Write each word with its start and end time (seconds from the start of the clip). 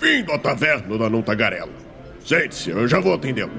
Bem-vindo 0.00 0.32
à 0.32 0.38
taverna 0.38 0.96
da 0.96 1.10
Não 1.10 1.20
Tagarela. 1.20 1.70
Sente-se, 2.24 2.70
eu 2.70 2.88
já 2.88 2.98
vou 2.98 3.12
atendê-lo. 3.12 3.52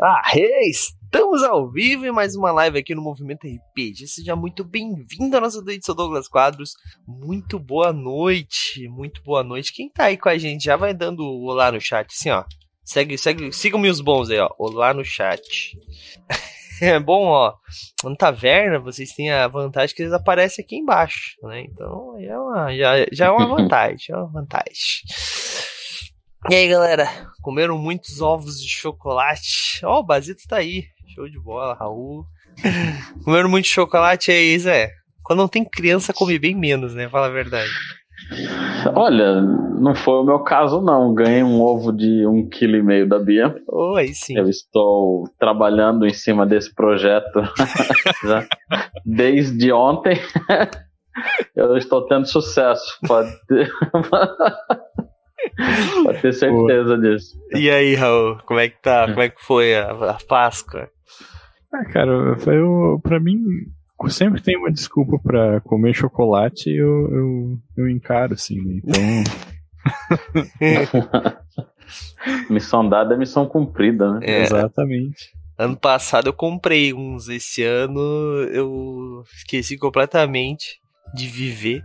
Ah, 0.00 0.22
hey, 0.34 0.70
estamos 0.70 1.42
ao 1.42 1.70
vivo 1.70 2.06
em 2.06 2.10
mais 2.10 2.34
uma 2.34 2.50
live 2.52 2.78
aqui 2.78 2.94
no 2.94 3.02
Movimento 3.02 3.46
RPG. 3.46 4.06
Seja 4.06 4.34
muito 4.34 4.64
bem-vindo 4.64 5.36
à 5.36 5.40
nossa 5.40 5.58
edição 5.70 5.94
Douglas 5.94 6.26
Quadros. 6.26 6.72
Muito 7.06 7.58
boa 7.58 7.92
noite, 7.92 8.88
muito 8.88 9.22
boa 9.22 9.44
noite. 9.44 9.74
Quem 9.74 9.90
tá 9.90 10.04
aí 10.04 10.16
com 10.16 10.30
a 10.30 10.38
gente 10.38 10.64
já 10.64 10.76
vai 10.76 10.94
dando 10.94 11.22
olá 11.22 11.70
no 11.70 11.80
chat, 11.80 12.06
assim, 12.10 12.30
ó. 12.30 12.44
Segue, 12.82 13.18
segue, 13.18 13.52
sigam-me 13.52 13.90
os 13.90 14.00
bons 14.00 14.30
aí, 14.30 14.38
ó. 14.38 14.48
Olá 14.58 14.94
no 14.94 15.04
chat. 15.04 15.78
É 16.82 16.98
bom, 16.98 17.26
ó. 17.26 17.54
Na 18.04 18.16
taverna, 18.16 18.78
vocês 18.78 19.12
têm 19.12 19.30
a 19.30 19.48
vantagem 19.48 19.94
que 19.94 20.02
eles 20.02 20.12
aparecem 20.12 20.64
aqui 20.64 20.76
embaixo, 20.76 21.36
né? 21.42 21.62
Então, 21.62 22.16
já 22.20 22.32
é 22.32 22.38
uma, 22.38 22.76
já, 22.76 23.06
já 23.12 23.26
é 23.26 23.30
uma 23.30 23.46
vantagem, 23.56 24.14
é 24.14 24.16
uma 24.16 24.26
vantagem. 24.26 25.02
E 26.50 26.54
aí, 26.54 26.68
galera? 26.68 27.08
Comeram 27.42 27.76
muitos 27.76 28.20
ovos 28.20 28.60
de 28.60 28.68
chocolate? 28.68 29.80
Ó, 29.84 29.96
oh, 29.96 30.00
o 30.00 30.04
Basito 30.04 30.46
tá 30.48 30.56
aí. 30.56 30.84
Show 31.14 31.28
de 31.28 31.38
bola, 31.40 31.74
Raul. 31.74 32.24
Comeram 33.24 33.48
muito 33.48 33.66
chocolate 33.66 34.30
aí, 34.30 34.58
Zé. 34.58 34.92
Quando 35.22 35.40
não 35.40 35.48
tem 35.48 35.64
criança, 35.64 36.12
come 36.12 36.38
bem 36.38 36.54
menos, 36.54 36.94
né? 36.94 37.08
Fala 37.08 37.26
a 37.26 37.30
verdade. 37.30 37.70
Olha, 38.94 39.40
não 39.40 39.94
foi 39.94 40.14
o 40.14 40.24
meu 40.24 40.40
caso, 40.40 40.80
não. 40.80 41.14
Ganhei 41.14 41.42
um 41.42 41.60
ovo 41.60 41.92
de 41.92 42.26
um 42.26 42.48
quilo 42.48 42.76
e 42.76 42.82
meio 42.82 43.08
da 43.08 43.18
Bia. 43.18 43.54
Oh, 43.66 43.94
aí 43.96 44.14
sim. 44.14 44.36
Eu 44.36 44.48
estou 44.48 45.24
trabalhando 45.38 46.06
em 46.06 46.12
cima 46.12 46.46
desse 46.46 46.74
projeto 46.74 47.42
desde 49.04 49.72
ontem. 49.72 50.20
Eu 51.56 51.76
estou 51.76 52.06
tendo 52.06 52.26
sucesso. 52.26 52.96
Pode 53.06 53.30
ter, 53.46 53.68
pode 56.04 56.20
ter 56.20 56.32
certeza 56.32 56.96
Boa. 56.96 57.00
disso. 57.00 57.36
E 57.54 57.70
aí, 57.70 57.96
Raul, 57.96 58.38
como 58.46 58.60
é 58.60 58.68
que 58.68 58.80
tá? 58.80 59.08
Como 59.08 59.20
é 59.20 59.28
que 59.28 59.42
foi 59.42 59.74
a, 59.74 59.90
a 59.90 60.16
Páscoa? 60.28 60.88
Ah, 61.72 61.84
cara, 61.92 62.36
foi, 62.36 62.56
pra 63.02 63.18
mim, 63.18 63.40
sempre 64.08 64.40
tem 64.40 64.56
uma 64.56 64.70
desculpa 64.70 65.18
para 65.18 65.60
comer 65.62 65.92
chocolate 65.92 66.70
eu, 66.70 67.10
eu, 67.10 67.58
eu 67.76 67.88
encaro, 67.88 68.34
assim, 68.34 68.60
né? 68.60 68.80
Então. 68.84 69.24
missão 72.50 72.88
dada 72.88 73.14
é 73.14 73.18
missão 73.18 73.46
cumprida, 73.46 74.12
né? 74.14 74.20
É. 74.22 74.42
Exatamente. 74.42 75.32
Ano 75.58 75.76
passado 75.76 76.28
eu 76.28 76.32
comprei 76.32 76.94
uns, 76.94 77.28
esse 77.28 77.64
ano 77.64 78.00
eu 78.52 79.24
esqueci 79.36 79.76
completamente 79.76 80.80
de 81.14 81.26
viver 81.26 81.82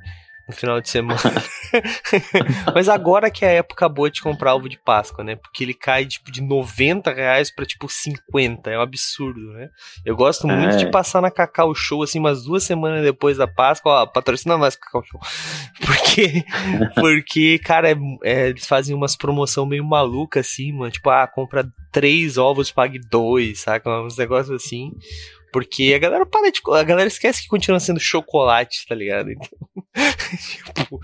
no 0.47 0.53
final 0.53 0.81
de 0.81 0.89
semana. 0.89 1.19
Mas 2.75 2.89
agora 2.89 3.31
que 3.31 3.45
é 3.45 3.49
a 3.49 3.53
época 3.53 3.87
boa 3.87 4.11
de 4.11 4.21
comprar 4.21 4.55
ovo 4.55 4.67
de 4.67 4.77
Páscoa, 4.77 5.23
né? 5.23 5.35
Porque 5.35 5.63
ele 5.63 5.73
cai 5.73 6.05
tipo 6.05 6.31
de 6.31 6.41
90 6.41 7.13
reais 7.13 7.49
pra 7.49 7.65
tipo 7.65 7.87
50. 7.89 8.69
É 8.69 8.77
um 8.77 8.81
absurdo, 8.81 9.39
né? 9.53 9.69
Eu 10.05 10.15
gosto 10.15 10.47
muito 10.47 10.75
é. 10.75 10.77
de 10.77 10.91
passar 10.91 11.21
na 11.21 11.31
Cacau 11.31 11.73
Show 11.73 12.03
assim 12.03 12.19
umas 12.19 12.43
duas 12.43 12.63
semanas 12.63 13.03
depois 13.03 13.37
da 13.37 13.47
Páscoa. 13.47 14.03
Ó, 14.03 14.05
patrocina 14.05 14.57
mais 14.57 14.75
Cacau 14.75 15.03
Show. 15.03 15.19
Porque, 15.85 16.45
porque 16.95 17.59
cara, 17.59 17.91
é, 17.91 17.95
é, 18.23 18.49
eles 18.49 18.67
fazem 18.67 18.95
umas 18.95 19.15
promoção 19.15 19.65
meio 19.65 19.83
maluca 19.83 20.41
assim, 20.41 20.71
mano. 20.71 20.91
Tipo, 20.91 21.09
ah, 21.09 21.27
compra 21.27 21.67
três 21.91 22.37
ovos, 22.37 22.71
pague 22.71 22.99
dois, 22.99 23.61
saca? 23.61 23.89
Uns 24.01 24.17
negócios 24.17 24.63
assim. 24.63 24.91
Porque 25.51 25.93
a 25.95 25.99
galera 25.99 26.25
para 26.25 26.51
de. 26.51 26.61
A 26.73 26.83
galera 26.83 27.07
esquece 27.07 27.43
que 27.43 27.47
continua 27.47 27.79
sendo 27.79 27.99
chocolate, 27.99 28.85
tá 28.87 28.95
ligado? 28.95 29.31
Então, 29.31 29.82
tipo, 29.93 30.99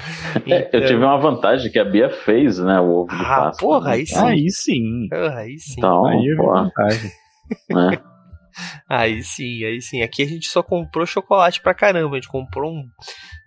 é, 0.48 0.68
então... 0.68 0.80
Eu 0.80 0.88
tive 0.88 1.04
uma 1.04 1.18
vantagem 1.18 1.72
que 1.72 1.80
a 1.80 1.86
Bia 1.86 2.10
fez, 2.10 2.58
né? 2.60 2.80
O 2.80 3.02
ovo 3.02 3.16
de 3.16 3.22
ah, 3.22 3.42
Páscoa. 3.42 3.68
Porra, 3.68 3.92
aí 3.92 4.06
sim. 4.06 4.18
Aí 4.18 4.50
sim. 4.50 5.08
Aí 5.12 5.60
sim. 5.60 5.76
Então, 5.78 6.06
aí 6.06 6.28
é 6.28 6.36
vantagem. 6.36 7.12
né? 7.70 8.02
Aí 8.90 9.24
sim, 9.24 9.64
aí 9.64 9.82
sim. 9.82 10.02
Aqui 10.02 10.24
a 10.24 10.28
gente 10.28 10.48
só 10.48 10.62
comprou 10.62 11.06
chocolate 11.06 11.62
pra 11.62 11.74
caramba. 11.74 12.16
A 12.16 12.20
gente 12.20 12.28
comprou 12.28 12.72
um. 12.72 12.90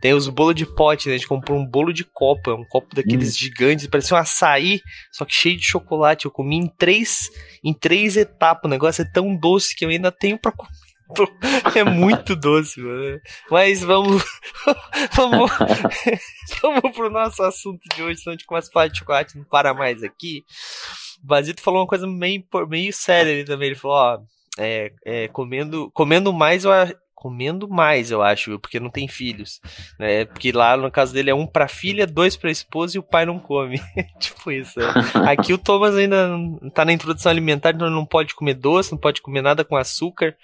Tem 0.00 0.14
os 0.14 0.28
bolos 0.28 0.54
de 0.54 0.66
pote, 0.66 1.08
né? 1.08 1.14
A 1.14 1.18
gente 1.18 1.28
comprou 1.28 1.58
um 1.58 1.66
bolo 1.66 1.92
de 1.92 2.04
copa, 2.04 2.52
um 2.54 2.64
copo 2.64 2.94
daqueles 2.94 3.30
hum. 3.30 3.38
gigantes, 3.38 3.86
parecia 3.86 4.16
um 4.16 4.20
açaí, 4.20 4.80
só 5.12 5.24
que 5.24 5.34
cheio 5.34 5.56
de 5.56 5.64
chocolate. 5.64 6.24
Eu 6.24 6.30
comi 6.30 6.56
em 6.56 6.66
três, 6.66 7.30
em 7.64 7.72
três 7.72 8.16
etapas. 8.16 8.64
O 8.64 8.68
negócio 8.68 9.02
é 9.02 9.10
tão 9.12 9.36
doce 9.36 9.74
que 9.76 9.84
eu 9.84 9.88
ainda 9.88 10.10
tenho 10.10 10.38
pra 10.38 10.52
comer. 10.52 10.70
É 11.74 11.84
muito 11.84 12.34
doce, 12.36 12.80
mano. 12.80 13.20
Mas 13.50 13.82
vamos. 13.82 14.22
vamos, 15.14 15.50
vamos 16.60 16.92
pro 16.92 17.10
nosso 17.10 17.42
assunto 17.42 17.82
de 17.94 18.02
hoje, 18.02 18.20
senão 18.20 18.32
a 18.32 18.36
gente 18.36 18.46
começa 18.46 18.68
a 18.68 18.72
falar 18.72 18.88
de 18.88 18.98
chocolate 18.98 19.36
não 19.36 19.44
para 19.44 19.74
mais 19.74 20.02
aqui. 20.02 20.44
O 21.22 21.26
Basito 21.26 21.62
falou 21.62 21.80
uma 21.80 21.86
coisa 21.86 22.06
meio, 22.06 22.44
meio 22.68 22.92
séria 22.92 23.32
ali 23.32 23.44
também. 23.44 23.68
Ele 23.68 23.76
falou: 23.76 23.96
ó, 23.96 24.18
é, 24.58 24.92
é, 25.04 25.28
comendo, 25.28 25.90
comendo 25.92 26.32
mais, 26.32 26.64
eu, 26.64 26.72
comendo 27.22 27.68
mais, 27.68 28.10
eu 28.10 28.20
acho, 28.20 28.58
porque 28.58 28.80
não 28.80 28.90
tem 28.90 29.06
filhos, 29.06 29.60
né? 29.96 30.24
Porque 30.24 30.50
lá 30.50 30.76
no 30.76 30.90
caso 30.90 31.14
dele 31.14 31.30
é 31.30 31.34
um 31.34 31.46
para 31.46 31.68
filha, 31.68 32.04
dois 32.04 32.36
para 32.36 32.50
esposa 32.50 32.96
e 32.96 32.98
o 32.98 33.02
pai 33.02 33.24
não 33.24 33.38
come. 33.38 33.80
tipo 34.18 34.50
isso. 34.50 34.80
Né? 34.80 34.86
Aqui 35.28 35.52
o 35.52 35.58
Thomas 35.58 35.94
ainda 35.94 36.28
tá 36.74 36.84
na 36.84 36.92
introdução 36.92 37.30
alimentar, 37.30 37.70
então 37.70 37.88
não 37.88 38.04
pode 38.04 38.34
comer 38.34 38.54
doce, 38.54 38.90
não 38.90 38.98
pode 38.98 39.22
comer 39.22 39.40
nada 39.40 39.64
com 39.64 39.76
açúcar. 39.76 40.36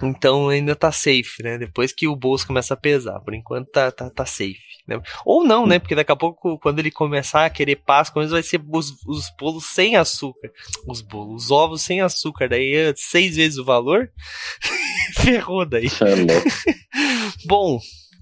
Então 0.00 0.48
ainda 0.48 0.74
tá 0.74 0.90
safe, 0.90 1.42
né? 1.42 1.58
Depois 1.58 1.92
que 1.92 2.08
o 2.08 2.16
bolso 2.16 2.46
começa 2.46 2.74
a 2.74 2.76
pesar. 2.76 3.20
Por 3.20 3.34
enquanto 3.34 3.70
tá, 3.70 3.90
tá, 3.90 4.10
tá 4.10 4.26
safe. 4.26 4.72
Né? 4.86 5.00
Ou 5.24 5.44
não, 5.44 5.66
né? 5.66 5.78
Porque 5.78 5.94
daqui 5.94 6.10
a 6.10 6.16
pouco, 6.16 6.58
quando 6.58 6.78
ele 6.80 6.90
começar 6.90 7.44
a 7.44 7.50
querer 7.50 7.76
Páscoa, 7.76 8.26
vai 8.26 8.42
ser 8.42 8.60
os, 8.68 8.92
os 9.06 9.30
bolos 9.38 9.66
sem 9.66 9.96
açúcar. 9.96 10.50
Os 10.86 11.00
bolos, 11.00 11.44
os 11.44 11.50
ovos 11.50 11.82
sem 11.82 12.00
açúcar. 12.00 12.48
Daí 12.48 12.74
é 12.74 12.92
seis 12.96 13.36
vezes 13.36 13.58
o 13.58 13.64
valor. 13.64 14.10
Ferrou 15.20 15.64
daí. 15.64 15.86
É 15.86 17.46
Bom, 17.46 17.78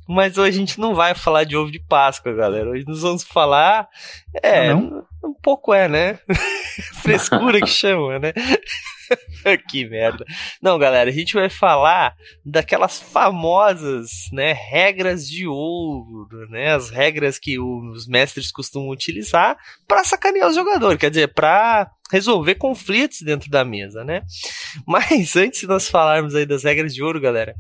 mas 0.09 0.37
hoje 0.37 0.57
a 0.57 0.61
gente 0.61 0.81
não 0.81 0.95
vai 0.95 1.15
falar 1.15 1.45
de 1.45 1.57
ovo 1.57 1.71
de 1.71 1.79
Páscoa, 1.79 2.35
galera. 2.35 2.71
Hoje 2.71 2.85
nós 2.87 3.01
vamos 3.01 3.23
falar. 3.23 3.89
É, 4.43 4.71
ah, 4.71 4.77
um 4.77 5.35
pouco 5.43 5.73
é, 5.73 5.89
né? 5.89 6.19
Frescura 7.03 7.61
que 7.61 7.67
chama, 7.67 8.19
né? 8.19 8.33
que 9.69 9.89
merda. 9.89 10.25
Não, 10.63 10.79
galera, 10.79 11.11
a 11.11 11.13
gente 11.13 11.35
vai 11.35 11.49
falar 11.49 12.15
daquelas 12.45 13.01
famosas, 13.01 14.11
né, 14.33 14.53
regras 14.53 15.27
de 15.27 15.47
ouro, 15.47 16.49
né? 16.49 16.75
As 16.75 16.91
regras 16.91 17.39
que 17.39 17.59
os 17.59 18.07
mestres 18.07 18.53
costumam 18.53 18.91
utilizar 18.91 19.57
para 19.87 20.05
sacanear 20.05 20.49
os 20.49 20.55
jogadores, 20.55 20.99
quer 20.99 21.11
dizer, 21.11 21.29
para 21.29 21.91
resolver 22.11 22.57
conflitos 22.57 23.23
dentro 23.23 23.49
da 23.51 23.65
mesa, 23.65 24.05
né? 24.05 24.23
Mas 24.87 25.35
antes 25.37 25.61
de 25.61 25.67
nós 25.67 25.89
falarmos 25.89 26.35
aí 26.35 26.45
das 26.45 26.65
regras 26.65 26.95
de 26.95 27.03
ouro, 27.03 27.21
galera, 27.21 27.55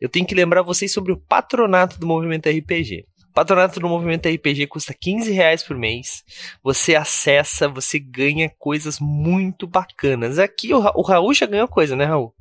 eu 0.00 0.08
tenho 0.08 0.26
que 0.26 0.34
lembrar 0.34 0.62
vocês 0.62 0.92
sobre 0.92 1.12
o 1.12 1.20
patronato 1.20 1.98
do 1.98 2.06
movimento 2.06 2.48
RPG. 2.48 3.06
Patronato 3.34 3.78
do 3.78 3.88
Movimento 3.88 4.28
RPG 4.28 4.66
custa 4.66 4.94
15 4.94 5.30
reais 5.32 5.62
por 5.62 5.76
mês. 5.76 6.24
Você 6.62 6.94
acessa, 6.94 7.68
você 7.68 7.98
ganha 7.98 8.50
coisas 8.58 8.98
muito 8.98 9.66
bacanas. 9.66 10.38
Aqui 10.38 10.74
o, 10.74 10.80
Ra 10.80 10.92
o 10.94 11.02
Raul 11.02 11.32
já 11.32 11.46
ganhou 11.46 11.68
coisa, 11.68 11.94
né, 11.94 12.04
Raul? 12.04 12.34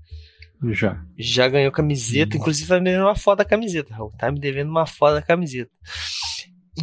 Já. 0.71 1.01
Já 1.17 1.47
ganhou 1.47 1.71
camiseta, 1.71 2.35
inclusive 2.35 2.67
tá 2.67 2.79
me 2.79 2.85
devendo 2.85 3.03
uma 3.03 3.15
foda 3.15 3.45
camiseta, 3.45 3.93
Raul. 3.93 4.11
Tá 4.17 4.31
me 4.31 4.39
devendo 4.39 4.69
uma 4.69 4.85
foda 4.85 5.21
camiseta. 5.21 5.71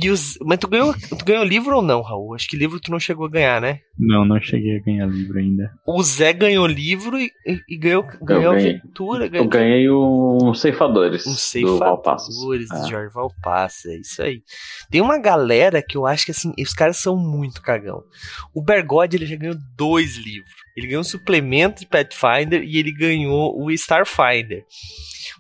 E 0.01 0.11
os... 0.11 0.39
Mas 0.43 0.59
tu 0.59 0.69
ganhou, 0.69 0.95
tu 0.95 1.25
ganhou 1.25 1.45
livro 1.45 1.77
ou 1.77 1.83
não, 1.83 2.03
Raul? 2.03 2.35
Acho 2.35 2.49
que 2.49 2.57
livro 2.57 2.81
tu 2.81 2.91
não 2.91 3.01
chegou 3.01 3.27
a 3.27 3.31
ganhar, 3.31 3.61
né? 3.61 3.81
Não, 3.99 4.25
não 4.25 4.41
cheguei 4.41 4.77
a 4.77 4.81
ganhar 4.81 5.07
livro 5.07 5.39
ainda. 5.39 5.73
O 5.87 6.03
Zé 6.03 6.33
ganhou 6.33 6.67
livro 6.67 7.19
e, 7.19 7.31
e 7.69 7.77
ganhou, 7.77 8.05
ganhou 8.23 8.53
aventura. 8.53 9.29
Ganhou... 9.29 9.45
Eu 9.45 9.51
ganhei 9.51 9.91
um 9.91 10.53
Ceifadores. 10.55 11.27
Um 11.27 11.35
Ceifadores 11.35 12.69
do, 12.69 12.83
do 12.83 12.89
Jorge 12.89 13.13
Valpasso, 13.13 13.89
é 13.89 13.97
isso 13.97 14.23
aí. 14.23 14.43
Tem 14.91 15.01
uma 15.01 15.19
galera 15.19 15.83
que 15.83 15.97
eu 15.97 16.07
acho 16.07 16.27
que 16.27 16.31
assim, 16.31 16.53
os 16.59 16.75
caras 16.75 16.99
são 16.99 17.17
muito 17.17 17.63
cagão. 17.63 18.03
O 18.55 18.63
Bergode 18.63 19.17
ele 19.17 19.27
já 19.27 19.37
ganhou 19.37 19.57
dois 19.77 20.17
livros. 20.17 20.53
Ele 20.77 20.89
ganhou 20.89 21.01
um 21.01 21.05
suplemento 21.05 21.81
de 21.81 21.87
Pathfinder 21.87 22.63
e 22.63 22.77
ele 22.77 22.93
ganhou 22.93 23.59
o 23.59 23.71
Starfinder. 23.71 24.65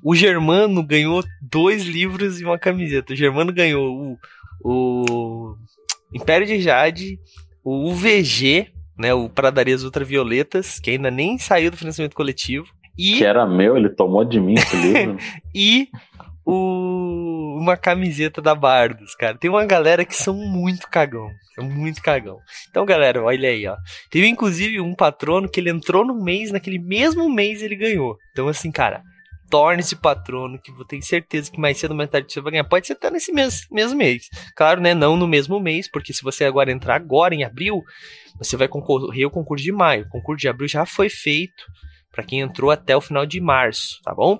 O 0.02 0.14
Germano 0.14 0.82
ganhou 0.82 1.22
dois 1.42 1.84
livros 1.84 2.40
e 2.40 2.44
uma 2.44 2.58
camiseta. 2.58 3.12
O 3.12 3.16
Germano 3.16 3.52
ganhou 3.52 4.12
o 4.12 4.18
o 4.62 5.54
Império 6.12 6.46
de 6.46 6.60
Jade, 6.60 7.18
o 7.64 7.90
UVG, 7.90 8.72
né, 8.98 9.12
o 9.12 9.28
Pradarias 9.28 9.82
Ultravioletas, 9.82 10.78
que 10.78 10.90
ainda 10.90 11.10
nem 11.10 11.38
saiu 11.38 11.70
do 11.70 11.76
financiamento 11.76 12.14
coletivo. 12.14 12.66
E... 12.98 13.18
Que 13.18 13.24
era 13.24 13.46
meu, 13.46 13.76
ele 13.76 13.90
tomou 13.90 14.24
de 14.24 14.40
mim 14.40 14.54
esse 14.54 14.76
livro. 14.76 15.18
e 15.54 15.88
o... 16.44 17.58
uma 17.60 17.76
camiseta 17.76 18.40
da 18.40 18.54
Bardos, 18.54 19.14
cara. 19.14 19.36
Tem 19.36 19.50
uma 19.50 19.66
galera 19.66 20.04
que 20.04 20.14
são 20.14 20.34
muito 20.34 20.88
cagão. 20.88 21.28
É 21.58 21.62
muito 21.62 22.02
cagão. 22.02 22.38
Então, 22.70 22.86
galera, 22.86 23.22
olha 23.22 23.48
aí, 23.48 23.66
ó. 23.66 23.76
Teve 24.10 24.26
inclusive 24.26 24.80
um 24.80 24.94
patrono 24.94 25.48
que 25.48 25.60
ele 25.60 25.70
entrou 25.70 26.04
no 26.04 26.14
mês, 26.22 26.50
naquele 26.50 26.78
mesmo 26.78 27.28
mês 27.28 27.62
ele 27.62 27.76
ganhou. 27.76 28.16
Então, 28.32 28.48
assim, 28.48 28.70
cara, 28.70 29.02
torne-se 29.50 29.96
patrono, 29.96 30.58
que 30.60 30.70
eu 30.70 30.84
tenho 30.84 31.02
certeza 31.02 31.50
que 31.50 31.60
mais 31.60 31.78
cedo 31.78 31.92
ou 31.92 31.96
mais 31.96 32.10
tarde 32.10 32.32
você 32.32 32.40
vai 32.40 32.52
ganhar. 32.52 32.64
Pode 32.64 32.86
ser 32.86 32.94
até 32.94 33.10
nesse 33.10 33.32
mesmo, 33.32 33.66
mesmo 33.70 33.96
mês. 33.96 34.28
Claro, 34.56 34.80
né? 34.80 34.94
Não 34.94 35.16
no 35.16 35.26
mesmo 35.26 35.58
mês, 35.60 35.90
porque 35.90 36.12
se 36.12 36.22
você 36.22 36.44
agora 36.44 36.72
entrar 36.72 36.96
agora 36.96 37.34
em 37.34 37.44
abril, 37.44 37.82
você 38.38 38.56
vai 38.56 38.68
concorrer 38.68 39.24
ao 39.24 39.30
concurso 39.30 39.64
de 39.64 39.72
maio. 39.72 40.04
O 40.04 40.08
concurso 40.08 40.40
de 40.40 40.48
abril 40.48 40.68
já 40.68 40.84
foi 40.84 41.08
feito 41.08 41.64
para 42.10 42.24
quem 42.24 42.40
entrou 42.40 42.70
até 42.70 42.96
o 42.96 43.00
final 43.00 43.26
de 43.26 43.40
março, 43.40 44.00
tá 44.02 44.14
bom? 44.14 44.38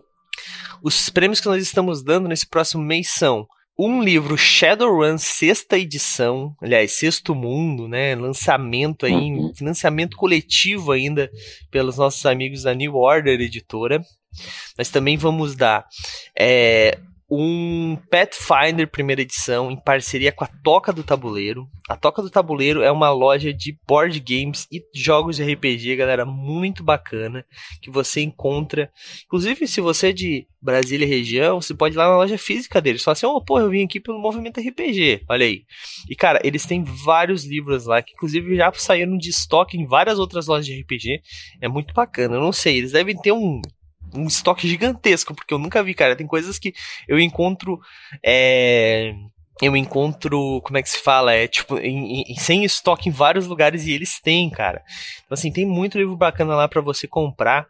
Os 0.82 1.08
prêmios 1.08 1.40
que 1.40 1.46
nós 1.46 1.62
estamos 1.62 2.02
dando 2.02 2.28
nesse 2.28 2.48
próximo 2.48 2.82
mês 2.82 3.10
são 3.10 3.46
um 3.78 4.02
livro 4.02 4.38
Shadowrun 4.38 5.18
sexta 5.18 5.78
edição, 5.78 6.56
aliás, 6.62 6.92
sexto 6.92 7.34
mundo, 7.34 7.86
né? 7.86 8.14
Lançamento 8.14 9.04
aí, 9.04 9.12
uhum. 9.12 9.54
financiamento 9.54 10.16
coletivo 10.16 10.92
ainda 10.92 11.30
pelos 11.70 11.98
nossos 11.98 12.24
amigos 12.24 12.62
da 12.62 12.74
New 12.74 12.94
Order 12.94 13.40
Editora. 13.40 14.02
Nós 14.78 14.88
também 14.88 15.16
vamos 15.16 15.54
dar 15.54 15.86
é, 16.38 16.98
um 17.28 17.96
Pathfinder 18.08 18.88
primeira 18.88 19.22
edição 19.22 19.70
em 19.70 19.76
parceria 19.76 20.30
com 20.30 20.44
a 20.44 20.46
Toca 20.46 20.92
do 20.92 21.02
Tabuleiro. 21.02 21.68
A 21.88 21.96
Toca 21.96 22.22
do 22.22 22.30
Tabuleiro 22.30 22.82
é 22.82 22.90
uma 22.90 23.10
loja 23.10 23.52
de 23.52 23.76
board 23.86 24.18
games 24.20 24.66
e 24.70 24.84
jogos 24.94 25.36
de 25.36 25.42
RPG, 25.42 25.96
galera, 25.96 26.24
muito 26.24 26.84
bacana, 26.84 27.44
que 27.82 27.90
você 27.90 28.20
encontra. 28.20 28.90
Inclusive, 29.24 29.66
se 29.66 29.80
você 29.80 30.08
é 30.08 30.12
de 30.12 30.46
Brasília 30.60 31.06
região, 31.06 31.60
você 31.60 31.74
pode 31.74 31.94
ir 31.94 31.98
lá 31.98 32.08
na 32.08 32.16
loja 32.16 32.38
física 32.38 32.80
deles. 32.80 33.02
Fala 33.02 33.12
assim, 33.12 33.26
oh, 33.26 33.40
pô, 33.40 33.58
eu 33.58 33.70
vim 33.70 33.84
aqui 33.84 34.00
pelo 34.00 34.20
movimento 34.20 34.60
RPG, 34.60 35.24
olha 35.28 35.46
aí. 35.46 35.64
E, 36.08 36.14
cara, 36.14 36.40
eles 36.44 36.64
têm 36.64 36.84
vários 36.84 37.44
livros 37.44 37.86
lá, 37.86 38.02
que 38.02 38.12
inclusive 38.12 38.56
já 38.56 38.72
saíram 38.72 39.16
de 39.16 39.30
estoque 39.30 39.76
em 39.76 39.86
várias 39.86 40.18
outras 40.18 40.46
lojas 40.46 40.66
de 40.66 40.80
RPG. 40.80 41.22
É 41.60 41.68
muito 41.68 41.92
bacana, 41.92 42.36
eu 42.36 42.40
não 42.40 42.52
sei, 42.52 42.78
eles 42.78 42.92
devem 42.92 43.16
ter 43.16 43.32
um 43.32 43.60
um 44.14 44.26
estoque 44.26 44.68
gigantesco, 44.68 45.34
porque 45.34 45.52
eu 45.52 45.58
nunca 45.58 45.82
vi, 45.82 45.94
cara. 45.94 46.16
Tem 46.16 46.26
coisas 46.26 46.58
que 46.58 46.74
eu 47.08 47.18
encontro. 47.18 47.80
É, 48.24 49.14
eu 49.62 49.74
encontro, 49.76 50.60
como 50.62 50.76
é 50.76 50.82
que 50.82 50.90
se 50.90 50.98
fala? 50.98 51.32
É 51.32 51.48
tipo, 51.48 51.78
em, 51.78 52.22
em, 52.22 52.36
sem 52.36 52.64
estoque 52.64 53.08
em 53.08 53.12
vários 53.12 53.46
lugares 53.46 53.86
e 53.86 53.92
eles 53.92 54.20
têm, 54.20 54.50
cara. 54.50 54.82
Então, 55.24 55.34
assim, 55.34 55.50
tem 55.50 55.64
muito 55.64 55.98
livro 55.98 56.16
bacana 56.16 56.54
lá 56.54 56.68
para 56.68 56.82
você 56.82 57.06
comprar. 57.06 57.66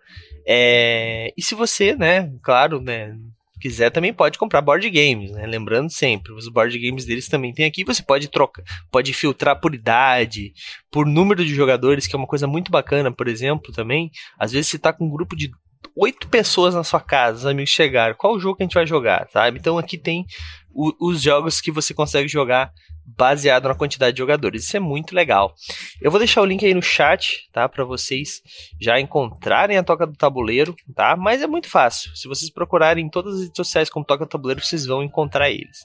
É, 0.46 1.32
e 1.36 1.42
se 1.42 1.54
você, 1.54 1.94
né, 1.94 2.32
claro, 2.42 2.80
né, 2.80 3.16
quiser 3.60 3.90
também 3.90 4.12
pode 4.12 4.38
comprar 4.38 4.60
board 4.60 4.88
games, 4.90 5.30
né? 5.30 5.46
Lembrando 5.46 5.90
sempre, 5.90 6.32
os 6.32 6.48
board 6.48 6.76
games 6.78 7.04
deles 7.04 7.28
também 7.28 7.52
tem 7.52 7.64
aqui, 7.64 7.84
você 7.84 8.02
pode 8.02 8.28
trocar, 8.28 8.62
pode 8.90 9.12
filtrar 9.14 9.60
por 9.60 9.74
idade, 9.74 10.52
por 10.90 11.06
número 11.06 11.44
de 11.44 11.54
jogadores, 11.54 12.06
que 12.06 12.14
é 12.14 12.18
uma 12.18 12.26
coisa 12.26 12.46
muito 12.46 12.70
bacana, 12.70 13.12
por 13.12 13.28
exemplo, 13.28 13.72
também. 13.72 14.10
Às 14.38 14.52
vezes 14.52 14.68
você 14.68 14.78
tá 14.78 14.92
com 14.92 15.06
um 15.06 15.10
grupo 15.10 15.36
de 15.36 15.50
oito 15.96 16.28
pessoas 16.28 16.74
na 16.74 16.84
sua 16.84 17.00
casa, 17.00 17.38
os 17.38 17.46
amigos 17.46 17.70
chegaram, 17.70 18.14
qual 18.14 18.38
jogo 18.38 18.56
que 18.56 18.62
a 18.62 18.66
gente 18.66 18.74
vai 18.74 18.86
jogar, 18.86 19.28
sabe? 19.30 19.58
Então 19.58 19.78
aqui 19.78 19.96
tem 19.96 20.26
o, 20.70 20.92
os 21.08 21.22
jogos 21.22 21.60
que 21.60 21.70
você 21.70 21.94
consegue 21.94 22.28
jogar 22.28 22.72
baseado 23.06 23.68
na 23.68 23.74
quantidade 23.74 24.14
de 24.14 24.18
jogadores. 24.18 24.64
Isso 24.64 24.76
é 24.76 24.80
muito 24.80 25.14
legal. 25.14 25.54
Eu 26.00 26.10
vou 26.10 26.18
deixar 26.18 26.42
o 26.42 26.44
link 26.44 26.64
aí 26.64 26.74
no 26.74 26.82
chat, 26.82 27.48
tá, 27.52 27.68
para 27.68 27.84
vocês 27.84 28.42
já 28.80 28.98
encontrarem 28.98 29.76
a 29.76 29.82
Toca 29.82 30.06
do 30.06 30.16
Tabuleiro, 30.16 30.74
tá? 30.94 31.16
Mas 31.16 31.42
é 31.42 31.46
muito 31.46 31.68
fácil. 31.68 32.14
Se 32.16 32.26
vocês 32.26 32.50
procurarem 32.50 33.04
em 33.04 33.10
todas 33.10 33.34
as 33.34 33.40
redes 33.42 33.56
sociais 33.56 33.88
como 33.88 34.04
Toca 34.04 34.24
do 34.24 34.30
Tabuleiro, 34.30 34.64
vocês 34.64 34.86
vão 34.86 35.02
encontrar 35.02 35.50
eles. 35.50 35.78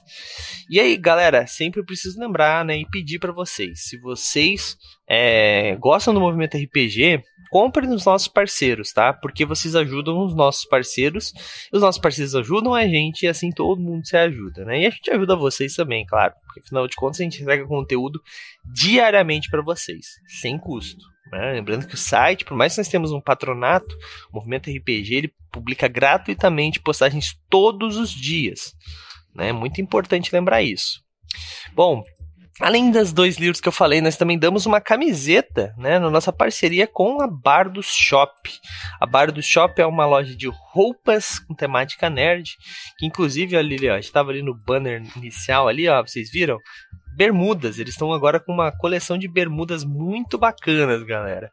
E 0.68 0.80
aí, 0.80 0.96
galera, 0.96 1.46
sempre 1.46 1.84
preciso 1.84 2.18
lembrar, 2.18 2.64
né, 2.64 2.78
e 2.78 2.86
pedir 2.86 3.18
para 3.18 3.32
vocês, 3.32 3.84
se 3.84 3.98
vocês 3.98 4.76
é, 5.08 5.76
gostam 5.76 6.14
do 6.14 6.20
movimento 6.20 6.56
RPG, 6.56 7.22
compre 7.50 7.86
nos 7.86 8.06
nossos 8.06 8.28
parceiros, 8.28 8.92
tá? 8.92 9.12
Porque 9.12 9.44
vocês 9.44 9.76
ajudam 9.76 10.24
os 10.24 10.34
nossos 10.34 10.64
parceiros, 10.64 11.34
os 11.70 11.82
nossos 11.82 12.00
parceiros 12.00 12.34
ajudam 12.34 12.72
a 12.72 12.86
gente 12.86 13.24
e 13.24 13.28
assim 13.28 13.50
todo 13.50 13.78
mundo 13.78 14.06
se 14.06 14.16
ajuda, 14.16 14.64
né? 14.64 14.80
E 14.80 14.86
a 14.86 14.90
gente 14.90 15.10
ajuda 15.10 15.36
vocês 15.36 15.74
também, 15.74 16.06
claro, 16.06 16.32
porque 16.46 16.60
afinal 16.60 16.88
de 16.88 16.96
contas 16.96 17.11
a 17.20 17.24
gente 17.24 17.42
entrega 17.42 17.66
conteúdo 17.66 18.20
diariamente 18.64 19.50
para 19.50 19.62
vocês, 19.62 20.06
sem 20.40 20.58
custo. 20.58 21.04
Né? 21.30 21.52
Lembrando 21.52 21.86
que 21.86 21.94
o 21.94 21.98
site, 21.98 22.44
por 22.44 22.56
mais 22.56 22.74
que 22.74 22.80
nós 22.80 22.88
temos 22.88 23.12
um 23.12 23.20
patronato, 23.20 23.94
o 24.30 24.36
Movimento 24.36 24.70
RPG 24.70 25.14
ele 25.14 25.34
publica 25.50 25.88
gratuitamente 25.88 26.80
postagens 26.80 27.34
todos 27.48 27.96
os 27.96 28.10
dias. 28.10 28.74
Né? 29.34 29.48
É 29.48 29.52
muito 29.52 29.80
importante 29.80 30.32
lembrar 30.32 30.62
isso. 30.62 31.02
Bom, 31.74 32.02
Além 32.60 32.90
dos 32.90 33.12
dois 33.12 33.38
livros 33.38 33.60
que 33.60 33.66
eu 33.66 33.72
falei, 33.72 34.00
nós 34.00 34.16
também 34.16 34.38
damos 34.38 34.66
uma 34.66 34.80
camiseta, 34.80 35.74
né, 35.76 35.98
na 35.98 36.10
nossa 36.10 36.30
parceria 36.30 36.86
com 36.86 37.22
a 37.22 37.26
Bardos 37.26 37.86
Shop. 37.86 38.30
A 39.00 39.06
Bardos 39.06 39.46
Shop 39.46 39.80
é 39.80 39.86
uma 39.86 40.04
loja 40.04 40.36
de 40.36 40.48
roupas 40.48 41.38
com 41.38 41.54
temática 41.54 42.10
nerd, 42.10 42.56
que 42.98 43.06
inclusive 43.06 43.56
ali, 43.56 43.88
ó, 43.88 43.96
estava 43.96 44.30
ali 44.30 44.42
no 44.42 44.54
banner 44.54 45.02
inicial 45.16 45.66
ali, 45.66 45.88
ó, 45.88 46.02
vocês 46.02 46.30
viram? 46.30 46.58
Bermudas, 47.16 47.78
eles 47.78 47.94
estão 47.94 48.12
agora 48.12 48.40
com 48.40 48.52
uma 48.52 48.72
coleção 48.72 49.18
de 49.18 49.28
bermudas 49.28 49.84
muito 49.84 50.38
bacanas, 50.38 51.02
galera. 51.02 51.50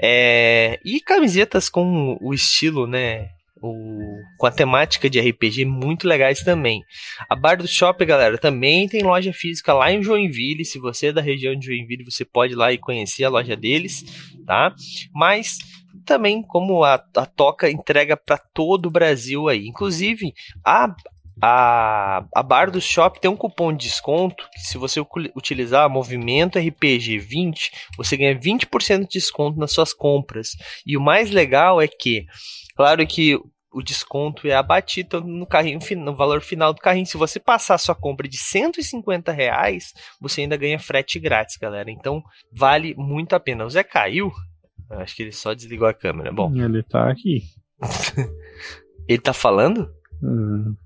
É, 0.00 0.78
e 0.84 1.00
camisetas 1.00 1.68
com 1.68 2.16
o 2.20 2.34
estilo, 2.34 2.86
né, 2.86 3.30
o, 3.62 4.20
com 4.36 4.46
a 4.46 4.50
temática 4.50 5.08
de 5.08 5.20
RPG 5.20 5.64
muito 5.64 6.06
legais 6.06 6.42
também. 6.42 6.82
A 7.28 7.36
Bar 7.36 7.56
do 7.56 7.68
Shop, 7.68 8.04
galera, 8.04 8.36
também 8.36 8.88
tem 8.88 9.02
loja 9.02 9.32
física 9.32 9.72
lá 9.72 9.92
em 9.92 10.02
Joinville. 10.02 10.64
Se 10.64 10.78
você 10.78 11.06
é 11.06 11.12
da 11.12 11.20
região 11.20 11.54
de 11.54 11.66
Joinville, 11.66 12.04
você 12.04 12.24
pode 12.24 12.54
ir 12.54 12.56
lá 12.56 12.72
e 12.72 12.78
conhecer 12.78 13.24
a 13.24 13.30
loja 13.30 13.56
deles, 13.56 14.04
tá? 14.44 14.74
Mas 15.14 15.58
também 16.04 16.42
como 16.42 16.82
a, 16.82 16.94
a 16.94 17.26
Toca 17.26 17.70
entrega 17.70 18.16
para 18.16 18.36
todo 18.36 18.86
o 18.86 18.90
Brasil 18.90 19.48
aí. 19.48 19.66
Inclusive, 19.66 20.34
a 20.64 20.92
a, 21.40 22.24
a 22.34 22.42
Bar 22.42 22.70
do 22.70 22.80
Shop 22.80 23.20
tem 23.20 23.30
um 23.30 23.36
cupom 23.36 23.72
de 23.72 23.86
desconto 23.86 24.48
que 24.52 24.60
se 24.60 24.78
você 24.78 25.00
utilizar 25.34 25.88
Movimento 25.88 26.58
RPG 26.58 27.18
20, 27.18 27.70
você 27.96 28.16
ganha 28.16 28.38
20% 28.38 29.02
de 29.02 29.18
desconto 29.18 29.58
nas 29.58 29.72
suas 29.72 29.92
compras. 29.92 30.50
E 30.86 30.96
o 30.96 31.00
mais 31.00 31.30
legal 31.30 31.80
é 31.80 31.88
que, 31.88 32.26
claro 32.76 33.06
que 33.06 33.38
o 33.72 33.82
desconto 33.82 34.46
é 34.46 34.54
abatido 34.54 35.20
no 35.22 35.46
carrinho 35.46 35.78
no 35.96 36.14
valor 36.14 36.42
final 36.42 36.74
do 36.74 36.80
carrinho. 36.80 37.06
Se 37.06 37.16
você 37.16 37.40
passar 37.40 37.78
sua 37.78 37.94
compra 37.94 38.28
de 38.28 38.36
150 38.36 39.32
reais, 39.32 39.94
você 40.20 40.42
ainda 40.42 40.56
ganha 40.56 40.78
frete 40.78 41.18
grátis, 41.18 41.56
galera. 41.56 41.90
Então 41.90 42.22
vale 42.52 42.94
muito 42.96 43.34
a 43.34 43.40
pena. 43.40 43.64
O 43.64 43.70
Zé 43.70 43.82
caiu. 43.82 44.30
Acho 44.90 45.16
que 45.16 45.22
ele 45.22 45.32
só 45.32 45.54
desligou 45.54 45.88
a 45.88 45.94
câmera. 45.94 46.30
Bom. 46.30 46.54
Ele 46.54 46.82
tá 46.82 47.10
aqui. 47.10 47.44
ele 49.08 49.20
tá 49.20 49.32
falando? 49.32 49.90
Hum, 50.22 50.76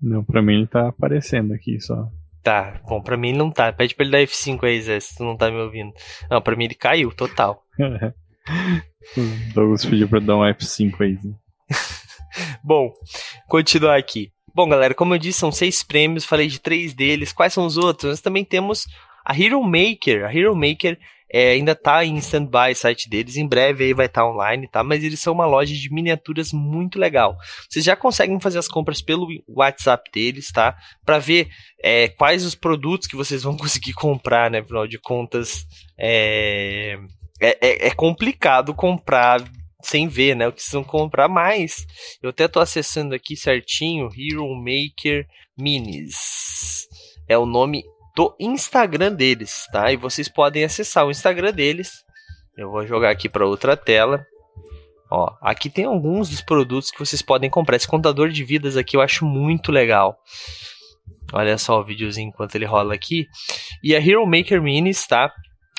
não, 0.00 0.24
pra 0.24 0.42
mim 0.42 0.54
ele 0.54 0.66
tá 0.66 0.88
aparecendo 0.88 1.52
aqui 1.52 1.80
só. 1.80 2.08
Tá, 2.42 2.80
bom, 2.88 3.00
pra 3.00 3.16
mim 3.16 3.30
ele 3.30 3.38
não 3.38 3.50
tá. 3.50 3.72
Pede 3.72 3.94
pra 3.94 4.04
ele 4.04 4.12
dar 4.12 4.18
F5 4.18 4.64
aí, 4.64 4.80
Zé, 4.80 5.00
se 5.00 5.16
tu 5.16 5.24
não 5.24 5.36
tá 5.36 5.50
me 5.50 5.58
ouvindo. 5.58 5.92
Não, 6.30 6.40
pra 6.40 6.56
mim 6.56 6.64
ele 6.64 6.74
caiu, 6.74 7.12
total. 7.12 7.62
o 7.78 9.52
Douglas 9.54 9.84
pediu 9.84 10.08
pra 10.08 10.20
dar 10.20 10.36
um 10.36 10.40
F5 10.40 11.00
aí. 11.00 11.18
Bom, 12.62 12.92
continuar 13.48 13.98
aqui. 13.98 14.30
Bom, 14.54 14.68
galera, 14.68 14.94
como 14.94 15.14
eu 15.14 15.18
disse, 15.18 15.38
são 15.38 15.52
seis 15.52 15.82
prêmios, 15.82 16.24
falei 16.24 16.48
de 16.48 16.58
três 16.58 16.94
deles. 16.94 17.32
Quais 17.32 17.52
são 17.52 17.66
os 17.66 17.76
outros? 17.76 18.10
Nós 18.10 18.20
também 18.20 18.44
temos 18.44 18.86
a 19.24 19.38
Hero 19.38 19.62
Maker. 19.62 20.24
A 20.24 20.34
Hero 20.34 20.56
Maker 20.56 20.98
é, 21.30 21.50
ainda 21.50 21.72
está 21.72 22.04
em 22.04 22.16
stand-by 22.16 22.74
site 22.74 23.08
deles, 23.08 23.36
em 23.36 23.46
breve 23.46 23.84
aí 23.84 23.92
vai 23.92 24.06
estar 24.06 24.22
tá 24.22 24.28
online, 24.28 24.68
tá? 24.68 24.82
Mas 24.82 25.04
eles 25.04 25.20
são 25.20 25.34
uma 25.34 25.46
loja 25.46 25.74
de 25.74 25.92
miniaturas 25.92 26.52
muito 26.52 26.98
legal. 26.98 27.36
Vocês 27.68 27.84
já 27.84 27.94
conseguem 27.94 28.40
fazer 28.40 28.58
as 28.58 28.68
compras 28.68 29.02
pelo 29.02 29.26
WhatsApp 29.46 30.10
deles, 30.12 30.50
tá? 30.50 30.76
Para 31.04 31.18
ver 31.18 31.48
é, 31.82 32.08
quais 32.08 32.44
os 32.44 32.54
produtos 32.54 33.06
que 33.06 33.16
vocês 33.16 33.42
vão 33.42 33.56
conseguir 33.58 33.92
comprar, 33.92 34.50
né? 34.50 34.60
Afinal 34.60 34.86
de 34.86 34.98
contas, 34.98 35.66
é, 35.98 36.98
é, 37.40 37.58
é, 37.60 37.86
é 37.88 37.90
complicado 37.90 38.74
comprar 38.74 39.42
sem 39.82 40.08
ver, 40.08 40.34
né? 40.34 40.48
O 40.48 40.52
que 40.52 40.62
vocês 40.62 40.72
vão 40.72 40.84
comprar 40.84 41.28
mais. 41.28 41.86
Eu 42.22 42.30
até 42.30 42.48
tô 42.48 42.58
acessando 42.58 43.14
aqui 43.14 43.36
certinho, 43.36 44.08
Hero 44.16 44.48
Maker 44.54 45.26
Minis. 45.58 46.86
É 47.28 47.36
o 47.36 47.46
nome 47.46 47.84
do 48.18 48.34
Instagram 48.40 49.14
deles, 49.14 49.68
tá? 49.70 49.92
E 49.92 49.96
vocês 49.96 50.28
podem 50.28 50.64
acessar 50.64 51.06
o 51.06 51.10
Instagram 51.12 51.52
deles. 51.52 52.04
Eu 52.56 52.68
vou 52.68 52.84
jogar 52.84 53.10
aqui 53.10 53.28
para 53.28 53.46
outra 53.46 53.76
tela. 53.76 54.26
Ó, 55.08 55.36
aqui 55.40 55.70
tem 55.70 55.84
alguns 55.84 56.28
dos 56.28 56.40
produtos 56.40 56.90
que 56.90 56.98
vocês 56.98 57.22
podem 57.22 57.48
comprar. 57.48 57.76
Esse 57.76 57.86
contador 57.86 58.30
de 58.30 58.42
vidas 58.42 58.76
aqui 58.76 58.96
eu 58.96 59.00
acho 59.00 59.24
muito 59.24 59.70
legal. 59.70 60.18
Olha 61.32 61.56
só 61.56 61.78
o 61.78 61.84
videozinho 61.84 62.30
enquanto 62.30 62.56
ele 62.56 62.64
rola 62.64 62.92
aqui. 62.92 63.24
E 63.84 63.94
a 63.94 64.00
Hero 64.00 64.26
Maker 64.26 64.60
Minis, 64.60 65.06
tá? 65.06 65.32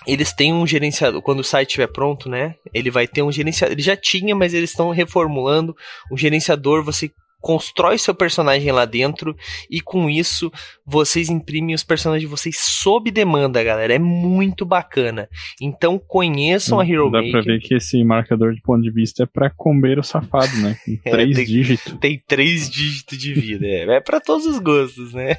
eles 0.07 0.31
têm 0.31 0.53
um 0.53 0.65
gerenciador, 0.65 1.21
quando 1.21 1.41
o 1.41 1.43
site 1.43 1.67
estiver 1.67 1.87
pronto, 1.87 2.29
né? 2.29 2.55
Ele 2.73 2.89
vai 2.89 3.05
ter 3.05 3.21
um 3.21 3.33
gerenciador, 3.33 3.73
ele 3.73 3.81
já 3.81 3.97
tinha, 3.97 4.33
mas 4.33 4.53
eles 4.53 4.69
estão 4.69 4.91
reformulando 4.91 5.75
um 6.09 6.15
gerenciador, 6.15 6.85
você 6.85 7.11
constrói 7.41 7.97
seu 7.97 8.13
personagem 8.13 8.71
lá 8.71 8.85
dentro 8.85 9.35
e 9.69 9.81
com 9.81 10.09
isso 10.09 10.51
vocês 10.85 11.29
imprimem 11.29 11.73
os 11.75 11.83
personagens 11.83 12.21
de 12.21 12.27
vocês 12.27 12.57
sob 12.59 13.09
demanda, 13.11 13.63
galera. 13.63 13.93
É 13.93 13.99
muito 13.99 14.65
bacana. 14.65 15.27
Então 15.61 15.97
conheçam 15.99 16.79
a 16.79 16.85
Hero 16.87 17.09
Dá 17.11 17.19
Maker. 17.19 17.31
pra 17.31 17.41
ver 17.41 17.59
que 17.59 17.75
esse 17.75 18.03
marcador 18.03 18.53
de 18.53 18.61
ponto 18.61 18.81
de 18.81 18.91
vista 18.91 19.23
é 19.23 19.25
pra 19.25 19.49
comer 19.49 19.99
o 19.99 20.03
safado, 20.03 20.55
né? 20.57 20.77
Com 21.03 21.09
É, 21.09 21.11
três 21.11 21.35
tem- 21.35 21.45
dígitos. 21.45 21.93
Tem 21.99 22.21
três 22.27 22.69
dígitos 22.69 23.17
de 23.17 23.33
vida. 23.33 23.65
É, 23.67 23.97
é 23.97 23.99
para 23.99 24.19
todos 24.19 24.45
os 24.45 24.59
gostos, 24.59 25.13
né? 25.13 25.37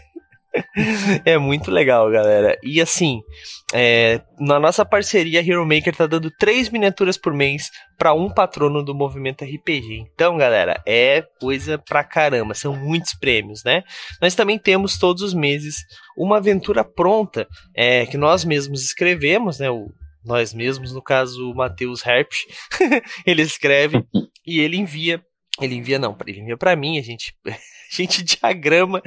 É 1.24 1.38
muito 1.38 1.70
legal, 1.70 2.10
galera. 2.10 2.58
E 2.62 2.80
assim, 2.80 3.20
é, 3.72 4.20
na 4.38 4.58
nossa 4.58 4.84
parceria, 4.84 5.40
Hero 5.40 5.66
Maker 5.66 5.94
tá 5.94 6.06
dando 6.06 6.30
três 6.30 6.68
miniaturas 6.68 7.16
por 7.16 7.32
mês 7.32 7.70
para 7.98 8.12
um 8.12 8.28
patrono 8.28 8.82
do 8.82 8.94
movimento 8.94 9.44
RPG. 9.44 10.06
Então, 10.12 10.36
galera, 10.36 10.82
é 10.86 11.22
coisa 11.40 11.78
pra 11.78 12.04
caramba. 12.04 12.54
São 12.54 12.74
muitos 12.74 13.14
prêmios, 13.14 13.62
né? 13.64 13.82
Nós 14.20 14.34
também 14.34 14.58
temos 14.58 14.98
todos 14.98 15.22
os 15.22 15.34
meses 15.34 15.76
uma 16.16 16.38
aventura 16.38 16.84
pronta 16.84 17.46
é, 17.74 18.06
que 18.06 18.16
nós 18.16 18.44
mesmos 18.44 18.82
escrevemos, 18.82 19.58
né? 19.58 19.70
O, 19.70 19.88
nós 20.24 20.52
mesmos, 20.52 20.92
no 20.92 21.02
caso, 21.02 21.50
o 21.50 21.54
Matheus 21.54 22.04
Herpsch, 22.04 22.46
ele 23.26 23.42
escreve 23.42 24.04
e 24.46 24.60
ele 24.60 24.76
envia. 24.76 25.22
Ele 25.60 25.74
envia 25.74 25.98
não, 25.98 26.16
ele 26.26 26.40
envia 26.40 26.56
para 26.56 26.74
mim, 26.74 26.98
a 26.98 27.02
gente 27.02 27.34
a 27.90 27.96
gente 28.02 28.22
diagrama 28.22 29.02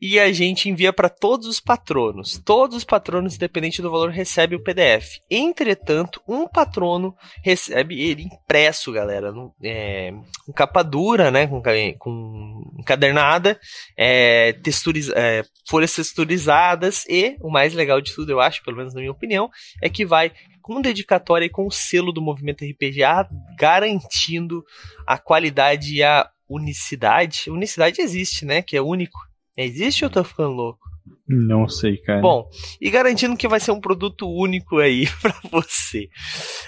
e 0.00 0.18
a 0.18 0.32
gente 0.32 0.68
envia 0.68 0.92
para 0.92 1.08
todos 1.08 1.46
os 1.46 1.60
patronos. 1.60 2.40
Todos 2.44 2.78
os 2.78 2.84
patronos, 2.84 3.34
independente 3.34 3.82
do 3.82 3.90
valor, 3.90 4.10
recebem 4.10 4.58
o 4.58 4.62
PDF. 4.62 5.18
Entretanto, 5.30 6.22
um 6.26 6.48
patrono 6.48 7.14
recebe 7.42 8.00
ele 8.00 8.22
impresso, 8.22 8.90
galera, 8.90 9.30
no, 9.30 9.54
é, 9.62 10.12
com 10.46 10.52
capa 10.52 10.82
dura, 10.82 11.30
né, 11.30 11.46
com, 11.46 11.62
com 11.98 12.74
encadernada, 12.78 13.60
é, 13.96 14.54
texturiz, 14.54 15.10
é, 15.10 15.42
folhas 15.68 15.94
texturizadas 15.94 17.04
e 17.08 17.36
o 17.40 17.50
mais 17.50 17.74
legal 17.74 18.00
de 18.00 18.14
tudo, 18.14 18.30
eu 18.30 18.40
acho, 18.40 18.62
pelo 18.62 18.76
menos 18.76 18.94
na 18.94 19.00
minha 19.00 19.12
opinião, 19.12 19.50
é 19.82 19.88
que 19.88 20.06
vai 20.06 20.32
com 20.64 20.80
dedicatória 20.80 21.44
e 21.44 21.50
com 21.50 21.66
o 21.66 21.70
selo 21.70 22.10
do 22.10 22.22
movimento 22.22 22.64
RPGA, 22.64 23.28
garantindo 23.58 24.64
a 25.06 25.18
qualidade 25.18 25.94
e 25.94 26.02
a 26.02 26.26
unicidade. 26.54 27.50
Unicidade 27.50 28.00
existe, 28.00 28.44
né? 28.44 28.62
Que 28.62 28.76
é 28.76 28.82
único. 28.82 29.18
Existe 29.56 30.04
ou 30.04 30.08
eu 30.08 30.12
tô 30.12 30.24
ficando 30.24 30.50
louco? 30.50 30.80
Não 31.28 31.68
sei, 31.68 31.96
cara. 31.98 32.20
Bom, 32.20 32.48
e 32.80 32.90
garantindo 32.90 33.36
que 33.36 33.48
vai 33.48 33.60
ser 33.60 33.70
um 33.72 33.80
produto 33.80 34.28
único 34.28 34.78
aí 34.78 35.06
pra 35.22 35.34
você. 35.50 36.08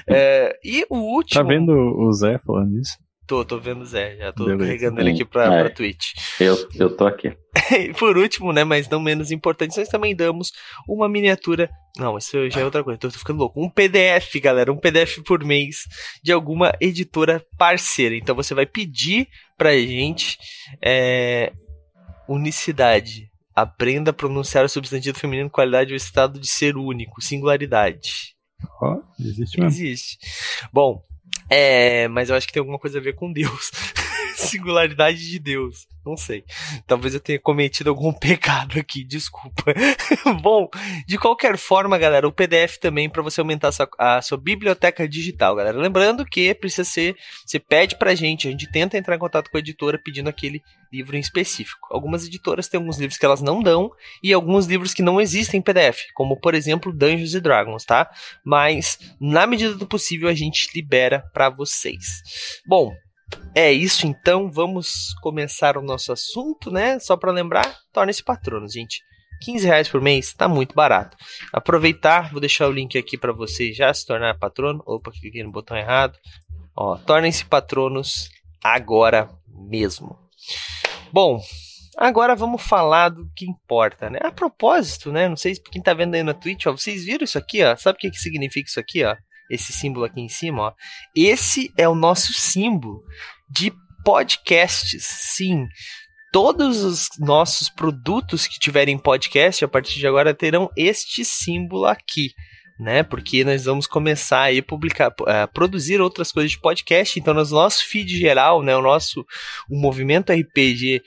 É, 0.08 0.56
e 0.64 0.86
o 0.88 0.96
último. 0.96 1.42
Tá 1.42 1.46
vendo 1.46 1.72
o 1.72 2.12
Zé 2.12 2.38
falando 2.38 2.78
isso? 2.80 2.92
Tô, 3.26 3.44
tô 3.44 3.58
vendo 3.58 3.80
o 3.82 3.84
Zé, 3.84 4.16
já 4.18 4.32
tô 4.32 4.44
Beleza. 4.44 4.64
carregando 4.64 5.00
ele 5.00 5.10
aqui 5.10 5.24
pra, 5.24 5.52
É. 5.52 5.60
pra 5.64 5.70
Twitch. 5.74 6.12
Eu, 6.38 6.56
eu 6.76 6.96
tô 6.96 7.06
aqui. 7.06 7.32
E 7.72 7.92
por 7.94 8.16
último, 8.16 8.52
né, 8.52 8.62
mas 8.62 8.88
não 8.88 9.00
menos 9.00 9.32
importante, 9.32 9.76
nós 9.76 9.88
também 9.88 10.14
damos 10.14 10.52
uma 10.88 11.08
miniatura. 11.08 11.68
Não, 11.98 12.16
isso 12.16 12.48
já 12.50 12.60
é 12.60 12.64
outra 12.64 12.84
coisa, 12.84 13.00
tô, 13.00 13.10
tô 13.10 13.18
ficando 13.18 13.38
louco. 13.40 13.60
Um 13.60 13.68
PDF, 13.68 14.36
galera, 14.40 14.70
um 14.72 14.76
PDF 14.78 15.18
por 15.26 15.42
mês 15.42 15.78
de 16.22 16.30
alguma 16.30 16.72
editora 16.80 17.42
parceira. 17.58 18.14
Então 18.14 18.36
você 18.36 18.54
vai 18.54 18.66
pedir 18.66 19.26
pra 19.56 19.76
gente 19.76 20.38
é, 20.82 21.52
unicidade. 22.28 23.30
Aprenda 23.54 24.10
a 24.10 24.14
pronunciar 24.14 24.64
o 24.64 24.68
substantivo 24.68 25.18
feminino, 25.18 25.48
qualidade 25.48 25.92
ou 25.92 25.96
estado 25.96 26.38
de 26.38 26.46
ser 26.46 26.76
único, 26.76 27.22
singularidade. 27.22 28.34
Ó, 28.82 29.00
existe 29.18 29.58
mesmo. 29.58 29.70
Existe. 29.70 30.18
Bom, 30.72 31.02
é, 31.48 32.08
mas 32.08 32.28
eu 32.28 32.36
acho 32.36 32.46
que 32.46 32.52
tem 32.52 32.60
alguma 32.60 32.78
coisa 32.78 32.98
a 32.98 33.02
ver 33.02 33.14
com 33.14 33.32
Deus. 33.32 33.70
Singularidade 34.36 35.30
de 35.30 35.38
Deus. 35.38 35.86
Não 36.04 36.16
sei. 36.16 36.44
Talvez 36.86 37.14
eu 37.14 37.20
tenha 37.20 37.40
cometido 37.40 37.90
algum 37.90 38.12
pecado 38.14 38.78
aqui, 38.78 39.02
desculpa. 39.02 39.74
Bom, 40.40 40.68
de 41.06 41.18
qualquer 41.18 41.56
forma, 41.56 41.98
galera, 41.98 42.28
o 42.28 42.32
PDF 42.32 42.76
também 42.78 43.08
para 43.10 43.22
você 43.22 43.40
aumentar 43.40 43.68
a 43.68 43.72
sua, 43.72 43.88
a 43.98 44.22
sua 44.22 44.38
biblioteca 44.38 45.08
digital, 45.08 45.56
galera. 45.56 45.76
Lembrando 45.76 46.24
que 46.24 46.54
precisa 46.54 46.84
ser, 46.84 47.16
você 47.44 47.58
pede 47.58 47.98
pra 47.98 48.14
gente, 48.14 48.46
a 48.46 48.50
gente 48.50 48.70
tenta 48.70 48.96
entrar 48.96 49.16
em 49.16 49.18
contato 49.18 49.50
com 49.50 49.56
a 49.56 49.60
editora 49.60 49.98
pedindo 49.98 50.28
aquele 50.28 50.62
livro 50.92 51.16
em 51.16 51.20
específico. 51.20 51.88
Algumas 51.90 52.24
editoras 52.24 52.68
têm 52.68 52.78
alguns 52.78 52.98
livros 52.98 53.18
que 53.18 53.24
elas 53.24 53.42
não 53.42 53.62
dão 53.62 53.90
e 54.22 54.32
alguns 54.32 54.66
livros 54.66 54.94
que 54.94 55.02
não 55.02 55.20
existem 55.20 55.58
em 55.58 55.62
PDF, 55.62 56.02
como 56.14 56.38
por 56.38 56.54
exemplo 56.54 56.92
Dungeons 56.92 57.34
and 57.34 57.40
Dragons, 57.40 57.84
tá? 57.84 58.08
Mas 58.44 58.98
na 59.20 59.46
medida 59.46 59.74
do 59.74 59.86
possível 59.86 60.28
a 60.28 60.34
gente 60.34 60.68
libera 60.74 61.24
para 61.32 61.48
vocês. 61.48 62.22
Bom, 62.64 62.92
é 63.54 63.72
isso 63.72 64.06
então, 64.06 64.50
vamos 64.50 65.14
começar 65.22 65.76
o 65.76 65.82
nosso 65.82 66.12
assunto, 66.12 66.70
né? 66.70 66.98
Só 66.98 67.16
para 67.16 67.32
lembrar, 67.32 67.76
torne-se 67.92 68.22
patrono, 68.22 68.68
gente. 68.68 69.00
15 69.42 69.66
reais 69.66 69.88
por 69.88 70.00
mês, 70.00 70.32
tá 70.32 70.48
muito 70.48 70.74
barato. 70.74 71.16
Aproveitar, 71.52 72.30
vou 72.30 72.40
deixar 72.40 72.68
o 72.68 72.72
link 72.72 72.96
aqui 72.96 73.18
para 73.18 73.32
você 73.32 73.72
já 73.72 73.92
se 73.92 74.06
tornar 74.06 74.38
patrono. 74.38 74.82
Opa, 74.86 75.10
cliquei 75.10 75.42
no 75.42 75.50
botão 75.50 75.76
errado. 75.76 76.18
Ó, 76.76 76.96
tornem-se 76.96 77.44
patronos 77.44 78.28
agora 78.62 79.28
mesmo. 79.48 80.18
Bom, 81.12 81.40
agora 81.96 82.34
vamos 82.34 82.62
falar 82.62 83.08
do 83.08 83.30
que 83.34 83.46
importa, 83.46 84.10
né? 84.10 84.18
A 84.22 84.30
propósito, 84.30 85.10
né? 85.10 85.28
Não 85.28 85.36
sei 85.36 85.54
se 85.54 85.62
quem 85.62 85.82
tá 85.82 85.94
vendo 85.94 86.14
aí 86.14 86.22
na 86.22 86.34
Twitch, 86.34 86.66
ó, 86.66 86.72
vocês 86.72 87.04
viram 87.04 87.24
isso 87.24 87.38
aqui, 87.38 87.64
ó? 87.64 87.76
Sabe 87.76 87.96
o 87.96 88.00
que, 88.00 88.10
que 88.10 88.18
significa 88.18 88.68
isso 88.68 88.80
aqui, 88.80 89.04
ó? 89.04 89.16
Esse 89.50 89.72
símbolo 89.72 90.04
aqui 90.04 90.20
em 90.20 90.28
cima, 90.28 90.62
ó. 90.62 90.72
Esse 91.14 91.72
é 91.76 91.88
o 91.88 91.94
nosso 91.94 92.32
símbolo 92.32 93.02
de 93.48 93.72
podcasts. 94.04 95.04
Sim, 95.04 95.66
todos 96.32 96.82
os 96.82 97.08
nossos 97.18 97.68
produtos 97.68 98.46
que 98.46 98.58
tiverem 98.58 98.98
podcast 98.98 99.64
a 99.64 99.68
partir 99.68 99.98
de 99.98 100.06
agora 100.06 100.34
terão 100.34 100.70
este 100.76 101.24
símbolo 101.24 101.86
aqui. 101.86 102.30
Né, 102.78 103.02
porque 103.02 103.42
nós 103.42 103.64
vamos 103.64 103.86
começar 103.86 104.50
a 104.52 104.62
publicar, 104.62 105.10
a 105.26 105.46
produzir 105.46 105.98
outras 105.98 106.30
coisas 106.30 106.50
de 106.50 106.60
podcast. 106.60 107.18
Então, 107.18 107.32
no 107.32 107.42
nosso 107.42 107.82
feed 107.86 108.18
geral, 108.18 108.62
né, 108.62 108.76
o 108.76 108.82
nosso 108.82 109.24
o 109.70 109.80
movimento 109.80 110.30
RPG 110.30 111.00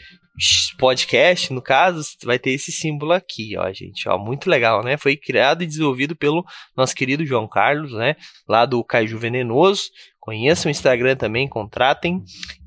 podcast, 0.77 1.51
no 1.51 1.61
caso, 1.61 2.01
vai 2.23 2.39
ter 2.39 2.51
esse 2.51 2.71
símbolo 2.71 3.13
aqui, 3.13 3.57
ó, 3.57 3.71
gente, 3.71 4.07
ó, 4.07 4.17
muito 4.17 4.49
legal, 4.49 4.83
né? 4.83 4.97
Foi 4.97 5.17
criado 5.17 5.63
e 5.63 5.67
desenvolvido 5.67 6.15
pelo 6.15 6.45
nosso 6.75 6.95
querido 6.95 7.25
João 7.25 7.47
Carlos, 7.47 7.93
né? 7.93 8.15
Lá 8.47 8.65
do 8.65 8.83
Caju 8.83 9.17
Venenoso. 9.17 9.83
Conheçam 10.19 10.69
o 10.69 10.71
Instagram 10.71 11.15
também, 11.15 11.47
contratem. 11.47 12.23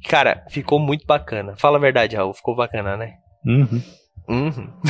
Cara, 0.09 0.45
ficou 0.51 0.79
muito 0.79 1.07
bacana. 1.07 1.57
Fala 1.57 1.79
a 1.79 1.81
verdade, 1.81 2.17
Raul, 2.17 2.35
ficou 2.35 2.57
bacana, 2.57 2.97
né? 2.97 3.15
Uhum. 3.47 3.83
Uhum. 4.29 4.73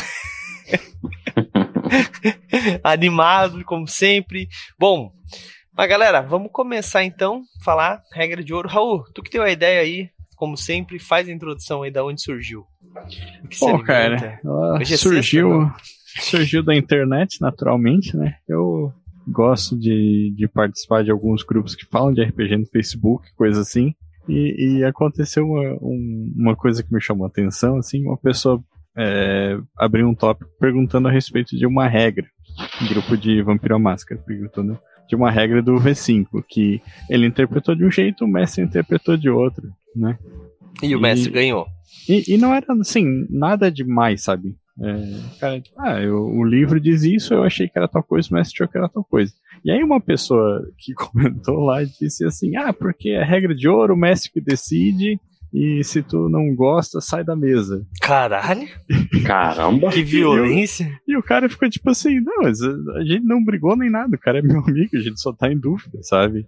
Animado, 2.82 3.62
como 3.64 3.86
sempre. 3.86 4.48
Bom, 4.78 5.12
mas 5.74 5.88
galera, 5.88 6.20
vamos 6.20 6.50
começar 6.52 7.02
então 7.02 7.42
a 7.60 7.64
falar 7.64 8.02
regra 8.12 8.44
de 8.44 8.52
ouro. 8.52 8.68
Raul, 8.68 9.04
tu 9.14 9.22
que 9.22 9.30
tem 9.30 9.40
uma 9.40 9.50
ideia 9.50 9.80
aí, 9.80 10.10
como 10.42 10.56
sempre, 10.56 10.98
faz 10.98 11.28
a 11.28 11.32
introdução 11.32 11.82
aí 11.84 11.90
da 11.92 12.04
onde 12.04 12.20
surgiu. 12.20 12.64
Pô, 13.60 13.78
cara, 13.80 14.40
é 14.80 14.84
surgiu, 14.96 15.70
sexta, 15.70 16.30
surgiu 16.30 16.64
da 16.64 16.74
internet, 16.74 17.40
naturalmente, 17.40 18.16
né? 18.16 18.34
Eu 18.48 18.92
gosto 19.28 19.78
de, 19.78 20.34
de 20.36 20.48
participar 20.48 21.04
de 21.04 21.12
alguns 21.12 21.44
grupos 21.44 21.76
que 21.76 21.86
falam 21.86 22.12
de 22.12 22.24
RPG 22.24 22.56
no 22.56 22.66
Facebook, 22.66 23.28
coisa 23.36 23.60
assim. 23.60 23.94
E, 24.28 24.78
e 24.80 24.84
aconteceu 24.84 25.44
uma, 25.46 25.74
um- 25.80 26.32
uma 26.36 26.56
coisa 26.56 26.82
que 26.82 26.92
me 26.92 27.00
chamou 27.00 27.24
a 27.24 27.28
atenção, 27.28 27.76
assim, 27.76 28.04
uma 28.04 28.16
pessoa 28.18 28.60
é, 28.98 29.56
abriu 29.78 30.08
um 30.08 30.14
tópico 30.14 30.50
perguntando 30.58 31.06
a 31.06 31.12
respeito 31.12 31.56
de 31.56 31.66
uma 31.66 31.86
regra. 31.86 32.26
Um 32.82 32.88
grupo 32.88 33.16
de 33.16 33.40
Vampiro 33.42 33.78
Máscara 33.78 34.20
perguntando 34.26 34.76
de 35.08 35.14
uma 35.14 35.30
regra 35.30 35.62
do 35.62 35.74
V5, 35.76 36.26
que 36.48 36.82
ele 37.08 37.26
interpretou 37.28 37.76
de 37.76 37.84
um 37.84 37.90
jeito, 37.92 38.24
o 38.24 38.28
mestre 38.28 38.64
interpretou 38.64 39.16
de 39.16 39.30
outro, 39.30 39.70
né? 39.94 40.18
E 40.82 40.94
o 40.94 40.98
E- 40.98 41.02
mestre 41.02 41.30
ganhou. 41.30 41.66
E, 42.08 42.34
e 42.34 42.38
não 42.38 42.52
era, 42.54 42.66
assim, 42.80 43.06
nada 43.30 43.70
demais, 43.70 44.22
sabe? 44.24 44.56
É, 44.80 45.38
cara, 45.38 45.60
tipo, 45.60 45.76
ah, 45.80 46.00
eu- 46.00 46.24
o 46.24 46.42
livro 46.44 46.80
diz 46.80 47.02
isso, 47.02 47.34
eu 47.34 47.42
achei 47.44 47.68
que 47.68 47.78
era 47.78 47.86
tal 47.86 48.02
coisa, 48.02 48.28
o 48.30 48.34
mestre 48.34 48.54
achou 48.56 48.68
que 48.72 48.78
era 48.78 48.88
tal 48.88 49.04
coisa. 49.04 49.32
E 49.64 49.70
aí 49.70 49.82
uma 49.84 50.00
pessoa 50.00 50.62
que 50.78 50.92
comentou 51.46 51.60
lá 51.60 51.84
disse 51.84 52.24
assim, 52.24 52.56
ah, 52.56 52.72
porque 52.72 53.10
é 53.10 53.22
regra 53.22 53.54
de 53.54 53.68
ouro, 53.68 53.94
o 53.94 53.96
mestre 53.96 54.30
que 54.32 54.40
decide, 54.40 55.20
e 55.52 55.84
se 55.84 56.02
tu 56.02 56.30
não 56.30 56.54
gosta, 56.54 56.98
sai 57.02 57.22
da 57.22 57.36
mesa. 57.36 57.86
Caralho, 58.00 58.66
Caramba. 59.26 59.90
que 59.90 60.02
violência. 60.02 60.90
E 61.06 61.14
o 61.18 61.22
cara 61.22 61.48
ficou 61.50 61.68
tipo 61.68 61.90
assim, 61.90 62.18
não, 62.20 62.46
a 62.46 63.04
gente 63.04 63.22
não 63.24 63.44
brigou 63.44 63.76
nem 63.76 63.90
nada, 63.90 64.16
o 64.16 64.18
cara 64.18 64.38
é 64.38 64.42
meu 64.42 64.60
amigo, 64.60 64.96
a 64.96 65.00
gente 65.00 65.20
só 65.20 65.32
tá 65.34 65.52
em 65.52 65.58
dúvida, 65.60 65.98
sabe? 66.02 66.46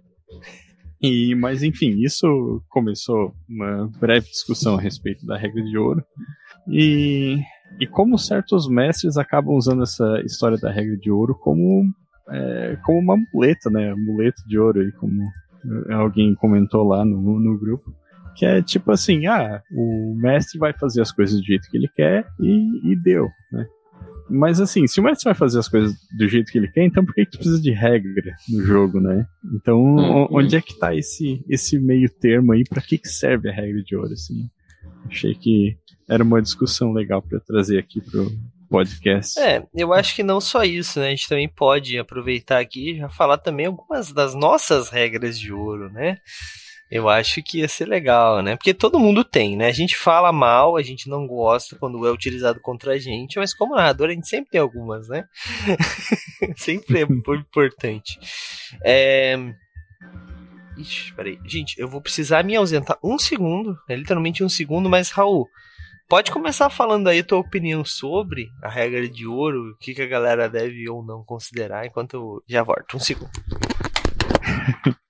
E, 1.05 1.35
mas 1.35 1.63
enfim, 1.63 1.99
isso 1.99 2.61
começou 2.69 3.33
uma 3.47 3.89
breve 3.99 4.27
discussão 4.27 4.75
a 4.75 4.81
respeito 4.81 5.25
da 5.25 5.37
regra 5.37 5.63
de 5.63 5.77
ouro. 5.77 6.03
E, 6.67 7.37
e 7.79 7.87
como 7.87 8.17
certos 8.17 8.67
mestres 8.67 9.17
acabam 9.17 9.55
usando 9.55 9.83
essa 9.83 10.21
história 10.25 10.57
da 10.57 10.71
regra 10.71 10.97
de 10.97 11.11
ouro 11.11 11.35
como, 11.35 11.83
é, 12.29 12.77
como 12.83 12.99
uma 12.99 13.17
muleta, 13.33 13.69
né? 13.69 13.91
Amuleto 13.91 14.41
de 14.47 14.57
ouro 14.57 14.81
aí, 14.81 14.91
como 14.93 15.21
alguém 15.91 16.33
comentou 16.35 16.83
lá 16.87 17.03
no, 17.05 17.39
no 17.39 17.57
grupo. 17.57 17.93
Que 18.35 18.45
é 18.45 18.61
tipo 18.61 18.91
assim, 18.91 19.27
ah, 19.27 19.61
o 19.71 20.15
mestre 20.17 20.59
vai 20.59 20.73
fazer 20.73 21.01
as 21.01 21.11
coisas 21.11 21.39
do 21.39 21.45
jeito 21.45 21.69
que 21.69 21.77
ele 21.77 21.87
quer 21.87 22.27
e, 22.39 22.91
e 22.91 22.95
deu, 22.95 23.29
né? 23.51 23.65
Mas 24.29 24.59
assim, 24.59 24.87
se 24.87 24.99
o 24.99 25.03
mestre 25.03 25.25
vai 25.25 25.35
fazer 25.35 25.59
as 25.59 25.67
coisas 25.67 25.95
do 26.17 26.27
jeito 26.27 26.51
que 26.51 26.57
ele 26.57 26.67
quer, 26.67 26.83
então 26.83 27.05
por 27.05 27.13
que, 27.13 27.25
que 27.25 27.31
tu 27.31 27.37
precisa 27.37 27.61
de 27.61 27.71
regra 27.71 28.35
no 28.49 28.63
jogo, 28.63 28.99
né? 28.99 29.27
Então, 29.53 29.79
uhum. 29.79 30.27
onde 30.31 30.55
é 30.55 30.61
que 30.61 30.77
tá 30.77 30.95
esse, 30.95 31.43
esse 31.47 31.77
meio 31.79 32.09
termo 32.09 32.51
aí? 32.51 32.63
Pra 32.63 32.81
que, 32.81 32.97
que 32.97 33.07
serve 33.07 33.49
a 33.49 33.53
regra 33.53 33.83
de 33.83 33.95
ouro, 33.95 34.13
assim? 34.13 34.49
Achei 35.07 35.35
que 35.35 35.77
era 36.09 36.23
uma 36.23 36.41
discussão 36.41 36.91
legal 36.91 37.21
para 37.21 37.39
trazer 37.39 37.77
aqui 37.77 38.01
pro 38.01 38.31
podcast. 38.69 39.39
É, 39.39 39.63
eu 39.73 39.93
acho 39.93 40.15
que 40.15 40.23
não 40.23 40.41
só 40.41 40.63
isso, 40.63 40.99
né? 40.99 41.07
A 41.07 41.09
gente 41.11 41.29
também 41.29 41.47
pode 41.47 41.97
aproveitar 41.97 42.59
aqui 42.59 42.91
e 42.91 42.97
já 42.97 43.09
falar 43.09 43.37
também 43.37 43.67
algumas 43.67 44.11
das 44.11 44.33
nossas 44.33 44.89
regras 44.89 45.39
de 45.39 45.53
ouro, 45.53 45.89
né? 45.91 46.19
Eu 46.95 47.09
acho 47.09 47.43
que 47.43 47.57
ia 47.57 47.67
ser 47.67 47.89
legal, 47.89 48.41
né? 48.41 48.55
Porque 48.55 48.73
todo 48.73 48.97
mundo 48.97 49.21
tem, 49.21 49.57
né? 49.57 49.67
A 49.67 49.73
gente 49.73 49.97
fala 49.97 50.31
mal, 50.31 50.77
a 50.77 50.81
gente 50.81 51.09
não 51.09 51.27
gosta 51.27 51.75
quando 51.77 52.07
é 52.07 52.09
utilizado 52.09 52.61
contra 52.61 52.93
a 52.93 52.97
gente, 52.97 53.37
mas 53.37 53.53
como 53.53 53.75
narrador 53.75 54.07
a 54.07 54.13
gente 54.13 54.29
sempre 54.29 54.51
tem 54.51 54.61
algumas, 54.61 55.09
né? 55.09 55.25
sempre 56.55 56.99
é 56.99 57.01
importante. 57.11 58.17
É... 58.81 59.37
Ixi, 60.77 61.13
peraí. 61.15 61.37
Gente, 61.43 61.77
eu 61.77 61.89
vou 61.89 61.99
precisar 61.99 62.45
me 62.45 62.55
ausentar 62.55 62.97
um 63.03 63.19
segundo, 63.19 63.77
é 63.89 63.95
literalmente 63.97 64.41
um 64.41 64.47
segundo, 64.47 64.89
mas 64.89 65.09
Raul, 65.09 65.49
pode 66.07 66.31
começar 66.31 66.69
falando 66.69 67.09
aí 67.09 67.19
a 67.19 67.25
tua 67.25 67.39
opinião 67.39 67.83
sobre 67.83 68.47
a 68.63 68.69
regra 68.69 69.05
de 69.09 69.27
ouro, 69.27 69.71
o 69.71 69.77
que, 69.79 69.93
que 69.93 70.01
a 70.01 70.07
galera 70.07 70.47
deve 70.47 70.89
ou 70.89 71.03
não 71.03 71.25
considerar, 71.25 71.85
enquanto 71.85 72.13
eu 72.13 72.41
já 72.47 72.63
volto. 72.63 72.95
Um 72.95 73.01
segundo. 73.01 73.31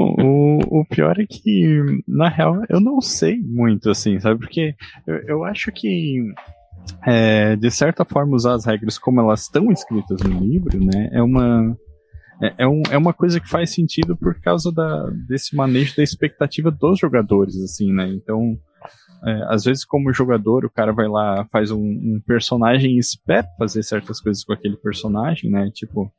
O, 0.00 0.80
o 0.80 0.84
pior 0.84 1.18
é 1.18 1.26
que, 1.26 2.02
na 2.06 2.28
real, 2.28 2.62
eu 2.68 2.80
não 2.80 3.00
sei 3.00 3.36
muito, 3.38 3.90
assim, 3.90 4.20
sabe? 4.20 4.38
Porque 4.38 4.74
eu, 5.06 5.16
eu 5.26 5.44
acho 5.44 5.72
que, 5.72 6.22
é, 7.04 7.56
de 7.56 7.70
certa 7.70 8.04
forma, 8.04 8.36
usar 8.36 8.54
as 8.54 8.64
regras 8.64 8.96
como 8.96 9.20
elas 9.20 9.42
estão 9.42 9.72
escritas 9.72 10.20
no 10.20 10.38
livro, 10.38 10.78
né, 10.84 11.08
é 11.12 11.20
uma, 11.20 11.76
é, 12.40 12.54
é, 12.58 12.68
um, 12.68 12.82
é 12.92 12.96
uma 12.96 13.12
coisa 13.12 13.40
que 13.40 13.48
faz 13.48 13.74
sentido 13.74 14.16
por 14.16 14.40
causa 14.40 14.70
da, 14.70 15.10
desse 15.26 15.56
manejo 15.56 15.96
da 15.96 16.02
expectativa 16.02 16.70
dos 16.70 17.00
jogadores, 17.00 17.56
assim, 17.56 17.92
né? 17.92 18.08
Então, 18.08 18.56
é, 19.24 19.46
às 19.48 19.64
vezes, 19.64 19.84
como 19.84 20.12
jogador, 20.12 20.64
o 20.64 20.70
cara 20.70 20.92
vai 20.92 21.08
lá, 21.08 21.44
faz 21.50 21.72
um, 21.72 21.82
um 21.82 22.22
personagem 22.24 22.92
e 22.92 22.98
espera 23.00 23.48
fazer 23.58 23.82
certas 23.82 24.20
coisas 24.20 24.44
com 24.44 24.52
aquele 24.52 24.76
personagem, 24.76 25.50
né? 25.50 25.68
Tipo, 25.74 26.12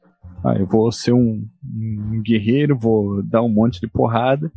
ah, 0.44 0.56
eu 0.58 0.66
vou 0.66 0.92
ser 0.92 1.14
um, 1.14 1.46
um 1.64 2.22
guerreiro, 2.22 2.78
vou 2.78 3.22
dar 3.24 3.42
um 3.42 3.50
monte 3.50 3.80
de 3.80 3.88
porrada. 3.88 4.52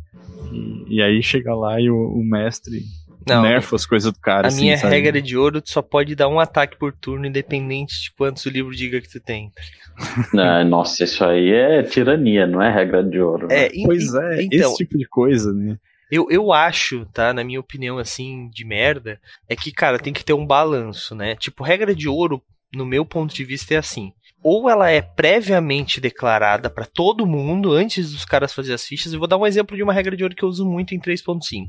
E, 0.51 0.97
e 0.97 1.01
aí 1.01 1.21
chega 1.21 1.53
lá 1.53 1.79
e 1.79 1.89
o, 1.89 1.95
o 1.95 2.23
mestre 2.23 2.81
não, 3.27 3.41
nerfa 3.41 3.75
as 3.75 3.85
coisas 3.85 4.11
do 4.11 4.19
cara. 4.19 4.47
A 4.47 4.49
assim, 4.49 4.61
minha 4.61 4.77
sabe? 4.77 4.93
regra 4.93 5.21
de 5.21 5.37
ouro, 5.37 5.61
tu 5.61 5.71
só 5.71 5.81
pode 5.81 6.15
dar 6.15 6.27
um 6.27 6.39
ataque 6.39 6.77
por 6.77 6.93
turno, 6.93 7.25
independente 7.25 8.01
de 8.01 8.11
quantos 8.11 8.45
o 8.45 8.49
livro 8.49 8.75
diga 8.75 9.01
que 9.01 9.09
tu 9.09 9.19
tem. 9.19 9.51
Não, 10.33 10.63
nossa, 10.65 11.03
isso 11.03 11.23
aí 11.23 11.51
é 11.51 11.83
tirania, 11.83 12.47
não 12.47 12.59
é 12.59 12.73
regra 12.73 13.03
de 13.03 13.19
ouro. 13.19 13.47
Né? 13.47 13.65
É, 13.65 13.69
pois 13.85 14.11
é, 14.15 14.41
então, 14.41 14.71
esse 14.71 14.77
tipo 14.77 14.97
de 14.97 15.07
coisa, 15.07 15.53
né? 15.53 15.77
Eu, 16.11 16.25
eu 16.31 16.51
acho, 16.51 17.05
tá? 17.13 17.31
Na 17.31 17.43
minha 17.43 17.59
opinião, 17.59 17.99
assim, 17.99 18.49
de 18.49 18.65
merda, 18.65 19.19
é 19.47 19.55
que, 19.55 19.71
cara, 19.71 19.99
tem 19.99 20.11
que 20.11 20.25
ter 20.25 20.33
um 20.33 20.47
balanço, 20.47 21.13
né? 21.13 21.35
Tipo, 21.35 21.63
regra 21.63 21.93
de 21.93 22.09
ouro, 22.09 22.41
no 22.73 22.87
meu 22.87 23.05
ponto 23.05 23.35
de 23.35 23.43
vista, 23.43 23.75
é 23.75 23.77
assim 23.77 24.11
ou 24.43 24.69
ela 24.69 24.89
é 24.91 25.01
previamente 25.01 26.01
declarada 26.01 26.69
para 26.69 26.85
todo 26.85 27.25
mundo 27.25 27.71
antes 27.71 28.11
dos 28.11 28.25
caras 28.25 28.53
fazerem 28.53 28.75
as 28.75 28.85
fichas. 28.85 29.13
Eu 29.13 29.19
vou 29.19 29.27
dar 29.27 29.37
um 29.37 29.45
exemplo 29.45 29.77
de 29.77 29.81
uma 29.81 29.93
regra 29.93 30.17
de 30.17 30.23
ouro 30.23 30.35
que 30.35 30.43
eu 30.43 30.49
uso 30.49 30.65
muito 30.65 30.93
em 30.93 30.99
3.5. 30.99 31.65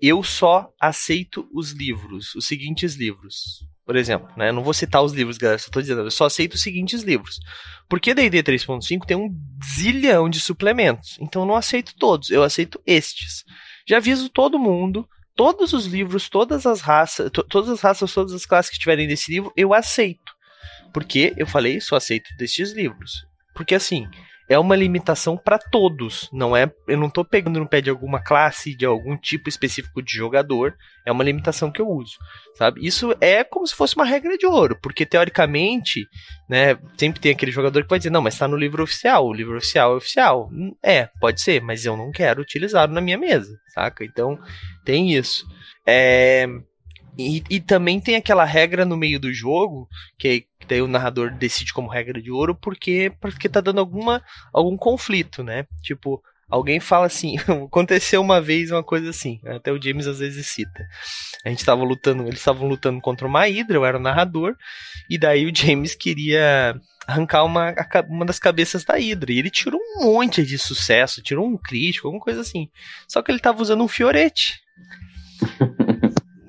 Eu 0.00 0.22
só 0.22 0.70
aceito 0.80 1.48
os 1.52 1.72
livros, 1.72 2.34
os 2.34 2.46
seguintes 2.46 2.94
livros. 2.94 3.68
Por 3.84 3.96
exemplo, 3.96 4.28
né? 4.36 4.52
Não 4.52 4.62
vou 4.62 4.72
citar 4.72 5.02
os 5.02 5.12
livros, 5.12 5.36
galera, 5.36 5.58
só 5.58 5.68
tô 5.68 5.80
dizendo, 5.80 6.02
eu 6.02 6.10
só 6.12 6.26
aceito 6.26 6.54
os 6.54 6.62
seguintes 6.62 7.02
livros. 7.02 7.40
Porque 7.88 8.14
D&D 8.14 8.40
3.5 8.40 9.04
tem 9.04 9.16
um 9.16 9.28
zilhão 9.74 10.30
de 10.30 10.38
suplementos, 10.38 11.18
então 11.20 11.42
eu 11.42 11.46
não 11.46 11.56
aceito 11.56 11.96
todos, 11.98 12.30
eu 12.30 12.44
aceito 12.44 12.80
estes. 12.86 13.44
Já 13.88 13.96
aviso 13.96 14.28
todo 14.28 14.60
mundo, 14.60 15.08
todos 15.34 15.72
os 15.72 15.86
livros, 15.86 16.28
todas 16.28 16.66
as 16.66 16.80
raças, 16.80 17.30
todas 17.48 17.68
as 17.68 17.80
raças, 17.80 18.14
todas 18.14 18.32
as 18.32 18.46
classes 18.46 18.70
que 18.70 18.78
tiverem 18.78 19.08
desse 19.08 19.32
livro, 19.32 19.52
eu 19.56 19.74
aceito. 19.74 20.29
Porque 20.92 21.32
eu 21.36 21.46
falei, 21.46 21.80
só 21.80 21.96
aceito 21.96 22.34
destes 22.36 22.72
livros. 22.72 23.26
Porque 23.54 23.74
assim, 23.74 24.08
é 24.50 24.58
uma 24.58 24.74
limitação 24.74 25.36
para 25.36 25.60
todos, 25.60 26.28
não 26.32 26.56
é? 26.56 26.68
Eu 26.88 26.98
não 26.98 27.06
estou 27.06 27.24
pegando 27.24 27.60
no 27.60 27.68
pé 27.68 27.80
de 27.80 27.88
alguma 27.88 28.20
classe, 28.20 28.74
de 28.74 28.84
algum 28.84 29.16
tipo 29.16 29.48
específico 29.48 30.02
de 30.02 30.12
jogador, 30.12 30.74
é 31.06 31.12
uma 31.12 31.22
limitação 31.22 31.70
que 31.70 31.80
eu 31.80 31.88
uso, 31.88 32.16
sabe? 32.56 32.84
Isso 32.84 33.14
é 33.20 33.44
como 33.44 33.64
se 33.64 33.76
fosse 33.76 33.94
uma 33.94 34.04
regra 34.04 34.36
de 34.36 34.46
ouro, 34.46 34.76
porque 34.82 35.06
teoricamente, 35.06 36.04
né, 36.48 36.76
sempre 36.98 37.20
tem 37.20 37.30
aquele 37.30 37.52
jogador 37.52 37.84
que 37.84 37.88
vai 37.88 38.00
dizer: 38.00 38.10
"Não, 38.10 38.20
mas 38.20 38.34
está 38.34 38.48
no 38.48 38.56
livro 38.56 38.82
oficial, 38.82 39.24
o 39.24 39.32
livro 39.32 39.56
oficial 39.56 39.92
é 39.92 39.96
oficial". 39.96 40.50
É, 40.82 41.08
pode 41.20 41.40
ser, 41.40 41.62
mas 41.62 41.84
eu 41.84 41.96
não 41.96 42.10
quero 42.10 42.42
utilizá-lo 42.42 42.92
na 42.92 43.00
minha 43.00 43.16
mesa, 43.16 43.56
saca? 43.72 44.04
Então, 44.04 44.36
tem 44.84 45.12
isso. 45.12 45.46
É, 45.86 46.48
e, 47.18 47.42
e, 47.50 47.60
também 47.60 48.00
tem 48.00 48.16
aquela 48.16 48.44
regra 48.44 48.84
no 48.84 48.96
meio 48.96 49.20
do 49.20 49.32
jogo, 49.32 49.88
que, 50.18 50.46
daí 50.66 50.80
o 50.80 50.88
narrador 50.88 51.30
decide 51.32 51.72
como 51.72 51.88
regra 51.88 52.20
de 52.20 52.30
ouro, 52.30 52.54
porque, 52.54 53.12
porque 53.20 53.48
tá 53.48 53.60
dando 53.60 53.80
alguma, 53.80 54.22
algum 54.52 54.76
conflito, 54.76 55.42
né? 55.42 55.66
Tipo, 55.82 56.22
alguém 56.48 56.80
fala 56.80 57.06
assim, 57.06 57.36
aconteceu 57.66 58.20
uma 58.20 58.40
vez 58.40 58.70
uma 58.70 58.82
coisa 58.82 59.10
assim, 59.10 59.40
até 59.46 59.72
o 59.72 59.80
James 59.80 60.06
às 60.06 60.18
vezes 60.18 60.46
cita. 60.46 60.86
A 61.44 61.48
gente 61.48 61.64
tava 61.64 61.84
lutando, 61.84 62.24
eles 62.24 62.38
estavam 62.38 62.68
lutando 62.68 63.00
contra 63.00 63.26
uma 63.26 63.48
hidra, 63.48 63.76
eu 63.76 63.84
era 63.84 63.98
o 63.98 64.02
narrador, 64.02 64.54
e 65.08 65.18
daí 65.18 65.46
o 65.46 65.54
James 65.54 65.94
queria 65.94 66.74
arrancar 67.06 67.44
uma, 67.44 67.74
uma 68.08 68.24
das 68.24 68.38
cabeças 68.38 68.84
da 68.84 68.98
hidra, 68.98 69.32
e 69.32 69.38
ele 69.38 69.50
tirou 69.50 69.80
um 69.80 70.04
monte 70.04 70.44
de 70.44 70.58
sucesso, 70.58 71.22
tirou 71.22 71.46
um 71.46 71.56
crítico, 71.56 72.06
alguma 72.06 72.22
coisa 72.22 72.40
assim. 72.40 72.68
Só 73.08 73.22
que 73.22 73.30
ele 73.30 73.40
tava 73.40 73.62
usando 73.62 73.82
um 73.82 73.88
fiorete. 73.88 74.60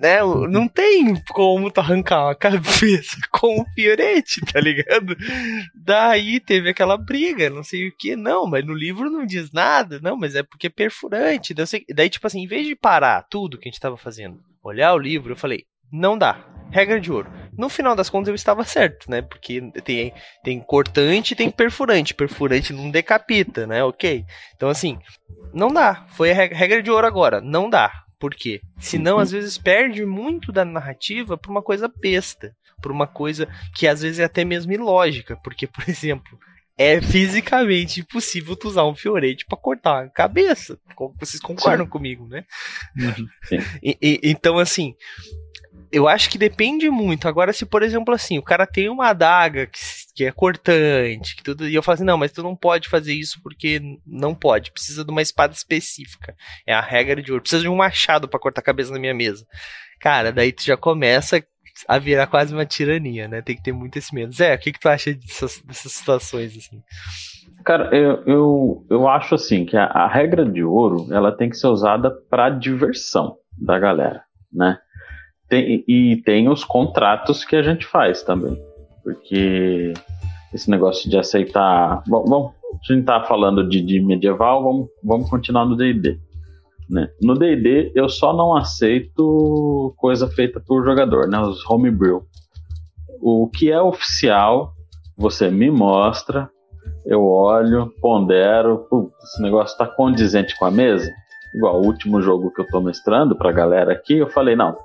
né? 0.02 0.20
Não 0.50 0.68
tem 0.68 1.14
como 1.32 1.70
tu 1.70 1.80
arrancar 1.80 2.26
uma 2.26 2.36
cabeça 2.36 3.18
com 3.32 3.62
um 3.62 3.66
fiorete, 3.76 4.42
tá 4.42 4.60
ligado? 4.60 5.16
Daí 5.76 6.40
teve 6.40 6.70
aquela 6.70 6.98
briga, 6.98 7.52
não 7.52 7.64
sei 7.64 7.88
o 7.88 7.96
que, 7.96 8.16
não, 8.16 8.48
mas 8.48 8.66
no 8.66 8.74
livro 8.74 9.12
não 9.12 9.26
diz 9.26 9.52
nada, 9.52 10.00
não, 10.02 10.18
mas 10.18 10.34
é 10.34 10.42
porque 10.42 10.68
é 10.68 10.72
perfurante. 10.72 11.54
Daí, 11.54 12.10
tipo 12.10 12.26
assim, 12.26 12.42
em 12.42 12.48
vez 12.48 12.66
de 12.66 12.76
parar 12.76 13.22
tudo 13.30 13.60
que 13.60 13.70
a 13.70 13.72
gente 13.72 13.80
tava 13.80 13.96
fazendo, 13.96 14.40
olhar 14.64 14.94
o 14.96 14.98
livro, 14.98 15.34
eu 15.34 15.38
falei, 15.38 15.66
não 15.92 16.18
dá. 16.18 16.48
Regra 16.72 17.02
de 17.02 17.12
ouro. 17.12 17.30
No 17.56 17.68
final 17.68 17.96
das 17.96 18.10
contas 18.10 18.30
eu 18.30 18.36
estava 18.36 18.64
certo, 18.64 19.12
né? 19.12 19.22
Porque 19.22 19.62
tem, 19.84 20.14
tem 20.42 20.60
cortante 20.62 21.34
e 21.34 21.36
tem 21.36 21.52
perfurante. 21.52 22.14
Perfurante 22.14 22.72
não 22.72 22.90
decapita, 22.90 23.68
né? 23.68 23.84
Ok. 23.84 24.24
Então, 24.56 24.70
assim, 24.70 24.98
não 25.54 25.68
dá. 25.68 26.06
Foi 26.12 26.32
a 26.32 26.34
regra 26.34 26.82
de 26.82 26.90
ouro 26.90 27.06
agora. 27.06 27.42
Não 27.42 27.70
dá. 27.70 27.92
Por 28.22 28.36
quê? 28.36 28.62
Senão, 28.78 29.18
às 29.18 29.32
vezes, 29.32 29.58
perde 29.58 30.06
muito 30.06 30.52
da 30.52 30.64
narrativa 30.64 31.36
por 31.36 31.50
uma 31.50 31.64
coisa 31.64 31.88
besta. 31.88 32.56
Por 32.80 32.92
uma 32.92 33.08
coisa 33.08 33.48
que 33.76 33.88
às 33.88 34.04
vezes 34.04 34.20
é 34.20 34.24
até 34.24 34.46
mesmo 34.46 34.72
ilógica. 34.72 35.36
Porque, 35.44 35.66
por 35.66 35.84
exemplo, 35.90 36.38
é 36.78 37.02
fisicamente 37.02 38.02
impossível 38.02 38.56
tu 38.56 38.68
usar 38.68 38.86
um 38.86 38.94
fiorete 38.94 39.44
para 39.48 39.58
cortar 39.58 40.04
a 40.04 40.10
cabeça. 40.10 40.80
Vocês 41.20 41.42
concordam 41.42 41.88
Sim. 41.88 41.90
comigo, 41.90 42.28
né? 42.28 42.46
Uhum. 42.96 43.28
E, 43.82 43.98
e, 44.00 44.20
então, 44.24 44.60
assim, 44.60 44.94
eu 45.91 46.08
acho 46.08 46.30
que 46.30 46.38
depende 46.38 46.89
muito. 46.89 47.27
Agora, 47.27 47.51
se, 47.51 47.65
por 47.65 47.84
exemplo, 47.84 48.13
assim, 48.13 48.38
o 48.38 48.43
cara 48.43 48.65
tem 48.65 48.89
uma 48.89 49.10
adaga 49.10 49.67
que, 49.67 49.80
que 50.15 50.25
é 50.25 50.32
cortante, 50.32 51.36
que 51.36 51.43
tudo, 51.43 51.67
e 51.67 51.75
eu 51.75 51.84
falo 51.84 51.95
assim, 51.95 52.04
não, 52.04 52.17
mas 52.17 52.32
tu 52.32 52.41
não 52.41 52.56
pode 52.56 52.88
fazer 52.88 53.13
isso 53.13 53.39
porque 53.43 53.82
não 54.06 54.34
pode. 54.34 54.71
Precisa 54.71 55.04
de 55.04 55.12
uma 55.12 55.21
espada 55.21 55.54
específica. 55.54 56.36
É 56.65 56.73
a 56.73 56.82
regra 56.82 57.21
de 57.21 57.32
ouro. 57.32 57.41
Precisa 57.41 57.62
de 57.62 57.67
um 57.67 57.75
machado 57.75 58.27
para 58.27 58.39
cortar 58.39 58.62
a 58.62 58.63
cabeça 58.63 58.91
na 58.91 58.99
minha 58.99 59.13
mesa. 59.13 59.45
Cara, 59.99 60.32
daí 60.32 60.51
tu 60.51 60.63
já 60.63 60.77
começa 60.77 61.43
a 61.88 61.99
virar 61.99 62.27
quase 62.27 62.54
uma 62.54 62.65
tirania, 62.65 63.27
né? 63.27 63.41
Tem 63.41 63.56
que 63.56 63.63
ter 63.63 63.71
muito 63.71 63.97
esse 63.97 64.13
medo. 64.13 64.34
Zé, 64.34 64.56
o 64.56 64.60
que, 64.60 64.71
que 64.71 64.80
tu 64.80 64.88
acha 64.88 65.13
dessas, 65.13 65.62
dessas 65.62 65.91
situações, 65.91 66.58
assim? 66.58 66.82
Cara, 67.65 67.95
eu, 67.95 68.23
eu, 68.25 68.86
eu 68.89 69.08
acho 69.08 69.36
assim 69.36 69.65
que 69.65 69.77
a, 69.77 69.86
a 69.86 70.08
regra 70.08 70.45
de 70.45 70.63
ouro 70.63 71.08
ela 71.12 71.32
tem 71.32 71.49
que 71.49 71.58
ser 71.58 71.67
usada 71.67 72.10
para 72.30 72.49
diversão 72.49 73.38
da 73.58 73.77
galera, 73.77 74.23
né? 74.51 74.80
Tem, 75.52 75.84
e 75.86 76.16
tem 76.24 76.48
os 76.48 76.64
contratos 76.64 77.44
que 77.44 77.58
a 77.58 77.62
gente 77.62 77.86
faz 77.86 78.24
também. 78.24 78.58
Porque 79.04 79.94
esse 80.54 80.70
negócio 80.70 81.10
de 81.10 81.18
aceitar. 81.18 82.02
Bom, 82.08 82.24
bom 82.24 82.54
a 82.72 82.94
gente 82.94 83.04
tá 83.04 83.22
falando 83.24 83.68
de, 83.68 83.82
de 83.82 84.00
medieval, 84.00 84.64
vamos, 84.64 84.88
vamos 85.04 85.30
continuar 85.30 85.66
no 85.66 85.76
DD. 85.76 86.18
Né? 86.90 87.10
No 87.22 87.34
DD, 87.34 87.92
eu 87.94 88.08
só 88.08 88.32
não 88.32 88.56
aceito 88.56 89.94
coisa 89.98 90.26
feita 90.26 90.62
por 90.66 90.86
jogador, 90.86 91.28
né? 91.28 91.38
os 91.38 91.70
homebrew. 91.70 92.24
O 93.22 93.50
que 93.50 93.70
é 93.70 93.82
oficial, 93.82 94.74
você 95.18 95.52
me 95.52 95.70
mostra, 95.70 96.50
eu 97.06 97.26
olho, 97.26 97.94
pondero, 98.00 98.88
esse 99.22 99.42
negócio 99.42 99.74
está 99.74 99.86
condizente 99.86 100.58
com 100.58 100.64
a 100.64 100.72
mesa, 100.72 101.12
igual 101.54 101.82
o 101.82 101.86
último 101.86 102.22
jogo 102.22 102.54
que 102.54 102.62
eu 102.62 102.68
tô 102.68 102.80
mestrando 102.80 103.36
pra 103.36 103.52
galera 103.52 103.92
aqui, 103.92 104.18
eu 104.18 104.30
falei, 104.30 104.56
não, 104.56 104.78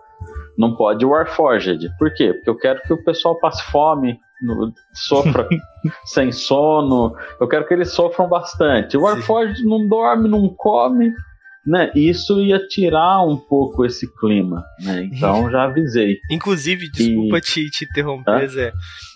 não 0.56 0.74
pode 0.74 1.04
Warforged. 1.04 1.88
Por 1.98 2.12
quê? 2.14 2.32
Porque 2.34 2.50
eu 2.50 2.56
quero 2.58 2.82
que 2.82 2.92
o 2.92 3.04
pessoal 3.04 3.38
passe 3.38 3.62
fome, 3.70 4.18
no, 4.42 4.72
sofra 4.92 5.48
sem 6.04 6.30
sono, 6.32 7.14
eu 7.40 7.48
quero 7.48 7.66
que 7.66 7.74
eles 7.74 7.90
sofram 7.92 8.28
bastante. 8.28 8.96
O 8.96 9.02
Warforged 9.02 9.64
não 9.64 9.86
dorme, 9.88 10.28
não 10.28 10.48
come, 10.48 11.12
né? 11.66 11.90
Isso 11.94 12.40
ia 12.40 12.58
tirar 12.66 13.22
um 13.26 13.36
pouco 13.36 13.84
esse 13.84 14.06
clima, 14.18 14.64
né? 14.80 15.08
Então 15.12 15.48
já 15.50 15.64
avisei. 15.64 16.18
Inclusive, 16.30 16.90
desculpa 16.90 17.38
E- 17.38 17.40
te, 17.40 17.70
te 17.70 17.84
interromper, 17.84 18.44
Hã? 18.44 18.46
Zé, 18.48 18.72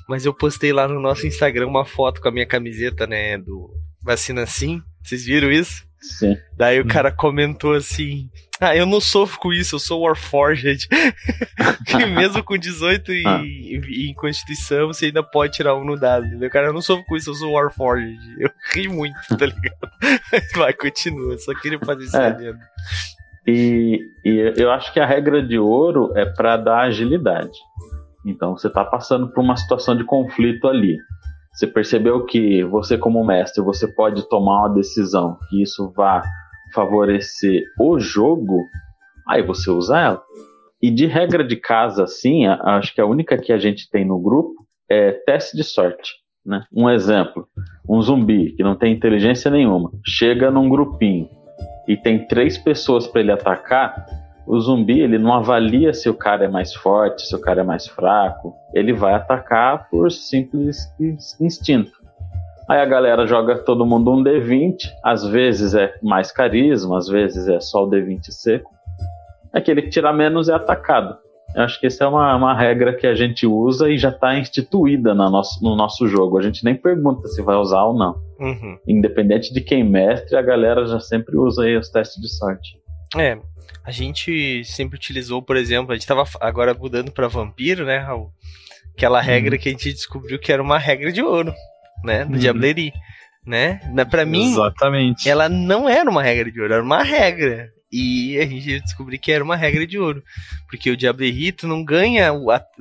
mas 0.09 0.27
eu 0.27 0.35
postei 0.35 0.73
lá 0.73 0.89
no 0.89 1.01
nosso 1.01 1.27
Instagram 1.27 1.67
uma 1.69 1.85
foto 1.85 2.21
com 2.21 2.29
a 2.29 2.33
minha 2.33 2.47
camiseta, 2.47 3.07
né, 3.07 3.39
do 3.39 3.71
Vacina 4.03 4.47
Sim. 4.47 4.83
Vocês 5.03 5.25
viram 5.25 5.51
isso? 5.51 5.85
Sim. 6.01 6.37
Daí 6.57 6.81
o 6.81 6.87
cara 6.87 7.13
comentou 7.13 7.75
assim: 7.75 8.29
Ah, 8.63 8.77
eu 8.77 8.85
não 8.85 9.01
sofro 9.01 9.39
com 9.41 9.53
isso, 9.53 9.77
eu 9.77 9.79
sou 9.79 10.03
Warforged. 10.03 10.87
que 11.87 11.97
mesmo 12.07 12.43
com 12.45 12.59
18 12.59 13.13
e, 13.13 13.27
Ah. 13.27 13.41
em 13.43 14.13
Constituição, 14.15 14.89
você 14.89 15.07
ainda 15.07 15.23
pode 15.23 15.55
tirar 15.55 15.75
um 15.77 15.85
no 15.85 15.99
dado. 15.99 16.27
entendeu? 16.27 16.51
Cara, 16.51 16.67
eu 16.67 16.73
não 16.73 16.83
sofro 16.83 17.05
com 17.07 17.17
isso, 17.17 17.31
eu 17.31 17.35
sou 17.35 17.53
Warforged. 17.53 18.19
Eu 18.39 18.51
ri 18.75 18.87
muito, 18.89 19.17
tá 19.31 19.47
ligado? 19.47 19.91
Vai, 20.57 20.73
continua, 20.75 21.39
só 21.39 21.55
queria 21.55 21.79
fazer 21.79 22.05
isso 22.05 22.17
É. 22.17 22.27
adendo. 22.27 22.59
E, 23.47 23.99
e 24.25 24.53
eu 24.59 24.71
acho 24.71 24.93
que 24.93 25.01
a 25.01 25.07
regra 25.07 25.43
de 25.43 25.59
ouro 25.59 26.13
é 26.15 26.27
para 26.27 26.57
dar 26.59 26.81
agilidade. 26.83 27.57
Então 28.27 28.57
você 28.57 28.69
está 28.69 28.85
passando 28.85 29.29
por 29.33 29.41
uma 29.41 29.57
situação 29.57 29.97
de 29.97 30.05
conflito 30.05 30.69
ali. 30.69 30.99
Você 31.55 31.67
percebeu 31.67 32.27
que 32.27 32.63
você, 32.65 32.99
como 32.99 33.25
mestre, 33.25 33.63
você 33.65 33.89
pode 33.89 34.29
tomar 34.29 34.67
uma 34.67 34.75
decisão 34.75 35.39
que 35.49 35.63
isso 35.63 35.91
vá 35.97 36.23
favorecer 36.73 37.63
o 37.79 37.99
jogo, 37.99 38.65
aí 39.29 39.43
você 39.43 39.71
usa 39.71 39.99
ela. 39.99 40.23
E 40.83 40.91
de 40.91 41.07
regra 41.07 41.45
de 41.45 41.57
casa, 41.57 42.05
assim, 42.05 42.47
acho 42.47 42.95
que 42.95 43.01
a 43.01 43.07
única 43.07 43.37
que 43.37 43.53
a 43.53 43.59
gente 43.59 43.89
tem 43.91 44.05
no 44.05 44.19
grupo 44.19 44.55
é 44.89 45.13
teste 45.13 45.57
de 45.57 45.63
sorte. 45.63 46.15
Né? 46.45 46.65
Um 46.73 46.89
exemplo: 46.89 47.47
um 47.89 48.01
zumbi 48.01 48.53
que 48.53 48.63
não 48.63 48.75
tem 48.75 48.93
inteligência 48.93 49.51
nenhuma 49.51 49.91
chega 50.07 50.51
num 50.51 50.69
grupinho 50.69 51.29
e 51.87 51.97
tem 51.97 52.27
três 52.27 52.57
pessoas 52.57 53.07
para 53.07 53.21
ele 53.21 53.33
atacar, 53.33 54.07
o 54.47 54.59
zumbi 54.59 55.01
ele 55.01 55.19
não 55.19 55.35
avalia 55.35 55.93
se 55.93 56.09
o 56.09 56.15
cara 56.15 56.47
é 56.47 56.49
mais 56.49 56.75
forte, 56.75 57.27
se 57.27 57.35
o 57.35 57.41
cara 57.41 57.61
é 57.61 57.65
mais 57.65 57.87
fraco, 57.87 58.55
ele 58.75 58.93
vai 58.93 59.13
atacar 59.15 59.89
por 59.91 60.11
simples 60.11 60.93
ins- 60.99 61.39
instinto. 61.41 62.00
Aí 62.71 62.79
a 62.79 62.85
galera 62.85 63.27
joga 63.27 63.59
todo 63.59 63.85
mundo 63.85 64.13
um 64.13 64.23
D20, 64.23 64.77
às 65.03 65.27
vezes 65.27 65.75
é 65.75 65.93
mais 66.01 66.31
carisma, 66.31 66.99
às 66.99 67.09
vezes 67.09 67.49
é 67.49 67.59
só 67.59 67.85
o 67.85 67.91
D20 67.91 68.31
seco. 68.31 68.71
Aquele 69.53 69.83
que 69.83 69.91
tirar 69.91 70.13
menos 70.13 70.49
é 70.49 70.55
atacado. 70.55 71.19
Eu 71.53 71.65
acho 71.65 71.81
que 71.81 71.89
essa 71.89 72.05
é 72.05 72.07
uma, 72.07 72.37
uma 72.37 72.57
regra 72.57 72.95
que 72.95 73.09
a 73.09 73.15
gente 73.17 73.45
usa 73.45 73.91
e 73.91 73.99
já 73.99 74.11
está 74.11 74.39
instituída 74.39 75.13
na 75.17 75.29
nosso, 75.29 75.61
no 75.65 75.75
nosso 75.75 76.07
jogo. 76.07 76.39
A 76.39 76.43
gente 76.43 76.65
nem 76.65 76.77
pergunta 76.77 77.27
se 77.27 77.43
vai 77.43 77.57
usar 77.57 77.83
ou 77.83 77.93
não. 77.93 78.23
Uhum. 78.39 78.79
Independente 78.87 79.53
de 79.53 79.61
quem 79.61 79.83
mestre, 79.83 80.37
a 80.37 80.43
galera 80.43 80.87
já 80.87 81.01
sempre 81.01 81.37
usa 81.37 81.65
aí 81.65 81.77
os 81.77 81.89
testes 81.89 82.23
de 82.23 82.29
sorte. 82.29 82.79
É, 83.17 83.37
a 83.85 83.91
gente 83.91 84.63
sempre 84.65 84.95
utilizou, 84.95 85.43
por 85.43 85.57
exemplo, 85.57 85.91
a 85.91 85.97
gente 85.97 86.07
tava 86.07 86.23
agora 86.41 86.73
mudando 86.73 87.11
pra 87.11 87.27
vampiro, 87.27 87.85
né, 87.85 87.99
Raul? 87.99 88.31
Aquela 88.95 89.21
regra 89.21 89.59
que 89.59 89.69
a 89.69 89.73
gente 89.73 89.93
descobriu 89.93 90.39
que 90.39 90.53
era 90.53 90.63
uma 90.63 90.79
regra 90.79 91.11
de 91.11 91.21
ouro, 91.21 91.53
né, 92.05 92.25
do 92.25 92.33
Uhum. 92.35 92.39
Diablerie, 92.39 92.93
né? 93.47 93.81
Pra 94.11 94.25
mim, 94.25 94.53
Exatamente. 94.53 95.29
ela 95.29 95.49
não 95.49 95.89
era 95.89 96.09
uma 96.11 96.23
regra 96.23 96.51
de 96.51 96.61
ouro, 96.61 96.75
era 96.75 96.83
uma 96.83 97.03
regra. 97.03 97.69
E 97.93 98.39
a 98.39 98.47
gente 98.47 98.81
descobriu 98.83 99.19
que 99.19 99.33
era 99.33 99.43
uma 99.43 99.57
regra 99.57 99.85
de 99.85 99.99
ouro. 99.99 100.23
Porque 100.69 100.91
o 100.91 100.97
Diablerie, 100.97 101.51
tu 101.51 101.67
não 101.67 101.85
ganha, 101.85 102.31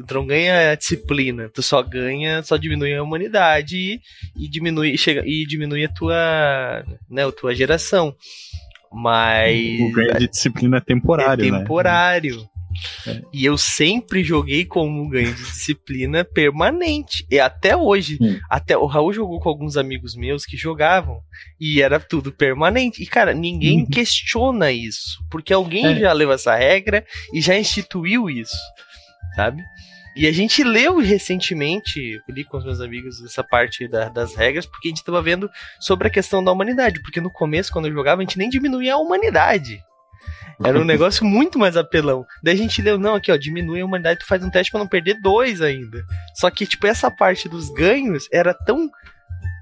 tu 0.07 0.13
não 0.13 0.27
ganha 0.27 0.71
a 0.71 0.75
disciplina, 0.75 1.49
tu 1.49 1.63
só 1.63 1.81
ganha, 1.81 2.43
só 2.43 2.57
diminui 2.57 2.93
a 2.93 3.01
humanidade 3.01 3.75
e, 3.75 4.01
e 4.37 4.47
diminui, 4.47 4.95
chega, 4.99 5.23
e 5.25 5.47
diminui 5.47 5.83
a 5.85 5.89
tua, 5.89 6.85
né, 7.09 7.25
a 7.25 7.31
tua 7.31 7.55
geração. 7.55 8.15
Mas 8.91 9.79
O 9.81 9.91
ganho 9.91 10.17
de 10.19 10.27
disciplina 10.27 10.77
é 10.77 10.81
temporário, 10.81 11.43
é 11.45 11.51
né? 11.51 11.59
É. 13.07 13.21
E 13.33 13.45
eu 13.45 13.57
sempre 13.57 14.23
joguei 14.23 14.63
como 14.65 15.01
um 15.01 15.09
ganho 15.09 15.33
de 15.33 15.43
disciplina 15.43 16.23
permanente. 16.23 17.25
E 17.29 17.39
até 17.39 17.75
hoje. 17.75 18.17
Hum. 18.21 18.39
Até 18.49 18.77
o 18.77 18.85
Raul 18.85 19.11
jogou 19.13 19.39
com 19.39 19.49
alguns 19.49 19.75
amigos 19.77 20.15
meus 20.15 20.45
que 20.45 20.55
jogavam. 20.55 21.19
E 21.59 21.81
era 21.81 21.99
tudo 21.99 22.31
permanente. 22.31 23.01
E, 23.01 23.05
cara, 23.07 23.33
ninguém 23.33 23.79
Uhum. 23.81 23.85
questiona 23.89 24.71
isso. 24.71 25.23
Porque 25.31 25.51
alguém 25.53 25.85
É. 25.85 25.99
já 25.99 26.13
leu 26.13 26.31
essa 26.31 26.55
regra 26.55 27.05
e 27.33 27.41
já 27.41 27.57
instituiu 27.57 28.29
isso. 28.29 28.55
Sabe? 29.35 29.63
E 30.15 30.27
a 30.27 30.31
gente 30.31 30.63
leu 30.63 30.97
recentemente, 30.97 32.19
li 32.27 32.43
com 32.43 32.57
os 32.57 32.65
meus 32.65 32.81
amigos 32.81 33.23
essa 33.23 33.43
parte 33.43 33.87
da- 33.87 34.09
das 34.09 34.35
regras, 34.35 34.65
porque 34.65 34.87
a 34.87 34.91
gente 34.91 35.03
tava 35.03 35.21
vendo 35.21 35.49
sobre 35.79 36.07
a 36.07 36.11
questão 36.11 36.43
da 36.43 36.51
humanidade. 36.51 37.01
Porque 37.01 37.21
no 37.21 37.29
começo, 37.31 37.71
quando 37.71 37.87
eu 37.87 37.93
jogava, 37.93 38.21
a 38.21 38.25
gente 38.25 38.37
nem 38.37 38.49
diminuía 38.49 38.95
a 38.95 38.97
humanidade. 38.97 39.81
Era 40.63 40.79
um 40.79 40.85
negócio 40.85 41.25
muito 41.25 41.57
mais 41.57 41.77
apelão. 41.77 42.25
Daí 42.43 42.53
a 42.53 42.57
gente 42.57 42.81
leu, 42.81 42.97
não, 42.97 43.15
aqui 43.15 43.31
ó, 43.31 43.37
diminui 43.37 43.81
a 43.81 43.85
humanidade, 43.85 44.19
tu 44.19 44.27
faz 44.27 44.43
um 44.43 44.49
teste 44.49 44.71
pra 44.71 44.79
não 44.79 44.87
perder 44.87 45.19
dois 45.21 45.61
ainda. 45.61 46.03
Só 46.35 46.49
que, 46.49 46.65
tipo, 46.65 46.85
essa 46.85 47.09
parte 47.09 47.47
dos 47.47 47.69
ganhos 47.69 48.27
era 48.31 48.53
tão 48.53 48.89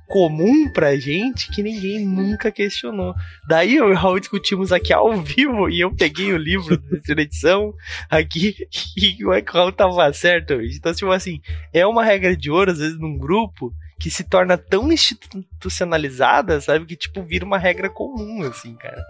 comum 0.07 0.71
pra 0.71 0.95
gente 0.95 1.51
que 1.51 1.61
ninguém 1.61 2.05
nunca 2.05 2.51
questionou. 2.51 3.13
Daí 3.47 3.75
eu 3.75 3.89
e 3.89 3.91
o 3.91 3.95
Raul 3.95 4.19
discutimos 4.19 4.71
aqui 4.71 4.93
ao 4.93 5.21
vivo 5.21 5.69
e 5.69 5.81
eu 5.81 5.93
peguei 5.93 6.31
o 6.31 6.37
livro 6.37 6.77
da 7.05 7.21
edição 7.21 7.73
aqui 8.09 8.55
e 8.95 9.23
o 9.25 9.31
Raul 9.51 9.71
tava 9.71 10.11
certo. 10.13 10.53
Então, 10.53 10.93
tipo 10.93 11.11
assim, 11.11 11.41
é 11.73 11.85
uma 11.85 12.03
regra 12.03 12.35
de 12.35 12.49
ouro, 12.49 12.71
às 12.71 12.79
vezes, 12.79 12.97
num 12.97 13.17
grupo 13.17 13.73
que 13.99 14.09
se 14.09 14.23
torna 14.23 14.57
tão 14.57 14.91
institucionalizada, 14.91 16.61
sabe? 16.61 16.85
Que, 16.85 16.95
tipo, 16.95 17.23
vira 17.23 17.45
uma 17.45 17.57
regra 17.57 17.89
comum, 17.89 18.43
assim, 18.43 18.75
cara. 18.75 19.03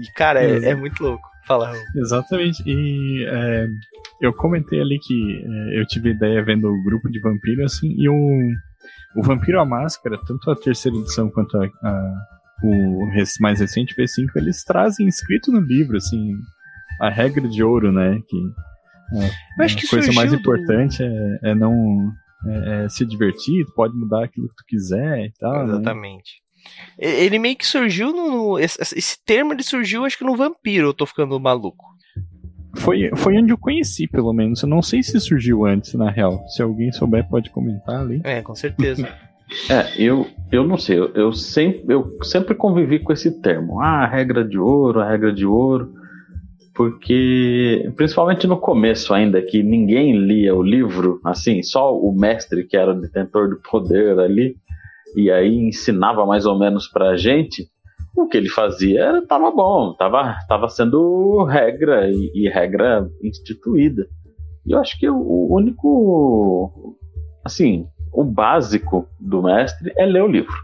E, 0.00 0.12
cara, 0.14 0.42
é, 0.42 0.70
é 0.70 0.74
muito 0.74 1.02
louco. 1.02 1.28
Fala, 1.46 1.66
Raul. 1.68 1.78
Exatamente. 1.96 2.62
E 2.66 3.24
é, 3.28 3.66
eu 4.22 4.32
comentei 4.32 4.80
ali 4.80 4.98
que 4.98 5.44
é, 5.44 5.80
eu 5.80 5.86
tive 5.86 6.10
ideia 6.10 6.42
vendo 6.42 6.68
o 6.68 6.82
grupo 6.84 7.10
de 7.10 7.20
vampiro, 7.20 7.64
assim, 7.64 7.94
e 7.98 8.08
o, 8.08 8.14
o 9.16 9.22
Vampiro 9.22 9.60
à 9.60 9.64
Máscara, 9.64 10.18
tanto 10.26 10.50
a 10.50 10.56
terceira 10.56 10.96
edição 10.96 11.28
quanto 11.30 11.56
a, 11.58 11.66
a- 11.66 12.14
o 12.62 13.06
mais 13.40 13.60
recente 13.60 13.94
V5, 13.94 14.28
eles 14.36 14.64
trazem 14.64 15.06
escrito 15.06 15.52
no 15.52 15.60
livro, 15.60 15.96
assim, 15.98 16.32
a 17.00 17.10
regra 17.10 17.46
de 17.46 17.62
ouro, 17.62 17.92
né? 17.92 18.18
Que 18.28 18.36
é, 19.18 19.26
a 19.26 19.90
coisa 19.90 20.12
mais 20.14 20.30
do- 20.30 20.36
importante 20.38 21.02
é, 21.02 21.50
é 21.50 21.54
não 21.54 22.10
é, 22.46 22.84
é 22.84 22.88
se 22.88 23.04
divertir, 23.04 23.66
tu 23.66 23.74
pode 23.74 23.94
mudar 23.94 24.24
aquilo 24.24 24.48
que 24.48 24.54
tu 24.54 24.64
quiser 24.66 25.26
e 25.26 25.32
tal. 25.38 25.66
né? 25.66 25.74
Exatamente. 25.74 26.30
Ele 26.98 27.38
meio 27.38 27.56
que 27.56 27.66
surgiu 27.66 28.12
no. 28.12 28.58
esse 28.58 29.18
termo 29.24 29.52
ele 29.52 29.62
surgiu, 29.62 30.04
acho 30.04 30.18
que 30.18 30.24
no 30.24 30.36
Vampiro, 30.36 30.88
eu 30.88 30.94
tô 30.94 31.06
ficando 31.06 31.38
maluco. 31.40 31.94
Foi, 32.76 33.10
foi 33.16 33.36
onde 33.38 33.52
eu 33.52 33.58
conheci, 33.58 34.06
pelo 34.06 34.32
menos. 34.32 34.62
Eu 34.62 34.68
não 34.68 34.82
sei 34.82 35.02
se 35.02 35.18
surgiu 35.20 35.64
antes, 35.64 35.94
na 35.94 36.10
real. 36.10 36.44
Se 36.48 36.62
alguém 36.62 36.90
souber, 36.92 37.26
pode 37.28 37.50
comentar 37.50 38.00
ali. 38.00 38.20
É, 38.24 38.42
com 38.42 38.54
certeza. 38.54 39.08
É, 39.68 40.02
eu, 40.02 40.26
eu 40.50 40.66
não 40.66 40.78
sei, 40.78 40.98
eu, 40.98 41.12
eu 41.14 41.32
sempre, 41.32 41.94
eu 41.94 42.18
sempre 42.22 42.54
convivi 42.54 42.98
com 42.98 43.12
esse 43.12 43.30
termo. 43.42 43.78
Ah, 43.78 44.02
a 44.02 44.06
regra 44.06 44.42
de 44.42 44.58
ouro, 44.58 45.00
a 45.00 45.08
regra 45.08 45.32
de 45.32 45.44
ouro. 45.44 45.92
Porque, 46.74 47.88
principalmente 47.94 48.48
no 48.48 48.56
começo 48.56 49.14
ainda, 49.14 49.40
que 49.40 49.62
ninguém 49.62 50.16
lia 50.16 50.54
o 50.54 50.62
livro, 50.62 51.20
assim, 51.24 51.62
só 51.62 51.96
o 51.96 52.12
mestre 52.12 52.64
que 52.64 52.76
era 52.76 52.92
o 52.92 53.00
detentor 53.00 53.50
do 53.50 53.56
poder 53.56 54.18
ali, 54.18 54.56
e 55.16 55.30
aí 55.30 55.54
ensinava 55.56 56.26
mais 56.26 56.46
ou 56.46 56.58
menos 56.58 56.88
pra 56.88 57.16
gente, 57.16 57.66
o 58.16 58.26
que 58.28 58.36
ele 58.36 58.48
fazia 58.48 59.00
era, 59.02 59.26
tava 59.26 59.50
bom, 59.50 59.92
tava, 59.94 60.36
tava 60.48 60.68
sendo 60.68 61.44
regra 61.44 62.08
e, 62.10 62.30
e 62.34 62.48
regra 62.48 63.08
instituída. 63.22 64.06
E 64.66 64.72
eu 64.72 64.78
acho 64.78 64.98
que 64.98 65.08
o, 65.08 65.48
único, 65.52 66.96
assim, 67.44 67.86
o 68.12 68.24
básico 68.24 69.06
do 69.20 69.42
mestre 69.42 69.92
é 69.96 70.06
ler 70.06 70.22
o 70.22 70.28
livro. 70.28 70.54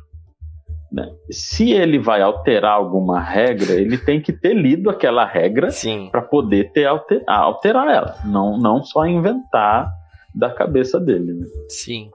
né? 0.93 1.11
Se 1.31 1.73
ele 1.73 1.99
vai 1.99 2.23
alterar 2.23 2.73
alguma 2.73 3.21
regra, 3.21 3.73
ele 3.73 3.99
tem 3.99 4.21
que 4.21 4.33
ter 4.33 4.55
lido 4.55 4.89
aquela 4.89 5.25
regra 5.25 5.69
para 6.11 6.23
poder 6.23 6.71
ter 6.73 6.87
alter, 6.87 7.23
alterar 7.27 7.89
ela, 7.89 8.15
não, 8.25 8.57
não 8.59 8.83
só 8.83 9.05
inventar 9.07 9.91
da 10.35 10.51
cabeça 10.51 11.01
dele. 11.01 11.33
né? 11.35 11.47
Sim, 11.69 12.11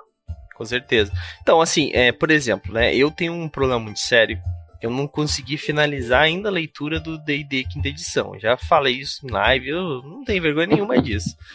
com 0.56 0.66
certeza. 0.66 1.12
Então, 1.42 1.62
assim, 1.62 1.92
é, 1.94 2.12
por 2.12 2.32
exemplo, 2.32 2.74
né, 2.74 2.96
eu 2.96 3.12
tenho 3.12 3.34
um 3.34 3.48
problema 3.48 3.80
muito 3.80 4.00
sério. 4.00 4.40
Eu 4.82 4.90
não 4.90 5.08
consegui 5.08 5.58
finalizar 5.58 6.24
ainda 6.24 6.50
a 6.50 6.52
leitura 6.52 7.00
do 7.00 7.18
D&D 7.18 7.66
quinta 7.66 7.88
edição. 7.88 8.40
Já 8.40 8.58
falei 8.58 8.96
isso 8.96 9.26
em 9.26 9.32
live, 9.32 9.70
eu 9.70 10.02
não 10.04 10.24
tenho 10.24 10.42
vergonha 10.42 10.68
nenhuma 10.68 11.02
disso. 11.02 11.36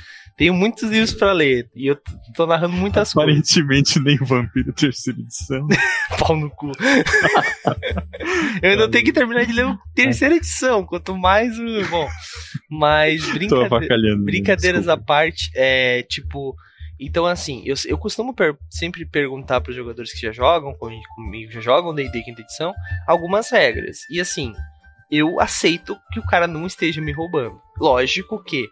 Tenho 0.40 0.54
muitos 0.54 0.88
livros 0.88 1.12
para 1.12 1.32
ler 1.32 1.68
e 1.76 1.86
eu 1.86 1.98
tô 2.34 2.46
narrando 2.46 2.72
muitas 2.72 3.10
Aparentemente 3.10 4.00
coisas. 4.00 4.02
nem 4.02 4.16
Vampiro 4.16 4.72
terceira 4.72 5.20
edição. 5.20 5.68
Pau 6.18 6.34
no 6.34 6.48
cu. 6.48 6.72
eu 8.62 8.70
ainda 8.70 8.88
tenho 8.88 9.04
que 9.04 9.12
terminar 9.12 9.44
de 9.44 9.52
ler 9.52 9.66
a 9.66 9.78
terceira 9.94 10.36
edição, 10.36 10.82
quanto 10.86 11.14
mais 11.14 11.58
o. 11.58 11.86
Bom, 11.90 12.08
mas 12.70 13.30
brincade... 13.30 14.16
brincadeiras 14.24 14.88
à 14.88 14.96
parte, 14.96 15.50
é 15.54 16.04
tipo. 16.04 16.56
Então, 17.00 17.24
assim, 17.24 17.62
eu, 17.64 17.74
eu 17.86 17.96
costumo 17.96 18.34
per 18.34 18.56
sempre 18.68 19.06
perguntar 19.06 19.60
para 19.62 19.70
os 19.70 19.76
jogadores 19.76 20.12
que 20.12 20.20
já 20.20 20.32
jogam 20.32 20.74
comigo, 20.74 21.50
já 21.50 21.60
jogam 21.60 21.94
D&D 21.94 22.22
quinta 22.22 22.42
edição, 22.42 22.74
algumas 23.06 23.50
regras. 23.50 24.00
E 24.10 24.20
assim, 24.20 24.52
eu 25.10 25.40
aceito 25.40 25.96
que 26.12 26.20
o 26.20 26.26
cara 26.26 26.46
não 26.46 26.66
esteja 26.66 27.00
me 27.00 27.10
roubando. 27.10 27.58
Lógico 27.78 28.42
que 28.44 28.68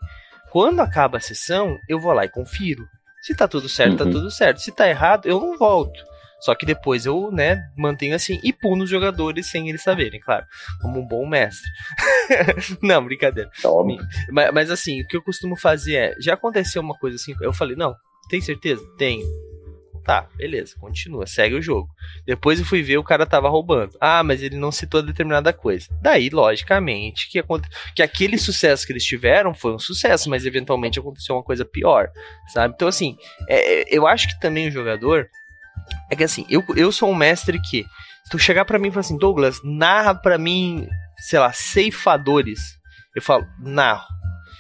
quando 0.50 0.80
acaba 0.80 1.16
a 1.16 1.20
sessão, 1.20 1.78
eu 1.88 1.98
vou 1.98 2.12
lá 2.12 2.26
e 2.26 2.28
confiro. 2.28 2.86
Se 3.22 3.34
tá 3.34 3.48
tudo 3.48 3.68
certo, 3.68 3.96
tá 3.96 4.04
uhum. 4.04 4.10
tá 4.10 4.18
tudo 4.18 4.30
certo. 4.30 4.60
Se 4.60 4.72
tá 4.72 4.88
errado, 4.88 5.26
eu 5.26 5.40
não 5.40 5.56
volto. 5.56 5.98
Só 6.40 6.54
que 6.54 6.64
depois 6.64 7.04
eu, 7.04 7.32
né, 7.32 7.68
mantenho 7.76 8.14
assim 8.14 8.38
e 8.44 8.52
puno 8.52 8.84
os 8.84 8.90
jogadores 8.90 9.50
sem 9.50 9.68
eles 9.68 9.82
saberem, 9.82 10.20
claro. 10.20 10.46
Como 10.80 11.00
um 11.00 11.06
bom 11.06 11.26
mestre. 11.26 11.68
não, 12.80 13.04
brincadeira. 13.04 13.50
Mas, 14.30 14.52
mas, 14.52 14.70
assim, 14.70 15.00
o 15.00 15.06
que 15.06 15.16
eu 15.16 15.22
costumo 15.22 15.56
fazer 15.56 15.96
é, 15.96 16.14
já 16.20 16.34
aconteceu 16.34 16.80
uma 16.80 16.96
coisa 16.96 17.16
assim, 17.16 17.34
eu 17.40 17.52
falei, 17.52 17.74
não, 17.74 17.94
tem 18.28 18.40
certeza? 18.40 18.82
Tenho. 18.96 19.26
Tá, 20.08 20.26
beleza, 20.36 20.74
continua, 20.80 21.26
segue 21.26 21.54
o 21.54 21.60
jogo. 21.60 21.90
Depois 22.24 22.58
eu 22.58 22.64
fui 22.64 22.82
ver 22.82 22.96
o 22.96 23.04
cara 23.04 23.26
tava 23.26 23.50
roubando. 23.50 23.94
Ah, 24.00 24.22
mas 24.22 24.42
ele 24.42 24.56
não 24.56 24.72
citou 24.72 25.02
determinada 25.02 25.52
coisa. 25.52 25.86
Daí, 26.00 26.30
logicamente, 26.30 27.28
que, 27.30 27.44
que 27.94 28.02
aquele 28.02 28.38
sucesso 28.38 28.86
que 28.86 28.92
eles 28.94 29.04
tiveram 29.04 29.52
foi 29.52 29.74
um 29.74 29.78
sucesso, 29.78 30.30
mas 30.30 30.46
eventualmente 30.46 30.98
aconteceu 30.98 31.34
uma 31.34 31.42
coisa 31.42 31.62
pior, 31.62 32.10
sabe? 32.54 32.72
Então, 32.74 32.88
assim, 32.88 33.18
é, 33.46 33.82
é 33.82 33.84
eu 33.90 34.06
acho 34.06 34.28
que 34.28 34.40
também 34.40 34.68
o 34.68 34.72
jogador. 34.72 35.28
É 36.10 36.16
que 36.16 36.24
assim, 36.24 36.46
eu, 36.48 36.64
eu 36.74 36.90
sou 36.90 37.10
um 37.10 37.14
mestre 37.14 37.60
que. 37.60 37.84
Se 38.24 38.30
tu 38.30 38.38
chegar 38.38 38.64
para 38.64 38.78
mim 38.78 38.88
e 38.88 38.90
falar 38.90 39.00
assim, 39.00 39.18
Douglas, 39.18 39.60
narra 39.62 40.14
para 40.14 40.38
mim, 40.38 40.88
sei 41.18 41.38
lá, 41.38 41.52
ceifadores. 41.52 42.60
Eu 43.14 43.20
falo, 43.20 43.46
narro. 43.60 44.06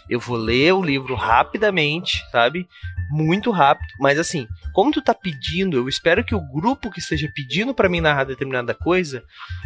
Eu 0.08 0.20
vou 0.20 0.36
ler 0.36 0.72
o 0.72 0.82
livro 0.82 1.14
rapidamente, 1.14 2.24
sabe? 2.30 2.66
Muito 3.10 3.50
rápido, 3.50 3.88
mas 3.98 4.18
assim, 4.18 4.46
como 4.72 4.92
tu 4.92 5.00
tá 5.00 5.14
pedindo, 5.14 5.76
eu 5.76 5.88
espero 5.88 6.22
que 6.22 6.34
o 6.34 6.40
grupo 6.40 6.90
que 6.90 7.00
esteja 7.00 7.30
pedindo 7.34 7.74
para 7.74 7.88
mim 7.88 8.00
narrar 8.00 8.24
determinada 8.24 8.74
coisa 8.74 9.24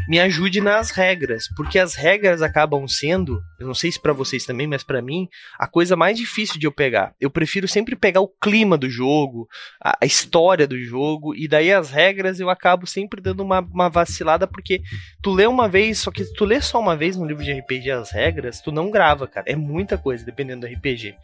me 0.09 0.20
ajude 0.20 0.61
nas 0.61 0.90
regras, 0.90 1.48
porque 1.57 1.78
as 1.78 1.94
regras 1.94 2.40
acabam 2.40 2.87
sendo, 2.87 3.42
eu 3.59 3.66
não 3.66 3.74
sei 3.74 3.90
se 3.90 4.00
para 4.00 4.12
vocês 4.12 4.44
também, 4.44 4.66
mas 4.66 4.83
para 4.83 5.02
mim, 5.02 5.28
a 5.59 5.66
coisa 5.66 5.96
mais 5.96 6.16
difícil 6.16 6.59
de 6.59 6.66
eu 6.66 6.72
pegar. 6.72 7.14
Eu 7.20 7.31
prefiro 7.31 7.66
sempre 7.66 7.96
pegar 7.96 8.20
o 8.20 8.28
clima 8.28 8.78
do 8.78 8.88
jogo, 8.88 9.48
a, 9.83 9.98
a 10.00 10.07
história 10.07 10.66
do 10.66 10.78
jogo, 10.83 11.35
e 11.35 11.48
daí 11.48 11.72
as 11.72 11.90
regras 11.90 12.40
eu 12.40 12.48
acabo 12.48 12.87
sempre 12.87 13.20
dando 13.20 13.42
uma, 13.42 13.61
uma 13.61 13.88
vacilada, 13.88 14.46
porque 14.46 14.83
tu 15.20 15.33
lê 15.33 15.46
uma 15.46 15.68
vez, 15.68 15.98
só 15.98 16.11
que 16.11 16.24
tu 16.24 16.44
lê 16.44 16.61
só 16.61 16.81
uma 16.81 16.96
vez 16.96 17.16
no 17.16 17.26
livro 17.26 17.44
de 17.44 17.52
RPG 17.52 17.90
as 17.90 18.11
regras, 18.11 18.61
tu 18.61 18.72
não 18.72 18.90
grava, 18.90 19.26
cara. 19.26 19.46
É 19.48 19.57
muita 19.57 19.98
coisa, 19.98 20.24
dependendo 20.33 20.66
do 20.66 20.73
RPG, 20.73 21.14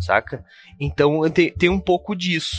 saca? 0.00 0.44
Então 0.78 1.28
tem, 1.30 1.50
tem 1.50 1.68
um 1.68 1.80
pouco 1.80 2.14
disso 2.14 2.56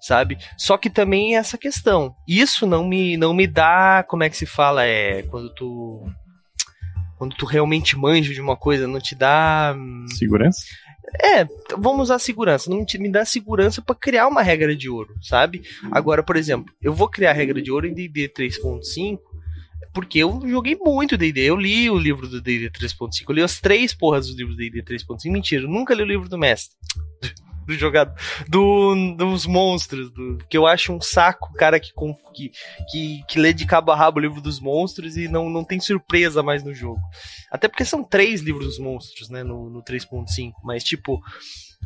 sabe? 0.00 0.38
Só 0.56 0.76
que 0.76 0.88
também 0.88 1.34
é 1.34 1.38
essa 1.38 1.58
questão. 1.58 2.14
Isso 2.26 2.66
não 2.66 2.86
me 2.86 3.16
não 3.16 3.34
me 3.34 3.46
dá, 3.46 4.04
como 4.06 4.22
é 4.22 4.30
que 4.30 4.36
se 4.36 4.46
fala, 4.46 4.84
é 4.84 5.22
quando 5.22 5.52
tu 5.54 6.04
quando 7.16 7.34
tu 7.34 7.44
realmente 7.44 7.98
manja 7.98 8.32
de 8.32 8.40
uma 8.40 8.56
coisa, 8.56 8.86
não 8.86 9.00
te 9.00 9.16
dá 9.16 9.74
hum, 9.76 10.06
segurança? 10.08 10.60
É, 11.20 11.44
vamos 11.76 12.02
usar 12.02 12.18
segurança. 12.18 12.70
Não 12.70 12.84
me 12.98 13.10
dá 13.10 13.24
segurança 13.24 13.82
para 13.82 13.94
criar 13.94 14.28
uma 14.28 14.42
regra 14.42 14.76
de 14.76 14.88
ouro, 14.88 15.14
sabe? 15.20 15.62
Agora, 15.90 16.22
por 16.22 16.36
exemplo, 16.36 16.72
eu 16.80 16.92
vou 16.92 17.08
criar 17.08 17.30
a 17.30 17.34
regra 17.34 17.60
de 17.60 17.72
ouro 17.72 17.86
em 17.86 17.94
D&D 17.94 18.28
3.5 18.28 19.18
porque 19.98 20.20
eu 20.20 20.40
joguei 20.46 20.76
muito 20.76 21.16
D&D. 21.16 21.40
Eu 21.40 21.56
li 21.56 21.90
o 21.90 21.98
livro 21.98 22.28
do 22.28 22.40
D&D 22.40 22.70
3.5. 22.70 23.24
Eu 23.28 23.34
li 23.34 23.42
as 23.42 23.58
três 23.58 23.92
porras 23.92 24.28
do 24.28 24.36
livro 24.36 24.52
do 24.52 24.56
D&D 24.56 24.80
3.5. 24.80 25.28
Mentira, 25.28 25.64
eu 25.64 25.68
nunca 25.68 25.92
li 25.92 26.04
o 26.04 26.06
livro 26.06 26.28
do 26.28 26.38
mestre 26.38 26.76
do 27.66 27.74
jogador, 27.74 28.14
do, 28.46 28.94
dos 29.16 29.44
monstros, 29.44 30.08
do, 30.12 30.38
que 30.48 30.56
eu 30.56 30.68
acho 30.68 30.92
um 30.92 31.00
saco, 31.00 31.52
cara, 31.54 31.80
que, 31.80 31.92
que, 32.32 32.52
que, 32.88 33.22
que 33.26 33.40
lê 33.40 33.52
de 33.52 33.66
cabo 33.66 33.90
a 33.90 33.96
rabo 33.96 34.20
o 34.20 34.22
livro 34.22 34.40
dos 34.40 34.60
monstros 34.60 35.16
e 35.16 35.26
não, 35.26 35.50
não 35.50 35.64
tem 35.64 35.80
surpresa 35.80 36.44
mais 36.44 36.62
no 36.62 36.72
jogo. 36.72 37.00
Até 37.50 37.66
porque 37.66 37.84
são 37.84 38.04
três 38.04 38.40
livros 38.40 38.66
dos 38.66 38.78
monstros, 38.78 39.28
né, 39.28 39.42
no, 39.42 39.68
no 39.68 39.82
3.5, 39.82 40.52
mas 40.62 40.84
tipo, 40.84 41.20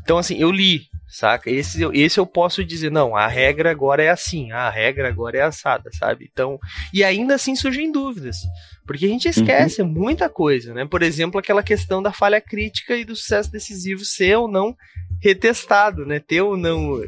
então, 0.02 0.18
assim, 0.18 0.36
eu 0.36 0.50
li, 0.50 0.82
saca? 1.12 1.50
Esse, 1.50 1.84
esse 1.92 2.18
eu 2.18 2.26
posso 2.26 2.64
dizer, 2.64 2.90
não, 2.90 3.14
a 3.14 3.26
regra 3.26 3.70
agora 3.70 4.02
é 4.02 4.08
assim, 4.08 4.50
a 4.50 4.70
regra 4.70 5.08
agora 5.08 5.36
é 5.36 5.42
assada, 5.42 5.90
sabe? 5.92 6.28
Então, 6.32 6.58
e 6.92 7.04
ainda 7.04 7.34
assim 7.34 7.54
surgem 7.54 7.92
dúvidas, 7.92 8.38
porque 8.86 9.04
a 9.04 9.08
gente 9.08 9.28
esquece 9.28 9.82
uhum. 9.82 9.88
muita 9.88 10.30
coisa, 10.30 10.72
né? 10.72 10.86
Por 10.86 11.02
exemplo, 11.02 11.38
aquela 11.38 11.62
questão 11.62 12.02
da 12.02 12.12
falha 12.12 12.40
crítica 12.40 12.96
e 12.96 13.04
do 13.04 13.14
sucesso 13.14 13.52
decisivo 13.52 14.04
ser 14.04 14.36
ou 14.36 14.48
não 14.48 14.74
retestado, 15.20 16.06
né? 16.06 16.18
Ter 16.18 16.40
ou 16.40 16.56
não 16.56 16.98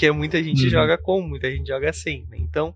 que 0.00 0.10
muita 0.10 0.42
gente 0.42 0.64
uhum. 0.64 0.70
joga 0.70 0.96
com, 0.96 1.20
muita 1.20 1.50
gente 1.50 1.68
joga 1.68 1.92
sem, 1.92 2.24
né? 2.30 2.38
Então, 2.40 2.74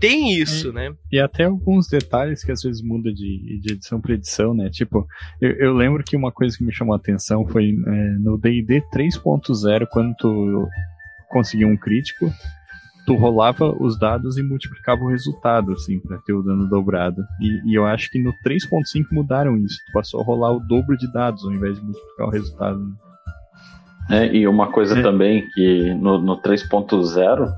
tem 0.00 0.32
isso, 0.32 0.72
né? 0.72 0.94
E 1.12 1.20
até 1.20 1.44
alguns 1.44 1.86
detalhes 1.86 2.42
que 2.42 2.50
às 2.50 2.62
vezes 2.62 2.80
muda 2.80 3.12
de, 3.12 3.60
de 3.60 3.74
edição 3.74 4.00
para 4.00 4.14
edição, 4.14 4.54
né? 4.54 4.70
Tipo, 4.70 5.06
eu, 5.38 5.50
eu, 5.52 5.74
lembro 5.74 6.02
que 6.02 6.16
uma 6.16 6.32
coisa 6.32 6.56
que 6.56 6.64
me 6.64 6.72
chamou 6.72 6.94
a 6.94 6.96
atenção 6.96 7.46
foi 7.46 7.68
é, 7.68 8.10
no 8.18 8.38
D&D 8.38 8.80
3.0, 8.90 9.86
quando 9.90 10.16
tu 10.16 10.66
conseguia 11.28 11.68
um 11.68 11.76
crítico, 11.76 12.32
tu 13.06 13.16
rolava 13.16 13.70
os 13.78 13.98
dados 13.98 14.38
e 14.38 14.42
multiplicava 14.42 15.02
o 15.02 15.08
resultado, 15.08 15.72
assim, 15.72 16.00
pra 16.00 16.16
ter 16.18 16.32
o 16.32 16.42
dano 16.42 16.66
dobrado. 16.70 17.22
E, 17.38 17.70
e 17.70 17.74
eu 17.74 17.84
acho 17.84 18.10
que 18.10 18.18
no 18.18 18.32
3.5 18.42 19.08
mudaram 19.12 19.58
isso. 19.58 19.76
Tu 19.88 19.92
passou 19.92 20.22
a 20.22 20.24
rolar 20.24 20.52
o 20.52 20.60
dobro 20.60 20.96
de 20.96 21.12
dados 21.12 21.44
ao 21.44 21.52
invés 21.52 21.76
de 21.76 21.84
multiplicar 21.84 22.26
o 22.28 22.30
resultado. 22.30 23.11
É, 24.10 24.26
e 24.34 24.46
uma 24.46 24.70
coisa 24.70 24.98
é. 24.98 25.02
também 25.02 25.48
que 25.54 25.94
no, 25.94 26.18
no 26.18 26.40
3.0 26.40 27.52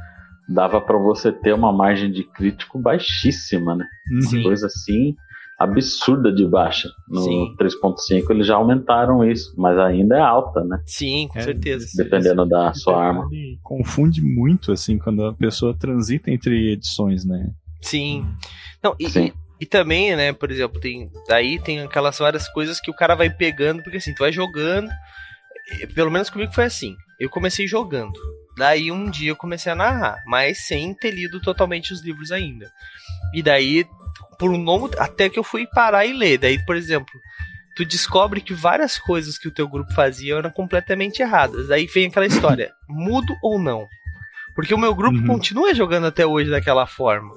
dava 0.49 0.81
para 0.81 0.99
você 0.99 1.33
ter 1.33 1.55
uma 1.55 1.73
margem 1.73 2.11
de 2.11 2.23
crítico 2.23 2.79
baixíssima, 2.79 3.75
né? 3.75 3.87
Uma 4.11 4.43
coisa 4.43 4.67
assim 4.67 5.17
absurda 5.59 6.33
de 6.33 6.47
baixa. 6.47 6.89
No 7.09 7.57
3.5 7.57 8.31
eles 8.31 8.47
já 8.47 8.57
aumentaram 8.57 9.25
isso, 9.25 9.55
mas 9.57 9.79
ainda 9.79 10.17
é 10.17 10.21
alta, 10.21 10.63
né? 10.65 10.81
Sim, 10.85 11.29
com 11.29 11.39
é, 11.39 11.43
certeza. 11.43 11.87
Dependendo 11.97 12.45
da 12.47 12.73
sua 12.75 13.03
arma. 13.03 13.29
Confunde 13.63 14.21
muito, 14.21 14.73
assim, 14.73 14.99
quando 14.99 15.25
a 15.25 15.33
pessoa 15.33 15.75
transita 15.75 16.31
entre 16.31 16.73
edições, 16.73 17.25
né? 17.25 17.51
Sim. 17.81 18.27
Não, 18.83 18.95
e, 18.99 19.09
Sim. 19.09 19.33
E, 19.61 19.65
e 19.65 19.67
também, 19.67 20.15
né, 20.17 20.33
por 20.33 20.51
exemplo, 20.51 20.81
tem 20.81 21.11
daí 21.29 21.59
tem 21.59 21.81
aquelas 21.81 22.19
várias 22.19 22.49
coisas 22.49 22.81
que 22.81 22.91
o 22.91 22.95
cara 22.95 23.15
vai 23.15 23.31
pegando, 23.31 23.83
porque 23.83 23.99
assim, 23.99 24.15
tu 24.15 24.21
vai 24.21 24.33
jogando, 24.33 24.89
pelo 25.95 26.11
menos 26.11 26.31
comigo 26.31 26.53
foi 26.53 26.65
assim. 26.65 26.97
Eu 27.19 27.31
comecei 27.31 27.67
jogando. 27.67 28.19
Daí 28.57 28.91
um 28.91 29.11
dia 29.11 29.31
eu 29.31 29.37
comecei 29.37 29.73
a 29.73 29.75
narrar, 29.75 30.23
mas 30.27 30.67
sem 30.67 30.95
ter 30.95 31.11
lido 31.11 31.41
totalmente 31.41 31.93
os 31.93 32.03
livros 32.03 32.31
ainda. 32.31 32.71
E 33.35 33.43
daí, 33.43 33.85
por 34.39 34.51
um 34.51 34.63
longo. 34.63 34.91
Até 34.99 35.29
que 35.29 35.39
eu 35.39 35.45
fui 35.45 35.67
parar 35.67 36.05
e 36.07 36.13
ler. 36.13 36.39
Daí, 36.39 36.65
por 36.65 36.77
exemplo, 36.77 37.13
tu 37.77 37.85
descobre 37.85 38.41
que 38.41 38.55
várias 38.55 38.99
coisas 38.99 39.39
que 39.39 39.49
o 39.49 39.53
teu 39.53 39.69
grupo 39.69 39.93
fazia 39.93 40.37
eram 40.37 40.51
completamente 40.51 41.21
erradas. 41.21 41.69
Daí 41.69 41.87
vem 41.87 42.07
aquela 42.07 42.27
história: 42.27 42.73
mudo 42.89 43.35
ou 43.43 43.59
não? 43.59 43.89
Porque 44.55 44.75
o 44.75 44.79
meu 44.79 44.95
grupo 44.95 45.19
uhum. 45.19 45.27
continua 45.27 45.75
jogando 45.75 46.07
até 46.07 46.25
hoje 46.25 46.51
daquela 46.51 46.87
forma. 46.87 47.35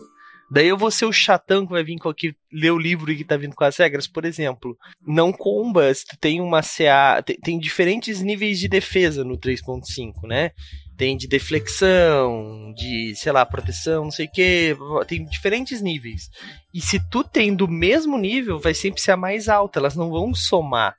Daí 0.50 0.68
eu 0.68 0.78
vou 0.78 0.90
ser 0.90 1.06
o 1.06 1.12
chatão 1.12 1.66
que 1.66 1.74
vai 1.74 1.84
vir 1.84 1.98
com 1.98 2.08
aqui 2.10 2.34
ler 2.52 2.72
o 2.72 2.80
livro 2.80 3.12
e 3.12 3.18
que 3.18 3.26
tá 3.26 3.36
vindo 3.36 3.56
com 3.56 3.64
as 3.64 3.76
regras. 3.78 4.08
Por 4.08 4.24
exemplo, 4.24 4.78
não 5.06 5.34
combas, 5.34 6.04
tu 6.04 6.18
tem 6.18 6.40
uma 6.40 6.62
CA. 6.62 7.22
Tem, 7.24 7.38
tem 7.38 7.60
diferentes 7.60 8.22
níveis 8.22 8.60
de 8.60 8.68
defesa 8.68 9.24
no 9.24 9.38
3.5, 9.38 10.26
né? 10.26 10.52
Tem 10.98 11.16
de 11.16 11.28
deflexão, 11.28 12.74
de, 12.76 13.14
sei 13.16 13.32
lá, 13.32 13.46
proteção, 13.46 14.06
não 14.06 14.12
sei 14.12 14.26
o 14.26 14.32
que. 14.32 14.76
Tem 15.08 15.26
diferentes 15.26 15.82
níveis. 15.82 16.30
E 16.74 16.82
se 16.82 17.00
tu 17.10 17.24
tem 17.24 17.54
do 17.54 17.68
mesmo 17.68 18.18
nível, 18.18 18.60
vai 18.60 18.74
sempre 18.74 19.02
ser 19.02 19.12
a 19.12 19.18
mais 19.18 19.48
alta. 19.48 19.80
Elas 19.80 19.96
não 19.96 20.10
vão 20.10 20.34
somar. 20.34 20.96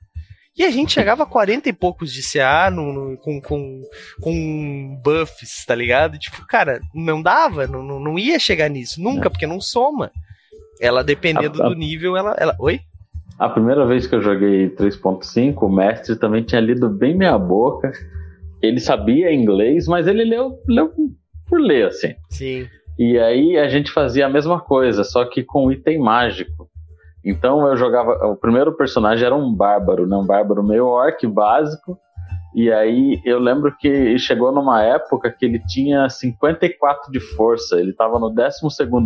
E 0.57 0.63
a 0.63 0.71
gente 0.71 0.91
chegava 0.91 1.23
a 1.23 1.25
40 1.25 1.69
e 1.69 1.73
poucos 1.73 2.11
de 2.11 2.21
CA 2.21 2.69
no, 2.69 2.91
no, 2.91 3.17
com, 3.17 3.39
com, 3.41 3.81
com 4.21 5.01
buffs, 5.03 5.63
tá 5.65 5.73
ligado? 5.73 6.17
Tipo, 6.17 6.45
cara, 6.47 6.79
não 6.93 7.21
dava, 7.21 7.65
não, 7.65 7.81
não 7.99 8.19
ia 8.19 8.37
chegar 8.37 8.69
nisso, 8.69 9.01
nunca, 9.01 9.29
porque 9.29 9.47
não 9.47 9.61
soma. 9.61 10.11
Ela, 10.81 11.03
dependendo 11.03 11.61
a, 11.61 11.65
a, 11.65 11.69
do 11.69 11.75
nível, 11.75 12.17
ela, 12.17 12.35
ela. 12.37 12.55
Oi? 12.59 12.79
A 13.37 13.47
primeira 13.47 13.85
vez 13.85 14.05
que 14.05 14.15
eu 14.15 14.21
joguei 14.21 14.69
3.5, 14.69 15.63
o 15.63 15.69
mestre 15.69 16.17
também 16.17 16.43
tinha 16.43 16.59
lido 16.59 16.89
bem 16.89 17.15
meia 17.15 17.37
boca. 17.37 17.91
Ele 18.61 18.79
sabia 18.81 19.33
inglês, 19.33 19.87
mas 19.87 20.07
ele 20.07 20.25
leu, 20.25 20.61
leu 20.67 20.91
por 21.47 21.61
ler, 21.61 21.87
assim. 21.87 22.15
Sim. 22.29 22.67
E 22.97 23.17
aí 23.17 23.57
a 23.57 23.69
gente 23.69 23.91
fazia 23.91 24.25
a 24.25 24.29
mesma 24.29 24.59
coisa, 24.59 25.05
só 25.05 25.23
que 25.23 25.41
com 25.41 25.71
item 25.71 25.99
mágico. 25.99 26.69
Então 27.23 27.67
eu 27.67 27.75
jogava. 27.75 28.11
O 28.27 28.35
primeiro 28.35 28.75
personagem 28.75 29.25
era 29.25 29.35
um 29.35 29.53
bárbaro, 29.53 30.07
né? 30.07 30.15
Um 30.15 30.25
bárbaro 30.25 30.63
meio 30.63 30.85
orc 30.87 31.25
básico. 31.27 31.99
E 32.55 32.71
aí 32.71 33.21
eu 33.23 33.39
lembro 33.39 33.75
que 33.77 34.17
chegou 34.17 34.51
numa 34.51 34.81
época 34.81 35.31
que 35.31 35.45
ele 35.45 35.59
tinha 35.67 36.09
54 36.09 37.11
de 37.11 37.19
força. 37.19 37.79
Ele 37.79 37.91
estava 37.91 38.17
no 38.17 38.29
12 38.29 38.59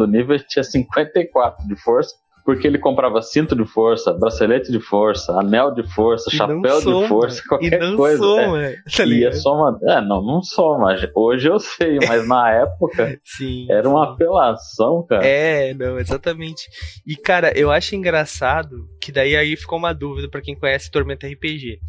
nível 0.07 0.35
e 0.35 0.39
tinha 0.39 0.63
54 0.63 1.67
de 1.67 1.75
força 1.75 2.22
porque 2.45 2.67
ele 2.67 2.77
comprava 2.77 3.21
cinto 3.21 3.55
de 3.55 3.65
força, 3.65 4.13
bracelete 4.13 4.71
de 4.71 4.79
força, 4.79 5.31
anel 5.39 5.73
de 5.73 5.83
força, 5.93 6.29
e 6.31 6.35
chapéu 6.35 6.81
soma, 6.81 7.01
de 7.01 7.07
força, 7.07 7.43
qualquer 7.47 7.73
e 7.73 7.79
não 7.79 7.95
coisa. 7.95 8.17
Soma, 8.17 8.63
é. 8.63 8.75
tá 8.95 9.05
e 9.05 9.23
é 9.23 9.31
soma. 9.31 9.79
É, 9.83 10.01
não, 10.01 10.21
não 10.21 10.43
soma. 10.43 10.95
Hoje 11.15 11.47
eu 11.47 11.59
sei, 11.59 11.97
mas 12.07 12.27
na 12.27 12.51
época 12.51 13.17
sim, 13.23 13.65
era 13.69 13.83
sim. 13.83 13.89
uma 13.89 14.11
apelação, 14.11 15.05
cara. 15.07 15.25
É, 15.25 15.73
não, 15.73 15.97
exatamente. 15.97 16.69
E 17.07 17.15
cara, 17.15 17.57
eu 17.57 17.71
acho 17.71 17.95
engraçado 17.95 18.87
que 18.99 19.11
daí 19.11 19.35
aí 19.35 19.55
ficou 19.55 19.77
uma 19.77 19.93
dúvida 19.93 20.29
para 20.29 20.41
quem 20.41 20.55
conhece 20.55 20.91
Tormenta 20.91 21.27
RPG. 21.27 21.79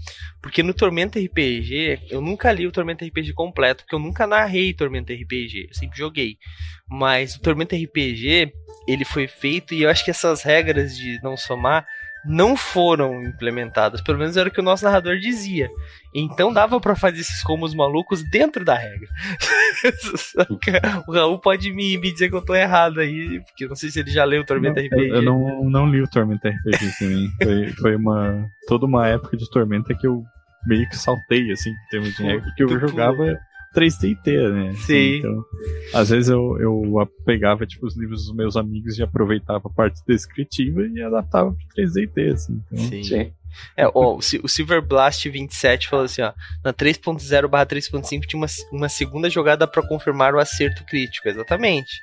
Porque 0.41 0.63
no 0.63 0.75
Tormenta 0.75 1.19
RPG, 1.19 2.01
eu 2.11 2.21
nunca 2.21 2.53
li 2.53 2.67
o 2.67 2.73
Tormenta 2.73 3.05
RPG 3.05 3.33
completo, 3.33 3.83
porque 3.83 3.95
eu 3.95 4.01
nunca 4.01 4.27
narrei 4.27 4.73
Tormenta 4.73 5.13
RPG, 5.13 5.69
eu 5.69 5.75
sempre 5.75 5.99
joguei. 5.99 6.37
Mas 6.89 7.35
o 7.35 7.41
Tormenta 7.41 7.75
RPG, 7.75 8.53
ele 8.87 9.05
foi 9.05 9.27
feito 9.27 9.75
e 9.75 9.83
eu 9.83 9.91
acho 9.91 10.05
que 10.05 10.11
essas 10.11 10.43
regras 10.43 10.97
de 10.97 11.21
não 11.23 11.37
somar 11.37 11.87
não 12.25 12.57
foram 12.57 13.23
implementadas, 13.23 14.01
pelo 14.01 14.19
menos 14.19 14.37
era 14.37 14.49
o 14.49 14.53
que 14.53 14.61
o 14.61 14.65
nosso 14.65 14.85
narrador 14.85 15.19
dizia. 15.19 15.69
Então 16.15 16.53
dava 16.53 16.81
para 16.81 16.97
fazer 16.97 17.21
esses 17.21 17.43
combos 17.43 17.75
malucos 17.75 18.23
dentro 18.31 18.65
da 18.65 18.75
regra. 18.75 19.09
o 21.07 21.13
Raul 21.13 21.39
pode 21.39 21.71
me, 21.71 21.99
me, 21.99 22.11
dizer 22.13 22.31
que 22.31 22.37
eu 22.37 22.45
tô 22.45 22.55
errado 22.55 23.01
aí, 23.01 23.41
porque 23.41 23.65
eu 23.65 23.69
não 23.69 23.77
sei 23.77 23.91
se 23.91 24.01
ele 24.01 24.11
já 24.11 24.25
leu 24.25 24.41
o 24.41 24.47
Tormenta 24.47 24.81
não, 24.81 24.87
RPG. 24.87 25.09
Eu, 25.09 25.17
eu, 25.17 25.23
não, 25.23 25.65
não 25.65 25.87
li 25.87 26.01
o 26.01 26.09
Tormenta 26.09 26.49
RPG 26.49 26.99
também. 26.99 27.31
foi, 27.43 27.73
foi 27.73 27.97
uma 27.97 28.49
toda 28.67 28.87
uma 28.87 29.07
época 29.07 29.37
de 29.37 29.49
Tormenta 29.51 29.95
que 29.95 30.07
eu 30.07 30.23
meio 30.67 30.89
que 30.89 30.97
saltei 30.97 31.53
assim, 31.53 31.71
em 31.71 31.91
termos 31.91 32.15
de 32.15 32.23
regra, 32.23 32.43
porque 32.43 32.65
eu 32.65 32.81
jogava 32.81 33.39
3D 33.75 34.53
né? 34.53 34.75
Sim. 34.75 35.19
Então, 35.19 35.45
às 35.93 36.11
vezes 36.11 36.29
eu, 36.29 36.59
eu 36.61 37.09
pegava 37.25 37.67
tipo, 37.67 37.87
os 37.87 37.97
livros 37.97 38.27
dos 38.27 38.35
meus 38.35 38.57
amigos 38.57 38.99
e 38.99 39.03
aproveitava 39.03 39.63
a 39.69 39.71
parte 39.71 40.01
descritiva 40.07 40.87
e 40.87 41.03
adaptava 41.03 41.53
para 41.53 41.85
3D 41.85 42.33
assim. 42.33 42.61
Então... 42.67 42.79
Sim. 42.79 43.03
Sim. 43.03 43.33
É, 43.77 43.87
ó, 43.87 44.17
o 44.17 44.49
Silver 44.49 44.83
Blast 44.83 45.29
27 45.29 45.89
falou 45.89 46.05
assim, 46.05 46.23
ó, 46.23 46.33
na 46.65 46.73
3.0 46.73 47.49
barra 47.49 47.67
3.5 47.67 48.27
tinha 48.27 48.41
uma, 48.41 48.47
uma 48.73 48.89
segunda 48.89 49.29
jogada 49.29 49.67
para 49.67 49.87
confirmar 49.87 50.35
o 50.35 50.39
acerto 50.39 50.85
crítico, 50.85 51.29
exatamente. 51.29 52.01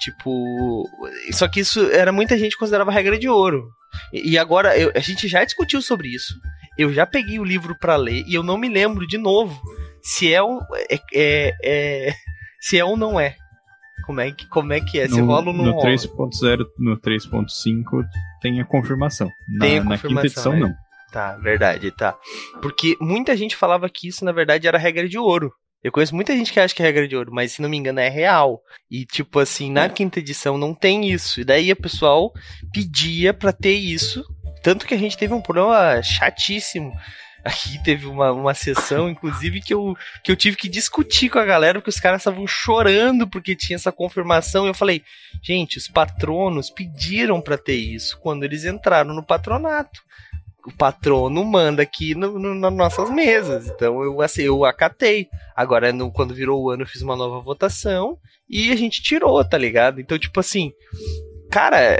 Tipo, 0.00 0.88
só 1.32 1.48
que 1.48 1.60
isso 1.60 1.80
era 1.90 2.12
muita 2.12 2.38
gente 2.38 2.56
considerava 2.56 2.90
regra 2.90 3.18
de 3.18 3.28
ouro. 3.28 3.68
E, 4.12 4.32
e 4.32 4.38
agora 4.38 4.76
eu, 4.78 4.92
a 4.94 5.00
gente 5.00 5.26
já 5.28 5.44
discutiu 5.44 5.82
sobre 5.82 6.08
isso. 6.08 6.34
Eu 6.76 6.92
já 6.92 7.04
peguei 7.04 7.38
o 7.38 7.44
livro 7.44 7.76
para 7.78 7.96
ler 7.96 8.24
e 8.26 8.34
eu 8.34 8.42
não 8.42 8.56
me 8.56 8.68
lembro 8.68 9.06
de 9.06 9.18
novo 9.18 9.60
se 10.00 10.32
é 10.32 10.42
um 10.42 10.60
é, 10.88 11.00
é, 11.12 11.54
é 11.62 12.14
se 12.60 12.78
é 12.78 12.84
ou 12.84 12.96
não 12.96 13.18
é. 13.18 13.36
Como 14.06 14.20
é 14.20 14.30
que, 14.30 14.46
como 14.48 14.72
é, 14.72 14.80
que 14.80 14.98
é? 14.98 15.08
Se 15.08 15.20
no, 15.20 15.26
rola 15.26 15.48
ou 15.48 15.52
não 15.52 15.64
no 15.66 15.72
rola? 15.72 15.90
3.0, 15.90 16.64
no 16.78 16.96
3.5 16.98 18.04
tem 18.40 18.60
a 18.60 18.64
confirmação. 18.64 19.28
Na, 19.46 19.66
tem 19.66 19.78
a 19.78 19.84
na 19.84 19.90
confirmação, 19.90 20.08
quinta 20.08 20.26
edição, 20.26 20.54
é. 20.54 20.60
não. 20.60 20.87
Tá, 21.10 21.36
verdade, 21.36 21.90
tá. 21.90 22.16
Porque 22.60 22.96
muita 23.00 23.36
gente 23.36 23.56
falava 23.56 23.88
que 23.88 24.08
isso, 24.08 24.24
na 24.24 24.32
verdade, 24.32 24.68
era 24.68 24.78
regra 24.78 25.08
de 25.08 25.18
ouro. 25.18 25.52
Eu 25.82 25.92
conheço 25.92 26.14
muita 26.14 26.36
gente 26.36 26.52
que 26.52 26.58
acha 26.58 26.74
que 26.74 26.82
é 26.82 26.86
regra 26.86 27.06
de 27.06 27.16
ouro, 27.16 27.32
mas 27.32 27.52
se 27.52 27.62
não 27.62 27.68
me 27.68 27.76
engano 27.76 28.00
é 28.00 28.08
real. 28.08 28.60
E 28.90 29.06
tipo 29.06 29.38
assim, 29.38 29.70
na 29.70 29.88
quinta 29.88 30.18
edição 30.18 30.58
não 30.58 30.74
tem 30.74 31.10
isso. 31.10 31.40
E 31.40 31.44
daí 31.44 31.70
o 31.70 31.76
pessoal 31.76 32.32
pedia 32.72 33.32
pra 33.32 33.52
ter 33.52 33.74
isso. 33.74 34.24
Tanto 34.62 34.86
que 34.86 34.94
a 34.94 34.98
gente 34.98 35.16
teve 35.16 35.32
um 35.32 35.40
problema 35.40 36.02
chatíssimo. 36.02 36.92
Aqui 37.44 37.82
teve 37.84 38.06
uma, 38.06 38.32
uma 38.32 38.52
sessão, 38.52 39.08
inclusive, 39.08 39.62
que 39.62 39.72
eu, 39.72 39.96
que 40.24 40.32
eu 40.32 40.36
tive 40.36 40.56
que 40.56 40.68
discutir 40.68 41.30
com 41.30 41.38
a 41.38 41.44
galera, 41.44 41.78
porque 41.78 41.88
os 41.88 42.00
caras 42.00 42.20
estavam 42.20 42.46
chorando 42.46 43.28
porque 43.28 43.54
tinha 43.54 43.76
essa 43.76 43.92
confirmação. 43.92 44.66
E 44.66 44.68
eu 44.68 44.74
falei, 44.74 45.02
gente, 45.40 45.78
os 45.78 45.86
patronos 45.86 46.68
pediram 46.68 47.40
para 47.40 47.56
ter 47.56 47.76
isso 47.76 48.18
quando 48.20 48.42
eles 48.42 48.64
entraram 48.64 49.14
no 49.14 49.24
patronato 49.24 50.02
o 50.68 50.76
patrono 50.76 51.44
manda 51.44 51.82
aqui 51.82 52.14
no, 52.14 52.38
no, 52.38 52.54
nas 52.54 52.72
nossas 52.72 53.10
mesas. 53.10 53.66
Então 53.66 54.02
eu, 54.02 54.20
assim, 54.20 54.42
eu 54.42 54.64
acatei. 54.64 55.28
Agora, 55.56 55.92
no, 55.92 56.12
quando 56.12 56.34
virou 56.34 56.62
o 56.62 56.70
ano, 56.70 56.82
eu 56.82 56.86
fiz 56.86 57.00
uma 57.00 57.16
nova 57.16 57.40
votação 57.40 58.18
e 58.48 58.70
a 58.70 58.76
gente 58.76 59.02
tirou, 59.02 59.42
tá 59.44 59.56
ligado? 59.56 60.00
Então, 60.00 60.18
tipo 60.18 60.38
assim, 60.38 60.72
cara, 61.50 61.98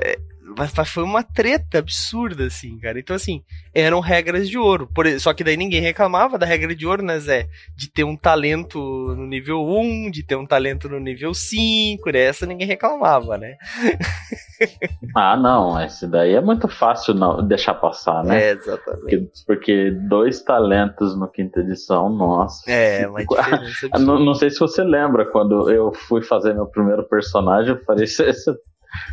foi 0.86 1.02
uma 1.02 1.22
treta 1.22 1.78
absurda, 1.78 2.46
assim, 2.46 2.78
cara. 2.78 2.98
Então, 2.98 3.14
assim, 3.14 3.42
eram 3.74 4.00
regras 4.00 4.48
de 4.48 4.58
ouro. 4.58 4.88
Por, 4.92 5.06
só 5.20 5.32
que 5.32 5.44
daí 5.44 5.56
ninguém 5.56 5.80
reclamava 5.80 6.38
da 6.38 6.46
regra 6.46 6.74
de 6.74 6.86
ouro, 6.86 7.02
né, 7.02 7.18
Zé? 7.18 7.48
De 7.76 7.90
ter 7.90 8.04
um 8.04 8.16
talento 8.16 8.78
no 9.16 9.26
nível 9.26 9.64
1, 9.64 10.10
de 10.10 10.22
ter 10.22 10.36
um 10.36 10.46
talento 10.46 10.88
no 10.88 10.98
nível 10.98 11.32
5, 11.34 12.10
né? 12.10 12.20
Essa 12.20 12.46
ninguém 12.46 12.66
reclamava, 12.66 13.38
né? 13.38 13.56
ah, 15.14 15.36
não. 15.36 15.80
Esse 15.80 16.06
daí 16.06 16.34
é 16.34 16.40
muito 16.40 16.66
fácil 16.66 17.14
não 17.14 17.46
deixar 17.46 17.74
passar, 17.74 18.24
né? 18.24 18.48
É, 18.48 18.50
exatamente. 18.52 19.00
Porque, 19.00 19.30
porque 19.46 19.90
dois 20.08 20.42
talentos 20.42 21.16
no 21.16 21.28
quinta 21.28 21.60
edição, 21.60 22.08
nossa. 22.08 22.68
É, 22.70 23.06
uma 23.06 23.20
diferença 23.24 23.98
não, 23.98 24.18
não 24.18 24.34
sei 24.34 24.50
se 24.50 24.58
você 24.58 24.82
lembra, 24.82 25.26
quando 25.26 25.70
eu 25.70 25.92
fui 25.92 26.22
fazer 26.22 26.54
meu 26.54 26.66
primeiro 26.66 27.04
personagem, 27.04 27.74
eu 27.74 27.84
falei, 27.84 28.06
você 28.08 28.32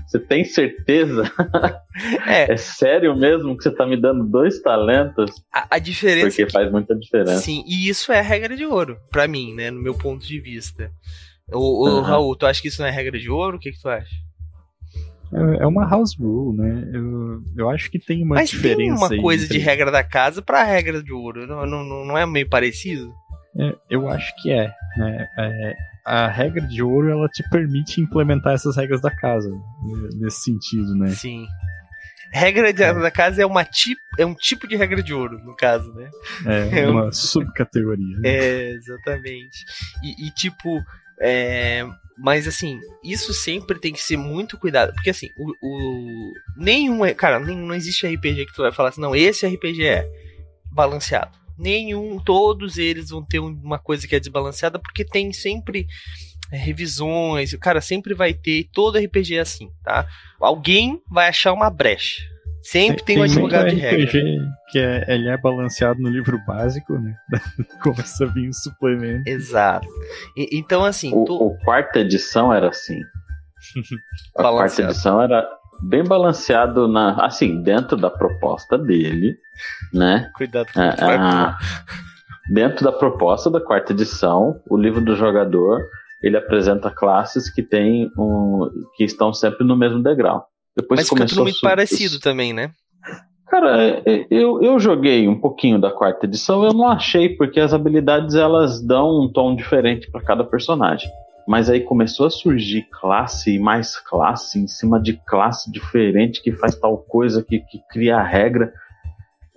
você 0.07 0.19
tem 0.19 0.43
certeza? 0.43 1.23
É. 2.27 2.51
é 2.51 2.57
sério 2.57 3.15
mesmo 3.15 3.55
que 3.55 3.63
você 3.63 3.71
tá 3.71 3.87
me 3.87 3.95
dando 3.95 4.25
dois 4.25 4.61
talentos? 4.61 5.31
A, 5.53 5.75
a 5.75 5.79
diferença. 5.79 6.27
Porque 6.27 6.45
que, 6.45 6.51
faz 6.51 6.69
muita 6.69 6.93
diferença. 6.93 7.37
Sim, 7.37 7.63
e 7.65 7.87
isso 7.87 8.11
é 8.11 8.19
a 8.19 8.21
regra 8.21 8.53
de 8.53 8.65
ouro, 8.65 8.97
para 9.09 9.29
mim, 9.29 9.53
né? 9.53 9.71
No 9.71 9.81
meu 9.81 9.93
ponto 9.93 10.25
de 10.25 10.37
vista. 10.41 10.91
O, 11.53 11.87
uhum. 11.87 12.01
Raul, 12.01 12.35
tu 12.35 12.45
acha 12.45 12.61
que 12.61 12.67
isso 12.67 12.81
não 12.81 12.89
é 12.89 12.91
regra 12.91 13.17
de 13.17 13.29
ouro? 13.29 13.55
O 13.55 13.59
que, 13.61 13.71
que 13.71 13.81
tu 13.81 13.87
acha? 13.87 14.13
É 15.59 15.65
uma 15.65 15.87
house 15.87 16.17
rule, 16.19 16.57
né? 16.57 16.89
Eu, 16.93 17.41
eu 17.57 17.69
acho 17.69 17.89
que 17.89 17.97
tem 17.97 18.23
uma 18.23 18.35
Mas 18.35 18.49
diferença. 18.49 18.77
tem 18.77 18.91
uma 18.91 19.21
coisa 19.21 19.45
entre... 19.45 19.57
de 19.57 19.63
regra 19.63 19.89
da 19.89 20.03
casa 20.03 20.41
pra 20.41 20.63
regra 20.63 21.01
de 21.01 21.13
ouro. 21.13 21.47
Não, 21.47 21.65
não, 21.65 22.05
não 22.05 22.17
é 22.17 22.25
meio 22.25 22.49
parecido? 22.49 23.09
É, 23.57 23.73
eu 23.89 24.09
acho 24.09 24.33
que 24.41 24.51
é. 24.51 24.69
Né? 24.97 25.27
é 25.37 25.73
a 26.05 26.27
regra 26.27 26.61
de 26.61 26.83
ouro 26.83 27.09
ela 27.09 27.27
te 27.27 27.41
permite 27.49 27.99
implementar 27.99 28.53
essas 28.53 28.77
regras 28.77 29.01
da 29.01 29.09
casa 29.09 29.49
nesse 30.15 30.43
sentido, 30.43 30.95
né? 30.95 31.09
Sim. 31.09 31.47
Regra 32.31 32.71
de, 32.71 32.79
da 32.79 33.09
casa 33.09 33.41
é, 33.41 33.45
uma 33.45 33.63
tip, 33.65 33.97
é 34.19 34.25
um 34.25 34.35
tipo 34.35 34.67
de 34.67 34.75
regra 34.75 35.01
de 35.01 35.13
ouro, 35.13 35.39
no 35.39 35.55
caso, 35.55 35.91
né? 35.93 36.11
É, 36.45 36.81
é 36.83 36.87
uma 36.87 37.05
um... 37.05 37.11
subcategoria. 37.11 38.19
Né? 38.19 38.29
É, 38.29 38.69
exatamente. 38.71 39.65
E, 40.03 40.27
e 40.27 40.31
tipo, 40.31 40.83
é, 41.19 41.87
mas 42.17 42.47
assim, 42.47 42.79
isso 43.03 43.33
sempre 43.33 43.79
tem 43.79 43.93
que 43.93 44.01
ser 44.01 44.17
muito 44.17 44.59
cuidado. 44.59 44.93
Porque 44.93 45.09
assim, 45.09 45.29
o, 45.37 45.53
o 45.61 46.33
nenhum. 46.57 46.99
Cara, 47.15 47.39
nenhum, 47.39 47.65
não 47.65 47.75
existe 47.75 48.05
RPG 48.05 48.47
que 48.47 48.53
tu 48.53 48.61
vai 48.61 48.71
falar 48.71 48.89
assim, 48.89 49.01
não, 49.01 49.15
esse 49.15 49.47
RPG 49.47 49.87
é 49.87 50.07
balanceado 50.71 51.44
nenhum, 51.57 52.19
todos 52.19 52.77
eles 52.77 53.09
vão 53.09 53.23
ter 53.23 53.39
uma 53.39 53.79
coisa 53.79 54.07
que 54.07 54.15
é 54.15 54.19
desbalanceada, 54.19 54.79
porque 54.79 55.05
tem 55.05 55.31
sempre 55.33 55.87
é, 56.51 56.57
revisões, 56.57 57.53
o 57.53 57.59
cara 57.59 57.81
sempre 57.81 58.13
vai 58.13 58.33
ter, 58.33 58.69
todo 58.73 58.97
RPG 58.97 59.35
é 59.35 59.39
assim, 59.39 59.69
tá? 59.83 60.05
Alguém 60.39 61.01
vai 61.09 61.29
achar 61.29 61.53
uma 61.53 61.69
brecha. 61.69 62.21
Sempre 62.61 63.03
tem, 63.03 63.15
tem 63.15 63.19
um 63.19 63.23
advogado 63.23 63.69
de 63.69 63.75
regra. 63.75 64.05
RPG 64.05 64.39
que 64.71 64.79
é, 64.79 65.05
ele 65.07 65.29
é 65.29 65.37
balanceado 65.37 66.01
no 66.01 66.09
livro 66.09 66.39
básico, 66.47 66.93
né? 66.93 67.15
Começa 67.81 68.25
a 68.25 68.27
vir 68.27 68.49
um 68.49 68.53
suplemento. 68.53 69.29
Exato. 69.29 69.87
E, 70.35 70.57
então, 70.57 70.83
assim. 70.83 71.13
O, 71.13 71.25
tu... 71.25 71.35
o 71.35 71.57
quarta 71.59 71.99
edição 71.99 72.51
era 72.51 72.69
assim. 72.69 72.99
a 74.35 74.41
quarta 74.41 74.81
edição 74.81 75.21
era 75.21 75.47
bem 75.81 76.03
balanceado 76.03 76.87
na, 76.87 77.25
assim, 77.25 77.61
dentro 77.61 77.97
da 77.97 78.09
proposta 78.09 78.77
dele, 78.77 79.37
né? 79.93 80.29
Cuidado 80.35 80.67
com 80.73 80.81
é, 80.81 80.95
a, 80.99 81.57
Dentro 82.49 82.85
da 82.85 82.91
proposta 82.91 83.49
da 83.49 83.59
quarta 83.59 83.91
edição, 83.91 84.61
o 84.69 84.77
livro 84.77 85.01
do 85.01 85.15
jogador 85.15 85.81
ele 86.21 86.37
apresenta 86.37 86.89
classes 86.89 87.49
que 87.49 87.61
tem 87.61 88.11
um, 88.17 88.69
que 88.95 89.03
estão 89.03 89.33
sempre 89.33 89.65
no 89.65 89.75
mesmo 89.75 90.01
degrau. 90.01 90.47
Depois 90.75 90.99
Mas 90.99 91.09
fica 91.09 91.25
tudo 91.25 91.43
muito 91.43 91.59
parecido 91.61 92.19
também, 92.19 92.53
né? 92.53 92.71
Cara, 93.47 93.83
é, 93.83 94.01
é, 94.05 94.27
eu, 94.29 94.61
eu 94.61 94.79
joguei 94.79 95.27
um 95.27 95.39
pouquinho 95.39 95.79
da 95.79 95.91
quarta 95.91 96.25
edição, 96.25 96.63
eu 96.63 96.73
não 96.73 96.87
achei, 96.87 97.29
porque 97.29 97.59
as 97.59 97.73
habilidades 97.73 98.35
elas 98.35 98.81
dão 98.81 99.21
um 99.21 99.31
tom 99.31 99.55
diferente 99.55 100.09
para 100.11 100.21
cada 100.21 100.43
personagem. 100.43 101.09
Mas 101.47 101.69
aí 101.69 101.81
começou 101.81 102.25
a 102.25 102.29
surgir 102.29 102.87
classe 102.91 103.51
e 103.51 103.59
mais 103.59 103.97
classe 103.97 104.59
em 104.59 104.67
cima 104.67 104.99
de 104.99 105.13
classe 105.13 105.71
diferente 105.71 106.41
que 106.41 106.51
faz 106.51 106.75
tal 106.75 106.97
coisa, 106.97 107.43
que, 107.43 107.59
que 107.59 107.79
cria 107.89 108.17
a 108.17 108.23
regra. 108.23 108.73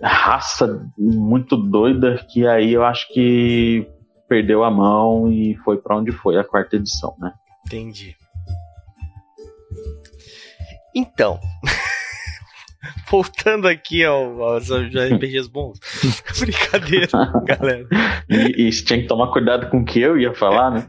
Raça 0.01 0.87
muito 0.97 1.57
doida 1.57 2.23
que 2.29 2.47
aí 2.47 2.73
eu 2.73 2.83
acho 2.83 3.11
que 3.11 3.85
perdeu 4.29 4.63
a 4.63 4.71
mão 4.71 5.31
e 5.31 5.55
foi 5.65 5.77
para 5.77 5.97
onde 5.97 6.11
foi 6.11 6.37
a 6.37 6.43
quarta 6.43 6.75
edição, 6.75 7.15
né? 7.19 7.33
Entendi. 7.65 8.15
Então, 10.95 11.39
voltando 13.09 13.67
aqui 13.67 14.03
ao, 14.03 14.41
aos 14.41 14.69
RPGs 14.71 15.49
bons. 15.49 15.79
Brincadeira, 16.39 17.07
galera. 17.45 17.87
E, 18.29 18.67
e 18.67 18.69
tinha 18.69 19.01
que 19.01 19.07
tomar 19.07 19.31
cuidado 19.31 19.69
com 19.69 19.79
o 19.79 19.85
que 19.85 19.99
eu 19.99 20.17
ia 20.17 20.33
falar, 20.33 20.71
né? 20.71 20.87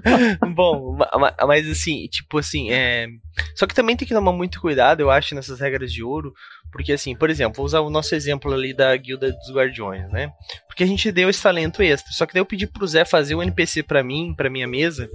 Bom, 0.54 0.98
mas 1.46 1.68
assim, 1.68 2.06
tipo 2.08 2.38
assim, 2.38 2.70
é. 2.70 3.06
Só 3.54 3.66
que 3.66 3.74
também 3.74 3.96
tem 3.96 4.06
que 4.06 4.14
tomar 4.14 4.32
muito 4.32 4.60
cuidado, 4.60 5.00
eu 5.00 5.10
acho, 5.10 5.34
nessas 5.34 5.60
regras 5.60 5.92
de 5.92 6.02
ouro, 6.02 6.34
porque 6.70 6.92
assim, 6.92 7.16
por 7.16 7.30
exemplo, 7.30 7.56
vou 7.56 7.66
usar 7.66 7.80
o 7.80 7.90
nosso 7.90 8.14
exemplo 8.14 8.52
ali 8.52 8.74
da 8.74 8.94
Guilda 8.96 9.32
dos 9.32 9.54
Guardiões, 9.54 10.10
né? 10.10 10.30
Porque 10.66 10.84
a 10.84 10.86
gente 10.86 11.10
deu 11.10 11.30
esse 11.30 11.42
talento 11.42 11.82
extra, 11.82 12.12
só 12.12 12.26
que 12.26 12.34
daí 12.34 12.40
eu 12.40 12.46
pedi 12.46 12.66
pro 12.66 12.86
Zé 12.86 13.04
fazer 13.04 13.34
um 13.34 13.42
NPC 13.42 13.82
para 13.82 14.02
mim, 14.02 14.34
para 14.36 14.50
minha 14.50 14.68
mesa, 14.68 15.08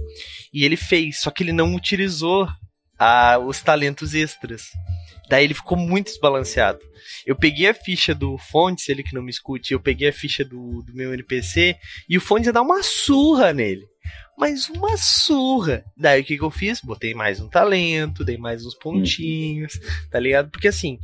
e 0.52 0.64
ele 0.64 0.76
fez, 0.76 1.20
só 1.20 1.30
que 1.30 1.42
ele 1.44 1.52
não 1.52 1.74
utilizou 1.74 2.48
a, 2.98 3.38
os 3.38 3.60
talentos 3.60 4.14
extras. 4.14 4.70
Daí 5.28 5.44
ele 5.44 5.54
ficou 5.54 5.76
muito 5.76 6.06
desbalanceado. 6.06 6.78
Eu 7.26 7.34
peguei 7.34 7.68
a 7.68 7.74
ficha 7.74 8.14
do 8.14 8.38
Fontes, 8.38 8.88
ele 8.88 9.02
que 9.02 9.14
não 9.14 9.22
me 9.22 9.30
escute, 9.30 9.72
eu 9.72 9.80
peguei 9.80 10.08
a 10.08 10.12
ficha 10.12 10.44
do, 10.44 10.82
do 10.82 10.94
meu 10.94 11.12
NPC 11.12 11.76
e 12.08 12.16
o 12.16 12.20
Fontes 12.20 12.46
ia 12.46 12.52
dar 12.52 12.62
uma 12.62 12.82
surra 12.82 13.52
nele. 13.52 13.86
Mas 14.38 14.68
uma 14.68 14.96
surra. 14.96 15.84
Daí 15.96 16.20
o 16.20 16.24
que, 16.24 16.36
que 16.36 16.44
eu 16.44 16.50
fiz? 16.50 16.80
Botei 16.80 17.14
mais 17.14 17.40
um 17.40 17.48
talento, 17.48 18.24
dei 18.24 18.36
mais 18.36 18.64
uns 18.64 18.74
pontinhos, 18.74 19.80
tá 20.10 20.20
ligado? 20.20 20.50
Porque 20.50 20.68
assim, 20.68 20.98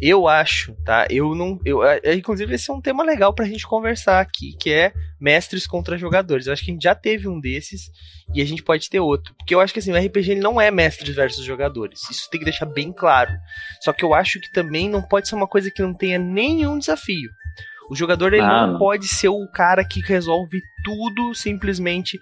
eu 0.00 0.28
acho, 0.28 0.74
tá? 0.84 1.06
Eu 1.08 1.34
não. 1.34 1.58
Eu, 1.64 1.82
é, 1.82 2.14
inclusive, 2.14 2.54
esse 2.54 2.70
é 2.70 2.74
um 2.74 2.80
tema 2.80 3.02
legal 3.02 3.32
pra 3.32 3.46
gente 3.46 3.66
conversar 3.66 4.20
aqui, 4.20 4.54
que 4.60 4.70
é 4.70 4.92
mestres 5.20 5.66
contra 5.66 5.96
jogadores. 5.96 6.46
Eu 6.46 6.52
acho 6.52 6.64
que 6.64 6.70
a 6.70 6.74
gente 6.74 6.82
já 6.82 6.94
teve 6.94 7.28
um 7.28 7.40
desses 7.40 7.90
e 8.34 8.42
a 8.42 8.44
gente 8.44 8.62
pode 8.62 8.90
ter 8.90 9.00
outro. 9.00 9.34
Porque 9.36 9.54
eu 9.54 9.60
acho 9.60 9.72
que 9.72 9.78
assim, 9.78 9.92
o 9.92 9.96
RPG 9.96 10.32
ele 10.32 10.40
não 10.40 10.60
é 10.60 10.70
mestres 10.70 11.14
versus 11.14 11.44
jogadores. 11.44 12.08
Isso 12.10 12.28
tem 12.30 12.38
que 12.38 12.44
deixar 12.44 12.66
bem 12.66 12.92
claro. 12.92 13.32
Só 13.80 13.92
que 13.92 14.04
eu 14.04 14.12
acho 14.12 14.40
que 14.40 14.52
também 14.52 14.88
não 14.88 15.02
pode 15.02 15.28
ser 15.28 15.34
uma 15.34 15.46
coisa 15.46 15.70
que 15.70 15.82
não 15.82 15.94
tenha 15.94 16.18
nenhum 16.18 16.78
desafio. 16.78 17.30
O 17.90 17.94
jogador 17.94 18.32
ele 18.32 18.42
ah, 18.42 18.66
não 18.66 18.78
pode 18.78 19.08
ser 19.08 19.28
o 19.28 19.46
cara 19.48 19.84
que 19.84 20.00
resolve 20.00 20.60
tudo 20.84 21.34
simplesmente. 21.34 22.18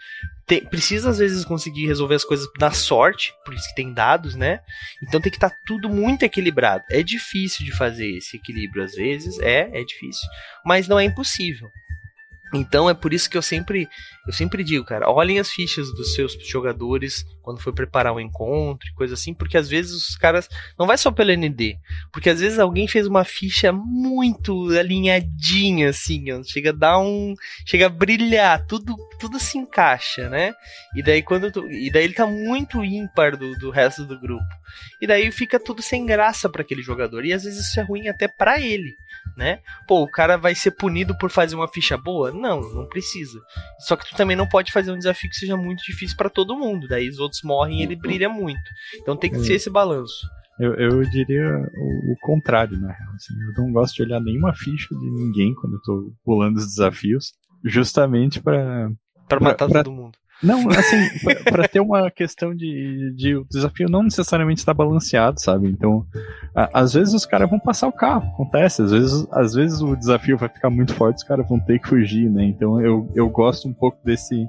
Precisa 0.69 1.11
às 1.11 1.19
vezes 1.19 1.45
conseguir 1.45 1.87
resolver 1.87 2.17
as 2.17 2.25
coisas 2.25 2.47
na 2.61 2.71
sorte, 2.71 3.33
por 3.45 3.55
isso 3.55 3.69
que 3.69 3.75
tem 3.75 3.95
dados, 3.95 4.35
né? 4.35 4.61
Então 5.03 5.21
tem 5.21 5.31
que 5.31 5.39
estar 5.39 5.51
tá 5.51 5.57
tudo 5.67 5.89
muito 5.89 6.23
equilibrado. 6.23 6.85
É 6.91 7.03
difícil 7.03 7.65
de 7.65 7.73
fazer 7.73 8.19
esse 8.19 8.37
equilíbrio 8.37 8.85
às 8.85 8.95
vezes, 8.95 9.39
é, 9.39 9.71
é 9.73 9.85
difícil, 9.85 10.29
mas 10.65 10.87
não 10.87 10.99
é 10.99 11.05
impossível. 11.05 11.71
Então 12.53 12.89
é 12.89 12.95
por 12.95 13.13
isso 13.13 13.29
que 13.29 13.37
eu 13.37 13.43
sempre, 13.43 13.89
eu 14.27 14.33
sempre 14.33 14.63
digo, 14.63 14.85
cara, 14.85 15.11
olhem 15.11 15.39
as 15.39 15.51
fichas 15.51 15.93
dos 15.93 16.15
seus 16.15 16.33
jogadores 16.47 17.27
quando 17.43 17.61
for 17.61 17.73
preparar 17.73 18.15
um 18.15 18.21
encontro 18.21 18.89
e 18.89 18.95
coisa 18.95 19.15
assim, 19.15 19.35
porque 19.35 19.57
às 19.57 19.69
vezes 19.69 19.93
os 19.93 20.17
caras 20.17 20.49
não 20.79 20.87
vai 20.87 20.97
só 20.97 21.11
pelo 21.11 21.33
ND, 21.33 21.77
porque 22.13 22.31
às 22.31 22.41
vezes 22.41 22.59
alguém 22.59 22.87
fez 22.87 23.07
uma 23.07 23.25
ficha 23.25 23.73
muito 23.73 24.71
alinhadinha 24.71 25.91
assim, 25.91 26.33
ó, 26.33 26.43
chega 26.43 26.71
a 26.71 26.73
dar 26.73 26.99
um, 26.99 27.35
chega 27.67 27.87
a 27.87 27.91
brilhar, 27.91 28.65
tudo 28.67 28.95
tudo 29.19 29.39
se 29.39 29.59
encaixa, 29.59 30.29
né? 30.29 30.55
E 30.95 31.03
daí 31.03 31.23
quando 31.23 31.51
tu, 31.51 31.67
e 31.71 31.91
daí 31.91 32.05
ele 32.05 32.15
tá 32.15 32.27
muito 32.27 32.85
ímpar 32.85 33.37
do, 33.37 33.55
do 33.59 33.71
resto 33.71 34.05
do 34.05 34.19
grupo. 34.19 34.45
E 35.01 35.07
daí 35.07 35.31
fica 35.31 35.59
tudo 35.59 35.83
sem 35.83 36.05
graça 36.05 36.49
para 36.49 36.63
aquele 36.63 36.83
jogador 36.83 37.25
e 37.25 37.33
às 37.33 37.45
vezes 37.45 37.67
isso 37.67 37.81
é 37.81 37.83
ruim 37.83 38.09
até 38.09 38.29
para 38.29 38.61
ele 38.61 38.97
né? 39.37 39.61
Pô, 39.87 40.03
o 40.03 40.11
cara 40.11 40.37
vai 40.37 40.55
ser 40.55 40.73
punido 40.73 41.17
por 41.19 41.31
fazer 41.31 41.55
uma 41.55 41.69
ficha 41.69 41.97
boa? 41.97 42.31
Não, 42.31 42.61
não 42.61 42.87
precisa. 42.87 43.39
Só 43.81 43.97
que 43.97 44.09
tu 44.09 44.17
também 44.17 44.37
não 44.37 44.49
pode 44.49 44.73
fazer 44.73 44.93
um 44.93 44.99
desafio 44.99 45.31
que 45.31 45.37
seja 45.37 45.57
muito 45.57 45.83
difícil 45.85 46.17
para 46.17 46.31
todo 46.31 46.57
mundo. 46.57 46.89
Daí 46.89 47.09
os 47.09 47.19
outros 47.19 47.43
morrem 47.43 47.81
e 47.81 47.83
ele 47.83 47.97
brilha 47.97 48.29
muito. 48.29 48.63
Então 49.01 49.17
tem 49.17 49.31
que 49.31 49.41
ser 49.41 49.55
esse 49.55 49.71
balanço. 49.71 50.27
Eu, 50.59 50.75
eu 50.75 51.03
diria 51.11 51.45
o, 51.47 52.13
o 52.13 52.17
contrário, 52.21 52.79
na 52.79 52.93
real. 52.93 53.13
Assim, 53.15 53.35
eu 53.41 53.63
não 53.63 53.73
gosto 53.73 53.97
de 53.97 54.03
olhar 54.03 54.21
nenhuma 54.21 54.55
ficha 54.55 54.89
de 54.95 55.11
ninguém 55.11 55.53
quando 55.55 55.75
eu 55.75 55.83
tô 55.83 56.13
pulando 56.25 56.59
os 56.59 56.67
desafios, 56.67 57.33
justamente 57.65 58.41
para 58.41 58.91
para 59.29 59.41
matar 59.41 59.69
pra, 59.69 59.83
todo 59.83 59.93
mundo. 59.93 60.17
Não, 60.43 60.69
assim, 60.71 61.09
para 61.45 61.67
ter 61.69 61.81
uma 61.81 62.11
questão 62.11 62.55
de, 62.55 63.13
de 63.17 63.37
o 63.37 63.45
desafio 63.45 63.89
não 63.89 64.03
necessariamente 64.03 64.61
estar 64.61 64.75
balanceado, 64.75 65.41
sabe? 65.41 65.69
Então, 65.69 66.07
a, 66.55 66.81
às 66.81 66.93
vezes 66.93 67.15
os 67.15 67.25
caras 67.25 67.49
vão 67.49 67.59
passar 67.59 67.89
o 67.89 67.93
carro, 67.93 68.29
acontece. 68.35 68.83
Às 68.83 68.91
vezes, 68.91 69.27
às 69.31 69.55
vezes 69.55 69.81
o 69.81 69.97
desafio 69.97 70.37
vai 70.37 70.49
ficar 70.49 70.71
muito 70.71 70.95
forte, 70.95 71.19
os 71.19 71.25
caras 71.25 71.49
vão 71.49 71.59
ter 71.59 71.79
que 71.79 71.89
fugir, 71.89 72.29
né? 72.29 72.45
Então 72.45 72.81
eu, 72.81 73.11
eu 73.15 73.29
gosto 73.29 73.69
um 73.69 73.73
pouco 73.73 73.99
desse. 74.05 74.47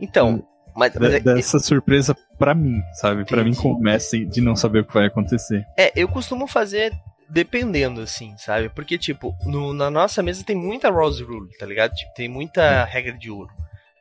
Então, 0.00 0.44
mas, 0.76 0.94
mas 0.94 1.14
é, 1.14 1.20
dessa 1.20 1.58
surpresa 1.58 2.14
para 2.38 2.54
mim, 2.54 2.82
sabe? 2.92 3.24
Para 3.24 3.42
mim 3.42 3.54
começa 3.54 4.18
de 4.18 4.40
não 4.40 4.54
saber 4.54 4.80
o 4.80 4.84
que 4.84 4.92
vai 4.92 5.06
acontecer. 5.06 5.66
É, 5.76 5.90
eu 5.96 6.06
costumo 6.06 6.46
fazer 6.46 6.92
dependendo, 7.28 8.00
assim, 8.02 8.34
sabe? 8.36 8.68
Porque, 8.68 8.96
tipo, 8.96 9.34
no, 9.44 9.72
na 9.72 9.90
nossa 9.90 10.22
mesa 10.22 10.44
tem 10.44 10.54
muita 10.54 10.90
Rose 10.90 11.22
Rule, 11.24 11.50
tá 11.58 11.66
ligado? 11.66 11.92
Tipo, 11.92 12.14
tem 12.14 12.28
muita 12.28 12.84
regra 12.84 13.12
de 13.14 13.30
ouro. 13.30 13.50